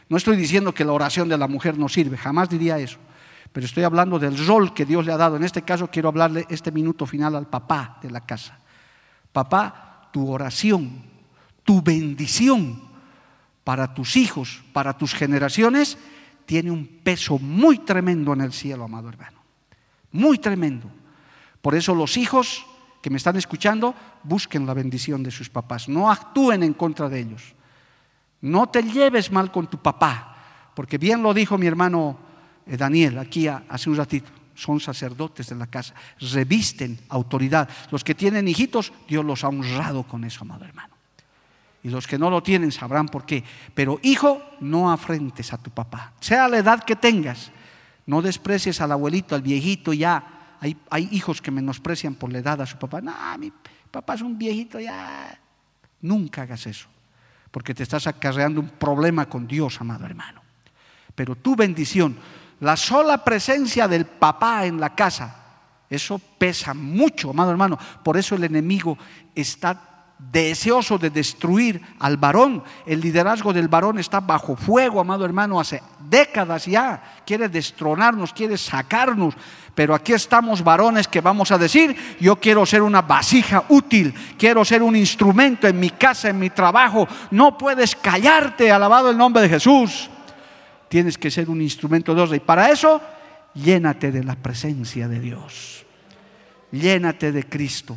No 0.10 0.18
estoy 0.18 0.36
diciendo 0.36 0.74
que 0.74 0.84
la 0.84 0.92
oración 0.92 1.30
de 1.30 1.38
la 1.38 1.48
mujer 1.48 1.78
no 1.78 1.88
sirve. 1.90 2.18
Jamás 2.18 2.50
diría 2.50 2.78
eso. 2.78 2.98
Pero 3.52 3.66
estoy 3.66 3.84
hablando 3.84 4.20
del 4.20 4.46
rol 4.46 4.74
que 4.74 4.86
Dios 4.86 5.06
le 5.06 5.12
ha 5.12 5.18
dado. 5.18 5.36
En 5.36 5.44
este 5.44 5.64
caso 5.64 5.90
quiero 5.90 6.10
hablarle 6.10 6.46
este 6.50 6.72
minuto 6.72 7.06
final 7.06 7.36
al 7.36 7.48
papá 7.48 7.98
de 8.02 8.12
la 8.12 8.22
casa. 8.22 8.60
Papá, 9.32 10.10
tu 10.12 10.30
oración, 10.30 11.04
tu 11.64 11.82
bendición 11.82 12.82
para 13.64 13.94
tus 13.94 14.16
hijos, 14.16 14.64
para 14.74 14.98
tus 14.98 15.14
generaciones, 15.14 15.98
tiene 16.46 16.72
un 16.72 16.86
peso 17.04 17.38
muy 17.38 17.80
tremendo 17.80 18.34
en 18.34 18.42
el 18.42 18.54
cielo, 18.54 18.86
amado 18.86 19.10
hermano. 19.10 19.40
Muy 20.12 20.40
tremendo. 20.40 20.90
Por 21.62 21.76
eso 21.76 21.94
los 21.94 22.18
hijos 22.18 22.66
que 23.02 23.10
me 23.10 23.18
están 23.18 23.36
escuchando, 23.36 23.96
busquen 24.24 24.66
la 24.66 24.74
bendición 24.74 25.24
de 25.24 25.32
sus 25.32 25.50
papás. 25.50 25.88
No 25.88 26.12
actúen 26.12 26.64
en 26.64 26.74
contra 26.74 27.08
de 27.10 27.20
ellos. 27.20 27.54
No 28.42 28.68
te 28.70 28.84
lleves 28.84 29.32
mal 29.32 29.52
con 29.52 29.68
tu 29.68 29.78
papá. 29.78 30.36
Porque 30.74 30.98
bien 30.98 31.22
lo 31.22 31.34
dijo 31.34 31.58
mi 31.58 31.68
hermano 31.68 32.18
Daniel 32.78 33.18
aquí 33.18 33.48
hace 33.48 33.90
un 33.90 33.96
ratito. 33.96 34.30
Son 34.56 34.80
sacerdotes 34.80 35.48
de 35.48 35.56
la 35.56 35.68
casa. 35.68 35.94
Revisten 36.20 37.00
autoridad. 37.10 37.70
Los 37.92 38.04
que 38.04 38.16
tienen 38.16 38.48
hijitos, 38.48 38.92
Dios 39.08 39.24
los 39.24 39.44
ha 39.44 39.48
honrado 39.48 40.04
con 40.04 40.24
eso, 40.26 40.42
amado 40.42 40.66
hermano. 40.66 40.94
Y 41.82 41.90
los 41.90 42.08
que 42.08 42.18
no 42.18 42.30
lo 42.30 42.44
tienen 42.44 42.72
sabrán 42.72 43.08
por 43.08 43.26
qué. 43.26 43.44
Pero 43.74 44.00
hijo, 44.04 44.42
no 44.60 44.92
afrentes 44.92 45.54
a 45.54 45.58
tu 45.58 45.72
papá. 45.72 46.14
Sea 46.20 46.48
la 46.48 46.58
edad 46.58 46.84
que 46.84 46.96
tengas. 46.96 47.52
No 48.06 48.22
desprecies 48.22 48.82
al 48.82 48.92
abuelito, 48.92 49.36
al 49.36 49.42
viejito 49.42 49.94
ya. 49.94 50.58
Hay, 50.60 50.76
hay 50.90 51.08
hijos 51.12 51.42
que 51.42 51.52
menosprecian 51.52 52.16
por 52.16 52.34
la 52.34 52.40
edad 52.40 52.62
a 52.62 52.66
su 52.66 52.78
papá. 52.78 53.00
No, 53.00 53.14
mi 53.38 53.54
papá 53.92 54.16
es 54.16 54.22
un 54.22 54.38
viejito 54.38 54.80
ya. 54.80 55.40
Nunca 56.02 56.42
hagas 56.42 56.68
eso. 56.68 56.88
Porque 57.52 57.74
te 57.74 57.84
estás 57.84 58.08
acarreando 58.08 58.60
un 58.60 58.70
problema 58.70 59.28
con 59.28 59.48
Dios, 59.48 59.80
amado 59.80 60.06
hermano. 60.06 60.42
Pero 61.16 61.36
tu 61.36 61.56
bendición, 61.56 62.18
la 62.60 62.76
sola 62.76 63.24
presencia 63.24 63.88
del 63.88 64.06
papá 64.06 64.66
en 64.66 64.80
la 64.80 64.94
casa, 64.96 65.36
eso 65.90 66.20
pesa 66.38 66.74
mucho, 66.74 67.32
amado 67.32 67.52
hermano. 67.52 67.78
Por 68.04 68.18
eso 68.18 68.36
el 68.36 68.44
enemigo 68.44 68.98
está 69.34 69.90
deseoso 70.20 70.98
de 70.98 71.10
destruir 71.10 71.82
al 72.00 72.18
varón. 72.18 72.62
El 72.86 73.00
liderazgo 73.02 73.54
del 73.54 73.70
varón 73.70 73.98
está 73.98 74.20
bajo 74.20 74.56
fuego, 74.56 75.00
amado 75.00 75.26
hermano, 75.26 75.60
hace 75.60 75.82
décadas 76.10 76.66
ya. 76.66 77.22
Quiere 77.26 77.50
destronarnos, 77.50 78.34
quiere 78.34 78.58
sacarnos. 78.58 79.34
Pero 79.74 79.96
aquí 79.96 80.14
estamos 80.14 80.62
varones 80.62 81.08
que 81.08 81.22
vamos 81.22 81.52
a 81.52 81.58
decir, 81.58 81.96
yo 82.20 82.36
quiero 82.36 82.66
ser 82.66 82.82
una 82.82 83.02
vasija 83.02 83.64
útil, 83.70 84.14
quiero 84.38 84.66
ser 84.66 84.84
un 84.84 84.96
instrumento 84.96 85.68
en 85.68 85.80
mi 85.80 85.90
casa, 85.92 86.30
en 86.30 86.38
mi 86.38 86.50
trabajo. 86.50 87.08
No 87.32 87.58
puedes 87.58 87.96
callarte, 87.96 88.72
alabado 88.72 89.10
el 89.10 89.18
nombre 89.18 89.42
de 89.42 89.50
Jesús. 89.50 90.10
Tienes 90.90 91.18
que 91.18 91.32
ser 91.32 91.50
un 91.50 91.62
instrumento 91.62 92.14
de 92.14 92.22
Dios. 92.22 92.36
Y 92.36 92.40
para 92.40 92.70
eso, 92.72 93.00
llénate 93.54 94.12
de 94.12 94.24
la 94.24 94.36
presencia 94.36 95.08
de 95.08 95.20
Dios. 95.20 95.86
Llénate 96.72 97.32
de 97.32 97.44
Cristo. 97.44 97.96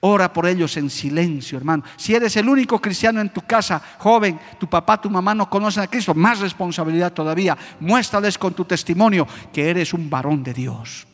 Ora 0.00 0.30
por 0.32 0.46
ellos 0.46 0.76
en 0.76 0.90
silencio, 0.90 1.56
hermano. 1.56 1.82
Si 1.96 2.14
eres 2.14 2.36
el 2.36 2.46
único 2.46 2.78
cristiano 2.78 3.22
en 3.22 3.30
tu 3.30 3.40
casa, 3.40 3.80
joven, 3.98 4.38
tu 4.58 4.66
papá, 4.66 5.00
tu 5.00 5.08
mamá 5.08 5.34
no 5.34 5.48
conocen 5.48 5.82
a 5.82 5.86
Cristo, 5.86 6.14
más 6.14 6.40
responsabilidad 6.40 7.12
todavía. 7.14 7.56
Muéstrales 7.80 8.36
con 8.36 8.52
tu 8.52 8.66
testimonio 8.66 9.26
que 9.50 9.70
eres 9.70 9.94
un 9.94 10.10
varón 10.10 10.42
de 10.42 10.52
Dios. 10.52 11.06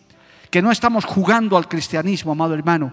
Que 0.50 0.60
no 0.60 0.72
estamos 0.72 1.04
jugando 1.04 1.56
al 1.56 1.68
cristianismo, 1.68 2.32
amado 2.32 2.54
hermano. 2.54 2.92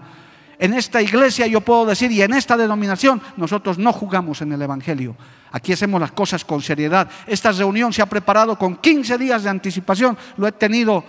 En 0.60 0.74
esta 0.74 1.02
iglesia 1.02 1.48
yo 1.48 1.60
puedo 1.60 1.86
decir, 1.86 2.12
y 2.12 2.22
en 2.22 2.34
esta 2.34 2.56
denominación, 2.56 3.20
nosotros 3.36 3.78
no 3.78 3.92
jugamos 3.92 4.40
en 4.40 4.52
el 4.52 4.62
Evangelio. 4.62 5.16
Aquí 5.52 5.72
hacemos 5.72 6.00
las 6.00 6.12
cosas 6.12 6.44
con 6.44 6.60
seriedad. 6.62 7.08
Esta 7.26 7.52
reunión 7.52 7.92
se 7.92 8.02
ha 8.02 8.06
preparado 8.06 8.58
con 8.58 8.76
15 8.76 9.18
días 9.18 9.42
de 9.42 9.50
anticipación. 9.50 10.16
Lo 10.36 10.46
he 10.46 10.52
tenido 10.52 11.04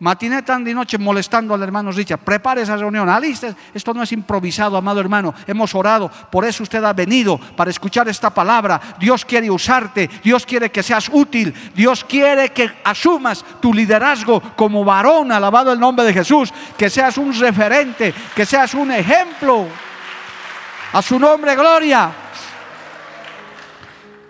Matiné 0.00 0.42
tarde 0.42 0.70
y 0.70 0.74
noche 0.74 0.96
molestando 0.96 1.54
al 1.54 1.62
hermano 1.62 1.90
Richard. 1.90 2.20
Prepare 2.20 2.62
esa 2.62 2.76
reunión, 2.76 3.08
alistes. 3.08 3.56
Esto 3.74 3.92
no 3.92 4.04
es 4.04 4.12
improvisado, 4.12 4.76
amado 4.76 5.00
hermano. 5.00 5.34
Hemos 5.44 5.74
orado, 5.74 6.08
por 6.30 6.44
eso 6.44 6.62
usted 6.62 6.84
ha 6.84 6.92
venido 6.92 7.36
para 7.56 7.70
escuchar 7.70 8.08
esta 8.08 8.30
palabra. 8.30 8.80
Dios 9.00 9.24
quiere 9.24 9.50
usarte, 9.50 10.08
Dios 10.22 10.46
quiere 10.46 10.70
que 10.70 10.84
seas 10.84 11.10
útil, 11.12 11.52
Dios 11.74 12.04
quiere 12.04 12.50
que 12.50 12.70
asumas 12.84 13.44
tu 13.60 13.74
liderazgo 13.74 14.40
como 14.54 14.84
varón, 14.84 15.32
alabado 15.32 15.72
el 15.72 15.80
nombre 15.80 16.04
de 16.06 16.14
Jesús, 16.14 16.54
que 16.76 16.88
seas 16.88 17.18
un 17.18 17.36
referente, 17.36 18.14
que 18.36 18.46
seas 18.46 18.74
un 18.74 18.92
ejemplo. 18.92 19.66
A 20.92 21.02
su 21.02 21.18
nombre, 21.18 21.56
gloria. 21.56 22.27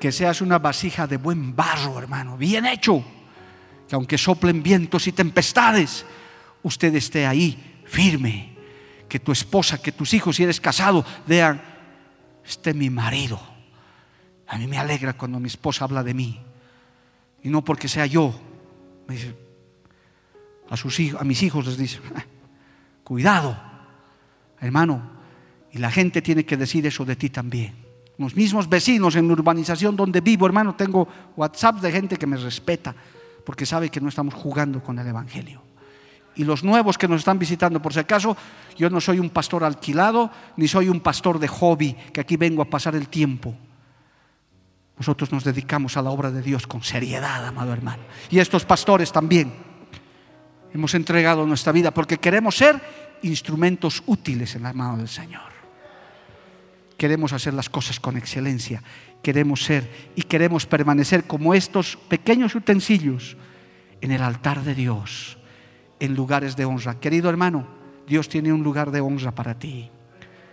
Que 0.00 0.12
seas 0.12 0.40
una 0.40 0.58
vasija 0.58 1.06
de 1.06 1.16
buen 1.16 1.54
barro, 1.54 1.98
hermano, 1.98 2.36
bien 2.36 2.66
hecho 2.66 3.04
que 3.88 3.94
aunque 3.94 4.18
soplen 4.18 4.62
vientos 4.62 5.06
y 5.06 5.12
tempestades, 5.12 6.04
usted 6.62 6.94
esté 6.94 7.26
ahí 7.26 7.80
firme. 7.86 8.56
Que 9.08 9.18
tu 9.18 9.32
esposa, 9.32 9.80
que 9.80 9.92
tus 9.92 10.12
hijos, 10.12 10.36
si 10.36 10.42
eres 10.42 10.60
casado, 10.60 11.04
vean, 11.26 11.60
este 12.44 12.74
mi 12.74 12.90
marido. 12.90 13.40
A 14.46 14.58
mí 14.58 14.66
me 14.66 14.78
alegra 14.78 15.14
cuando 15.14 15.40
mi 15.40 15.48
esposa 15.48 15.84
habla 15.84 16.02
de 16.02 16.12
mí. 16.12 16.38
Y 17.42 17.48
no 17.48 17.64
porque 17.64 17.88
sea 17.88 18.04
yo. 18.04 18.38
a, 20.68 20.76
sus 20.76 21.00
hijos, 21.00 21.20
a 21.20 21.24
mis 21.24 21.42
hijos 21.42 21.66
les 21.66 21.78
dice, 21.78 22.00
ah, 22.14 22.24
cuidado, 23.02 23.58
hermano. 24.60 25.16
Y 25.72 25.78
la 25.78 25.90
gente 25.90 26.20
tiene 26.20 26.44
que 26.44 26.58
decir 26.58 26.86
eso 26.86 27.06
de 27.06 27.16
ti 27.16 27.30
también. 27.30 27.87
Los 28.18 28.34
mismos 28.34 28.68
vecinos 28.68 29.14
en 29.16 29.28
la 29.28 29.32
urbanización 29.32 29.96
donde 29.96 30.20
vivo, 30.20 30.44
hermano, 30.44 30.74
tengo 30.74 31.08
WhatsApp 31.36 31.76
de 31.76 31.92
gente 31.92 32.16
que 32.16 32.26
me 32.26 32.36
respeta 32.36 32.94
porque 33.46 33.64
sabe 33.64 33.88
que 33.88 34.00
no 34.00 34.10
estamos 34.10 34.34
jugando 34.34 34.82
con 34.82 34.98
el 34.98 35.06
Evangelio. 35.06 35.62
Y 36.34 36.44
los 36.44 36.62
nuevos 36.62 36.98
que 36.98 37.08
nos 37.08 37.20
están 37.20 37.38
visitando, 37.38 37.80
por 37.80 37.94
si 37.94 38.00
acaso, 38.00 38.36
yo 38.76 38.90
no 38.90 39.00
soy 39.00 39.18
un 39.18 39.30
pastor 39.30 39.64
alquilado, 39.64 40.30
ni 40.56 40.68
soy 40.68 40.88
un 40.88 41.00
pastor 41.00 41.38
de 41.38 41.48
hobby, 41.48 41.94
que 42.12 42.20
aquí 42.20 42.36
vengo 42.36 42.60
a 42.60 42.66
pasar 42.66 42.94
el 42.94 43.08
tiempo. 43.08 43.54
Nosotros 44.98 45.32
nos 45.32 45.44
dedicamos 45.44 45.96
a 45.96 46.02
la 46.02 46.10
obra 46.10 46.30
de 46.30 46.42
Dios 46.42 46.66
con 46.66 46.82
seriedad, 46.82 47.46
amado 47.46 47.72
hermano. 47.72 48.02
Y 48.30 48.38
estos 48.38 48.64
pastores 48.64 49.12
también. 49.12 49.52
Hemos 50.74 50.92
entregado 50.94 51.46
nuestra 51.46 51.72
vida 51.72 51.92
porque 51.92 52.18
queremos 52.18 52.56
ser 52.56 52.80
instrumentos 53.22 54.02
útiles 54.06 54.54
en 54.54 54.64
la 54.64 54.72
mano 54.72 54.98
del 54.98 55.08
Señor. 55.08 55.57
Queremos 56.98 57.32
hacer 57.32 57.54
las 57.54 57.70
cosas 57.70 57.98
con 57.98 58.18
excelencia 58.18 58.82
queremos 59.22 59.64
ser 59.64 60.10
y 60.14 60.22
queremos 60.22 60.66
permanecer 60.66 61.24
como 61.24 61.54
estos 61.54 61.96
pequeños 62.08 62.54
utensilios 62.54 63.36
en 64.00 64.12
el 64.12 64.22
altar 64.22 64.62
de 64.62 64.74
Dios, 64.74 65.38
en 66.00 66.14
lugares 66.14 66.56
de 66.56 66.64
honra. 66.64 67.00
Querido 67.00 67.28
hermano, 67.28 67.66
Dios 68.06 68.28
tiene 68.28 68.52
un 68.52 68.62
lugar 68.62 68.90
de 68.90 69.00
honra 69.00 69.34
para 69.34 69.58
ti, 69.58 69.90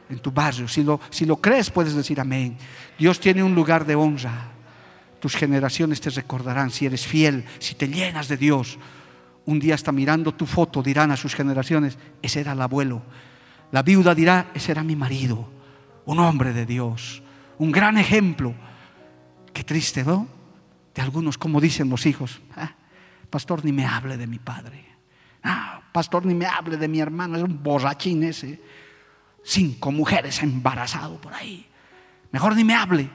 en 0.10 0.20
tu 0.20 0.32
barrio. 0.32 0.68
Si 0.68 0.84
lo, 0.84 1.00
si 1.10 1.26
lo 1.26 1.38
crees, 1.38 1.70
puedes 1.70 1.94
decir 1.94 2.20
amén. 2.20 2.58
Dios 2.98 3.20
tiene 3.20 3.44
un 3.44 3.54
lugar 3.54 3.86
de 3.86 3.96
honra. 3.96 4.52
Tus 5.20 5.36
generaciones 5.36 6.02
te 6.02 6.10
recordarán 6.10 6.70
si 6.70 6.86
eres 6.86 7.06
fiel, 7.06 7.46
si 7.60 7.76
te 7.76 7.88
llenas 7.88 8.28
de 8.28 8.38
Dios. 8.38 8.78
Un 9.46 9.60
día 9.60 9.76
hasta 9.76 9.92
mirando 9.92 10.34
tu 10.34 10.46
foto 10.46 10.82
dirán 10.82 11.12
a 11.12 11.18
sus 11.18 11.36
generaciones, 11.36 11.98
ese 12.22 12.42
era 12.42 12.54
el 12.54 12.62
abuelo. 12.62 13.04
La 13.72 13.84
viuda 13.84 14.16
dirá, 14.16 14.52
ese 14.54 14.72
era 14.72 14.84
mi 14.84 14.96
marido, 14.96 15.48
un 16.06 16.20
hombre 16.20 16.54
de 16.54 16.66
Dios 16.66 17.22
un 17.60 17.72
gran 17.72 17.98
ejemplo. 17.98 18.54
Qué 19.54 19.64
triste, 19.64 20.04
¿no? 20.04 20.28
De 20.94 21.02
algunos, 21.02 21.38
como 21.38 21.62
dicen 21.62 21.90
los 21.90 22.06
hijos, 22.06 22.42
ah, 22.56 22.74
pastor, 23.30 23.64
ni 23.64 23.72
me 23.72 23.86
hable 23.86 24.18
de 24.18 24.28
mi 24.28 24.40
padre. 24.40 24.86
Ah, 25.44 25.82
pastor, 25.92 26.26
ni 26.26 26.34
me 26.34 26.46
hable 26.46 26.78
de 26.78 26.88
mi 26.88 27.00
hermano, 27.00 27.38
es 27.38 27.44
un 27.44 27.62
borrachín 27.62 28.24
ese. 28.24 28.62
Cinco 29.44 29.92
mujeres 29.92 30.42
embarazado 30.42 31.20
por 31.22 31.34
ahí. 31.34 31.68
Mejor 32.32 32.56
ni 32.56 32.64
me 32.64 32.74
hable. 32.74 33.10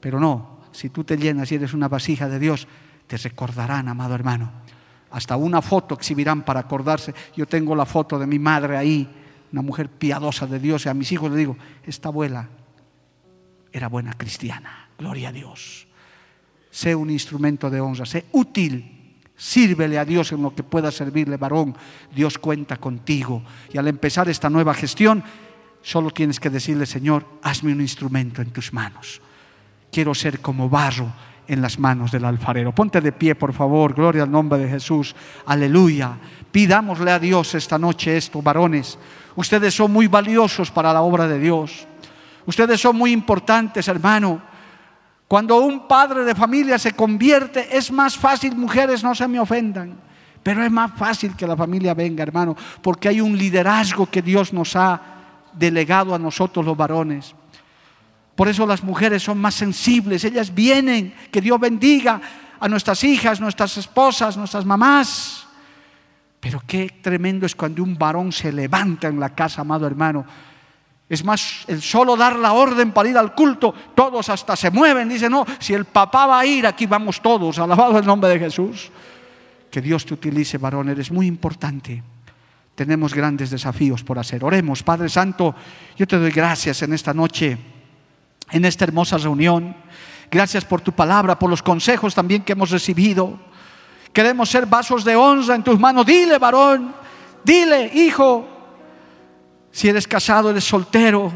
Pero 0.00 0.20
no, 0.20 0.60
si 0.70 0.90
tú 0.90 1.04
te 1.04 1.16
llenas 1.16 1.50
y 1.50 1.56
eres 1.56 1.74
una 1.74 1.88
vasija 1.88 2.28
de 2.28 2.38
Dios, 2.38 2.68
te 3.06 3.16
recordarán, 3.16 3.88
amado 3.88 4.14
hermano. 4.14 4.52
Hasta 5.10 5.36
una 5.36 5.62
foto 5.62 5.94
exhibirán 5.94 6.42
para 6.42 6.60
acordarse. 6.60 7.14
Yo 7.34 7.46
tengo 7.46 7.74
la 7.74 7.86
foto 7.86 8.18
de 8.18 8.26
mi 8.26 8.38
madre 8.38 8.76
ahí, 8.76 9.08
una 9.52 9.62
mujer 9.62 9.88
piadosa 9.88 10.46
de 10.46 10.58
Dios, 10.58 10.86
y 10.86 10.88
a 10.88 10.94
mis 10.94 11.12
hijos 11.12 11.30
les 11.30 11.38
digo, 11.38 11.56
esta 11.84 12.08
abuela 12.08 12.48
era 13.72 13.88
buena 13.88 14.12
cristiana. 14.14 14.88
Gloria 14.98 15.28
a 15.28 15.32
Dios. 15.32 15.86
Sé 16.70 16.94
un 16.94 17.10
instrumento 17.10 17.70
de 17.70 17.80
honra, 17.80 18.06
sé 18.06 18.26
útil. 18.32 18.92
Sírvele 19.36 19.98
a 19.98 20.04
Dios 20.04 20.32
en 20.32 20.42
lo 20.42 20.54
que 20.54 20.62
pueda 20.62 20.90
servirle, 20.90 21.36
varón. 21.36 21.76
Dios 22.14 22.38
cuenta 22.38 22.78
contigo. 22.78 23.42
Y 23.72 23.78
al 23.78 23.88
empezar 23.88 24.28
esta 24.28 24.48
nueva 24.48 24.72
gestión, 24.72 25.22
solo 25.82 26.10
tienes 26.10 26.40
que 26.40 26.48
decirle, 26.48 26.86
Señor, 26.86 27.26
hazme 27.42 27.72
un 27.72 27.82
instrumento 27.82 28.40
en 28.40 28.50
tus 28.50 28.72
manos. 28.72 29.20
Quiero 29.92 30.14
ser 30.14 30.40
como 30.40 30.68
barro 30.70 31.12
en 31.48 31.62
las 31.62 31.78
manos 31.78 32.10
del 32.10 32.24
alfarero. 32.24 32.74
Ponte 32.74 33.00
de 33.00 33.12
pie, 33.12 33.34
por 33.34 33.52
favor. 33.52 33.94
Gloria 33.94 34.22
al 34.22 34.30
nombre 34.30 34.58
de 34.58 34.68
Jesús. 34.68 35.14
Aleluya. 35.44 36.16
Pidámosle 36.50 37.10
a 37.10 37.18
Dios 37.18 37.54
esta 37.54 37.78
noche 37.78 38.16
esto, 38.16 38.42
varones. 38.42 38.98
Ustedes 39.36 39.74
son 39.74 39.92
muy 39.92 40.06
valiosos 40.06 40.70
para 40.70 40.92
la 40.92 41.02
obra 41.02 41.28
de 41.28 41.38
Dios. 41.38 41.86
Ustedes 42.46 42.80
son 42.80 42.96
muy 42.96 43.12
importantes, 43.12 43.86
hermano. 43.88 44.40
Cuando 45.28 45.58
un 45.58 45.86
padre 45.86 46.24
de 46.24 46.34
familia 46.34 46.78
se 46.78 46.92
convierte, 46.92 47.76
es 47.76 47.90
más 47.90 48.16
fácil, 48.16 48.56
mujeres, 48.56 49.02
no 49.02 49.14
se 49.14 49.26
me 49.28 49.40
ofendan, 49.40 49.98
pero 50.42 50.64
es 50.64 50.70
más 50.70 50.92
fácil 50.96 51.34
que 51.36 51.46
la 51.46 51.56
familia 51.56 51.94
venga, 51.94 52.22
hermano, 52.22 52.56
porque 52.80 53.08
hay 53.08 53.20
un 53.20 53.36
liderazgo 53.36 54.06
que 54.06 54.22
Dios 54.22 54.52
nos 54.52 54.76
ha 54.76 55.00
delegado 55.52 56.14
a 56.14 56.18
nosotros 56.18 56.64
los 56.64 56.76
varones. 56.76 57.34
Por 58.36 58.48
eso 58.48 58.66
las 58.66 58.84
mujeres 58.84 59.22
son 59.22 59.38
más 59.38 59.54
sensibles, 59.54 60.24
ellas 60.24 60.54
vienen, 60.54 61.12
que 61.32 61.40
Dios 61.40 61.58
bendiga 61.58 62.20
a 62.60 62.68
nuestras 62.68 63.02
hijas, 63.02 63.40
nuestras 63.40 63.76
esposas, 63.76 64.36
nuestras 64.36 64.64
mamás. 64.64 65.45
Pero 66.46 66.62
qué 66.66 67.00
tremendo 67.02 67.44
es 67.44 67.56
cuando 67.56 67.82
un 67.82 67.98
varón 67.98 68.30
se 68.30 68.52
levanta 68.52 69.08
en 69.08 69.18
la 69.18 69.34
casa, 69.34 69.62
amado 69.62 69.86
hermano. 69.86 70.24
Es 71.08 71.24
más, 71.24 71.64
el 71.66 71.82
solo 71.82 72.16
dar 72.16 72.36
la 72.36 72.52
orden 72.52 72.92
para 72.92 73.08
ir 73.08 73.18
al 73.18 73.34
culto, 73.34 73.74
todos 73.94 74.28
hasta 74.28 74.54
se 74.54 74.70
mueven, 74.70 75.08
dicen, 75.08 75.32
no, 75.32 75.44
si 75.58 75.74
el 75.74 75.84
papá 75.84 76.26
va 76.26 76.40
a 76.40 76.46
ir, 76.46 76.66
aquí 76.66 76.86
vamos 76.86 77.20
todos, 77.20 77.58
alabado 77.58 77.98
el 77.98 78.06
nombre 78.06 78.30
de 78.30 78.38
Jesús. 78.38 78.90
Que 79.70 79.80
Dios 79.80 80.06
te 80.06 80.14
utilice, 80.14 80.58
varón, 80.58 80.88
eres 80.88 81.10
muy 81.10 81.26
importante. 81.26 82.02
Tenemos 82.74 83.12
grandes 83.12 83.50
desafíos 83.50 84.04
por 84.04 84.18
hacer. 84.18 84.44
Oremos, 84.44 84.82
Padre 84.82 85.08
Santo, 85.08 85.54
yo 85.96 86.06
te 86.06 86.18
doy 86.18 86.30
gracias 86.30 86.82
en 86.82 86.92
esta 86.92 87.12
noche 87.12 87.58
en 88.50 88.64
esta 88.64 88.84
hermosa 88.84 89.18
reunión. 89.18 89.76
Gracias 90.30 90.64
por 90.64 90.80
tu 90.80 90.92
palabra, 90.92 91.38
por 91.38 91.50
los 91.50 91.62
consejos 91.62 92.14
también 92.14 92.42
que 92.42 92.52
hemos 92.52 92.70
recibido. 92.70 93.38
Queremos 94.16 94.48
ser 94.48 94.64
vasos 94.64 95.04
de 95.04 95.14
honra 95.14 95.56
en 95.56 95.62
tus 95.62 95.78
manos. 95.78 96.06
Dile, 96.06 96.38
varón, 96.38 96.94
dile, 97.44 97.90
hijo, 97.92 98.48
si 99.70 99.90
eres 99.90 100.08
casado, 100.08 100.48
eres 100.48 100.64
soltero. 100.64 101.30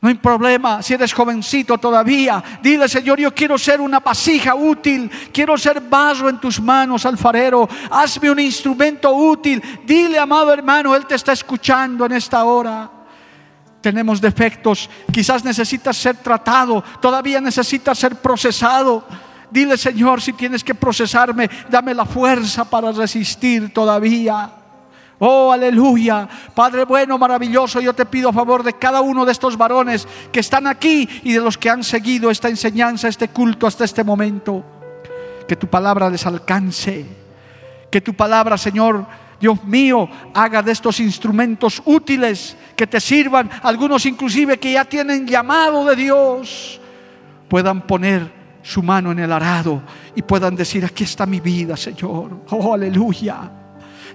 No 0.00 0.08
hay 0.08 0.14
problema, 0.14 0.84
si 0.84 0.94
eres 0.94 1.12
jovencito 1.12 1.76
todavía, 1.78 2.60
dile 2.62 2.88
Señor, 2.88 3.18
yo 3.18 3.34
quiero 3.34 3.58
ser 3.58 3.80
una 3.80 3.98
vasija 3.98 4.54
útil, 4.54 5.10
quiero 5.32 5.58
ser 5.58 5.80
vaso 5.80 6.28
en 6.28 6.38
tus 6.38 6.60
manos, 6.60 7.06
alfarero, 7.06 7.68
hazme 7.90 8.30
un 8.30 8.38
instrumento 8.38 9.12
útil. 9.12 9.60
Dile, 9.84 10.16
amado 10.16 10.52
hermano, 10.52 10.94
Él 10.94 11.06
te 11.06 11.16
está 11.16 11.32
escuchando 11.32 12.06
en 12.06 12.12
esta 12.12 12.44
hora 12.44 12.88
tenemos 13.80 14.18
defectos, 14.20 14.88
quizás 15.12 15.44
necesitas 15.44 15.96
ser 15.96 16.16
tratado, 16.18 16.82
todavía 17.00 17.38
necesitas 17.40 17.98
ser 17.98 18.14
procesado. 18.16 19.04
Dile, 19.54 19.78
Señor, 19.78 20.20
si 20.20 20.32
tienes 20.32 20.64
que 20.64 20.74
procesarme, 20.74 21.48
dame 21.70 21.94
la 21.94 22.04
fuerza 22.04 22.64
para 22.64 22.90
resistir 22.90 23.72
todavía. 23.72 24.50
Oh, 25.20 25.52
aleluya. 25.52 26.28
Padre 26.52 26.84
bueno, 26.84 27.16
maravilloso, 27.18 27.80
yo 27.80 27.94
te 27.94 28.04
pido 28.04 28.30
a 28.30 28.32
favor 28.32 28.64
de 28.64 28.72
cada 28.72 29.00
uno 29.00 29.24
de 29.24 29.30
estos 29.30 29.56
varones 29.56 30.08
que 30.32 30.40
están 30.40 30.66
aquí 30.66 31.08
y 31.22 31.34
de 31.34 31.38
los 31.38 31.56
que 31.56 31.70
han 31.70 31.84
seguido 31.84 32.32
esta 32.32 32.48
enseñanza, 32.48 33.06
este 33.06 33.28
culto 33.28 33.68
hasta 33.68 33.84
este 33.84 34.02
momento. 34.02 34.64
Que 35.46 35.54
tu 35.54 35.68
palabra 35.68 36.10
les 36.10 36.26
alcance. 36.26 37.06
Que 37.92 38.00
tu 38.00 38.12
palabra, 38.12 38.58
Señor, 38.58 39.06
Dios 39.40 39.62
mío, 39.62 40.08
haga 40.34 40.62
de 40.62 40.72
estos 40.72 40.98
instrumentos 40.98 41.80
útiles 41.84 42.56
que 42.74 42.88
te 42.88 43.00
sirvan, 43.00 43.48
algunos 43.62 44.04
inclusive 44.04 44.58
que 44.58 44.72
ya 44.72 44.84
tienen 44.84 45.28
llamado 45.28 45.84
de 45.84 45.94
Dios, 45.94 46.80
puedan 47.48 47.82
poner 47.82 48.43
su 48.64 48.82
mano 48.82 49.12
en 49.12 49.18
el 49.18 49.30
arado 49.30 49.82
y 50.16 50.22
puedan 50.22 50.56
decir, 50.56 50.84
aquí 50.84 51.04
está 51.04 51.26
mi 51.26 51.38
vida, 51.38 51.76
Señor. 51.76 52.44
Oh, 52.50 52.72
aleluya. 52.72 53.50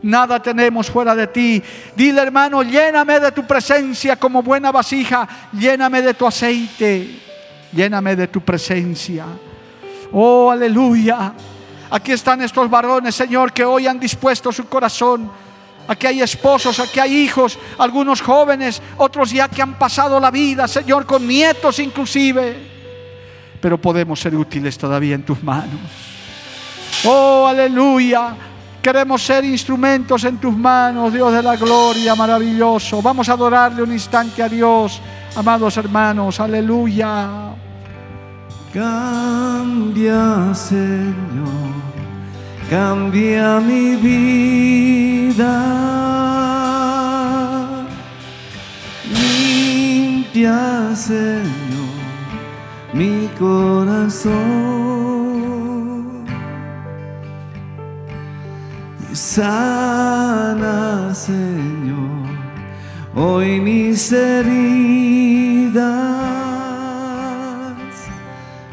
Nada 0.01 0.41
tenemos 0.41 0.89
fuera 0.89 1.13
de 1.13 1.27
ti. 1.27 1.61
Dile, 1.95 2.21
hermano, 2.23 2.63
lléname 2.63 3.19
de 3.19 3.31
tu 3.31 3.45
presencia 3.45 4.15
como 4.15 4.41
buena 4.41 4.71
vasija, 4.71 5.27
lléname 5.53 6.01
de 6.01 6.13
tu 6.15 6.25
aceite, 6.25 7.19
lléname 7.71 8.15
de 8.15 8.27
tu 8.27 8.41
presencia. 8.41 9.25
Oh, 10.11 10.49
aleluya. 10.49 11.31
Aquí 11.91 12.13
están 12.13 12.41
estos 12.41 12.67
varones, 12.69 13.13
Señor, 13.13 13.53
que 13.53 13.63
hoy 13.63 13.85
han 13.85 13.99
dispuesto 13.99 14.51
su 14.51 14.67
corazón. 14.67 15.29
Aquí 15.87 16.07
hay 16.07 16.21
esposos, 16.21 16.79
aquí 16.79 16.99
hay 16.99 17.15
hijos, 17.15 17.59
algunos 17.77 18.21
jóvenes, 18.21 18.81
otros 18.97 19.31
ya 19.31 19.47
que 19.47 19.61
han 19.61 19.77
pasado 19.77 20.19
la 20.19 20.31
vida, 20.31 20.67
Señor, 20.67 21.05
con 21.05 21.27
nietos 21.27 21.77
inclusive. 21.79 22.78
Pero 23.61 23.79
podemos 23.79 24.19
ser 24.19 24.35
útiles 24.35 24.77
todavía 24.77 25.15
en 25.15 25.23
tus 25.23 25.43
manos. 25.43 25.79
Oh, 27.05 27.47
aleluya. 27.47 28.35
Queremos 28.81 29.21
ser 29.21 29.43
instrumentos 29.43 30.23
en 30.23 30.37
tus 30.37 30.55
manos, 30.55 31.11
Dios 31.11 31.33
de 31.33 31.43
la 31.43 31.57
gloria, 31.57 32.15
maravilloso. 32.15 33.01
Vamos 33.01 33.27
a 33.27 33.33
adorarle 33.33 33.83
un 33.83 33.91
instante 33.91 34.41
a 34.41 34.47
Dios, 34.47 35.01
amados 35.35 35.75
hermanos, 35.75 36.39
aleluya. 36.39 37.49
Cambia, 38.73 40.53
Señor, 40.53 41.13
cambia 42.69 43.59
mi 43.59 43.95
vida. 43.97 45.45
Limpia, 49.11 50.95
Señor, 50.95 51.68
mi 52.93 53.29
corazón. 53.37 54.39
Sana, 59.13 61.13
Señor, 61.13 62.27
hoy 63.15 63.59
mis 63.59 64.11
heridas 64.11 65.79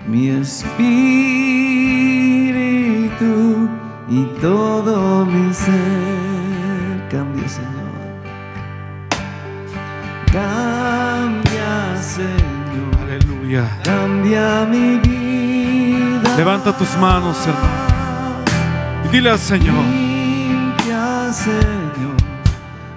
mi 0.06 0.28
espíritu 0.28 1.35
Levanta 16.36 16.72
tus 16.76 16.96
manos, 16.98 17.36
hermano. 17.46 17.86
Y 19.04 19.08
dile 19.08 19.30
al 19.30 19.38
Señor. 19.38 19.82
Limpia, 19.84 21.32
Señor. 21.32 22.16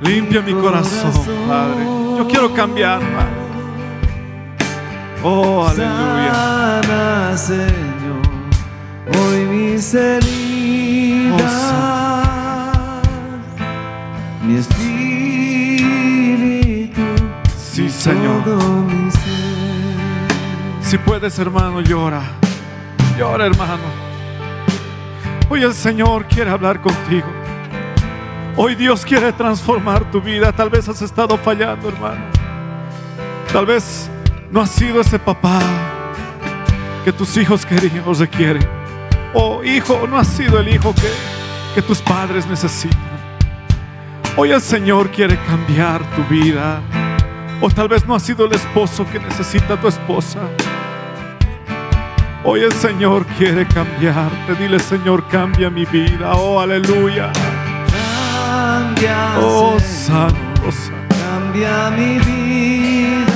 Limpia 0.01 0.41
mi 0.41 0.53
corazón, 0.53 1.11
Padre. 1.47 1.85
Yo 2.17 2.27
quiero 2.27 2.53
cambiar, 2.53 2.99
Padre. 2.99 3.49
Oh, 5.23 5.65
aleluya. 5.67 6.33
Sana, 6.33 7.37
Señor, 7.37 8.21
hoy 9.17 9.45
mis 9.45 9.93
heridas, 9.93 10.23
mi 14.43 14.55
espíritu, 14.55 15.89
Sí, 17.57 17.89
Señor. 17.89 18.43
todo 18.45 18.81
mi 18.83 19.11
ser. 19.11 19.21
Si 20.81 20.97
puedes, 20.97 21.37
hermano, 21.37 21.81
llora. 21.81 22.21
Llora, 23.19 23.47
hermano. 23.47 23.83
Hoy 25.49 25.61
el 25.63 25.73
Señor 25.73 26.25
quiere 26.27 26.51
hablar 26.51 26.79
contigo. 26.79 27.27
Hoy 28.55 28.75
Dios 28.75 29.03
quiere 29.03 29.33
transformar 29.33 30.09
tu 30.09 30.21
vida. 30.21 30.53
Tal 30.53 30.69
vez 30.69 30.87
has 30.87 31.01
estado 31.01 31.37
fallando, 31.37 31.89
hermano. 31.89 32.21
Tal 33.51 33.65
vez 33.65 34.09
no 34.49 34.61
has 34.61 34.69
sido 34.69 35.01
ese 35.01 35.19
papá 35.19 35.59
que 37.03 37.11
tus 37.11 37.35
hijos 37.35 37.65
querían 37.65 38.03
o 38.05 38.13
requieren. 38.13 38.65
O 39.33 39.65
hijo, 39.65 40.07
no 40.07 40.17
has 40.17 40.29
sido 40.29 40.57
el 40.57 40.69
hijo 40.69 40.95
que, 40.95 41.11
que 41.75 41.81
tus 41.81 42.01
padres 42.01 42.47
necesitan. 42.47 42.97
Hoy 44.37 44.53
el 44.53 44.61
Señor 44.61 45.11
quiere 45.11 45.37
cambiar 45.45 46.01
tu 46.15 46.23
vida. 46.33 46.79
O 47.59 47.69
tal 47.69 47.89
vez 47.89 48.07
no 48.07 48.15
has 48.15 48.23
sido 48.23 48.45
el 48.45 48.53
esposo 48.53 49.05
que 49.11 49.19
necesita 49.19 49.75
tu 49.75 49.89
esposa. 49.89 50.39
Hoy 52.43 52.61
el 52.61 52.71
Señor 52.73 53.25
quiere 53.37 53.67
cambiarte. 53.67 54.55
Dile, 54.57 54.79
Señor, 54.79 55.27
cambia 55.27 55.69
mi 55.69 55.85
vida. 55.85 56.33
Oh, 56.35 56.59
aleluya. 56.59 57.31
Cambia, 57.91 59.35
Oh, 59.37 59.77
Señor, 59.79 60.31
santo, 60.31 60.71
santo. 60.71 61.15
cambia 61.15 61.89
mi 61.91 62.17
vida. 62.19 63.35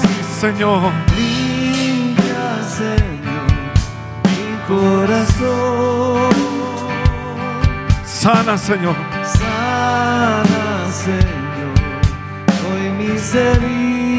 Sí, 0.00 0.08
Señor. 0.40 0.92
Limpia, 1.16 2.62
Señor, 2.78 3.50
mi 4.28 4.56
corazón. 4.68 6.32
Sana, 8.04 8.56
Señor. 8.56 8.94
Sana, 9.24 10.86
Señor, 10.92 11.74
hoy 12.70 12.84
mis 12.98 13.34
heridas. 13.34 14.11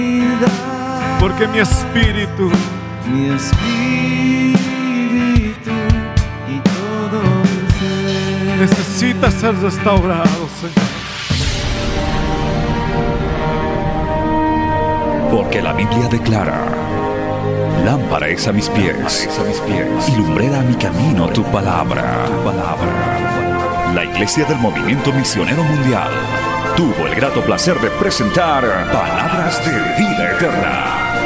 Porque 1.23 1.47
mi 1.47 1.59
espíritu, 1.59 2.51
mi 3.07 3.29
espíritu 3.29 3.61
y 6.49 6.59
todo 6.59 7.21
mi 7.43 7.71
ser. 7.79 8.59
Necesita 8.59 9.31
ser 9.31 9.55
restaurado, 9.55 10.49
Señor. 10.59 10.73
Porque 15.31 15.61
la 15.61 15.71
Biblia 15.71 16.09
declara, 16.09 16.65
lámpara 17.85 18.27
es 18.27 18.45
a 18.49 18.51
mis 18.51 18.67
pies, 18.67 19.29
a 19.39 19.43
mis 19.45 19.59
pies, 19.61 20.09
y 20.09 20.17
lumbrera 20.17 20.59
a 20.59 20.63
mi 20.63 20.75
camino 20.75 21.29
tu 21.29 21.41
palabra, 21.45 22.25
tu 22.25 22.43
palabra. 22.43 23.93
La 23.95 24.03
Iglesia 24.03 24.43
del 24.43 24.57
Movimiento 24.57 25.13
Misionero 25.13 25.63
Mundial 25.63 26.11
tuvo 26.75 27.07
el 27.07 27.15
grato 27.15 27.39
placer 27.45 27.79
de 27.79 27.89
presentar 27.91 28.61
Palabras 28.91 29.65
de 29.65 29.71
Vida 29.97 30.31
Eterna. 30.33 31.02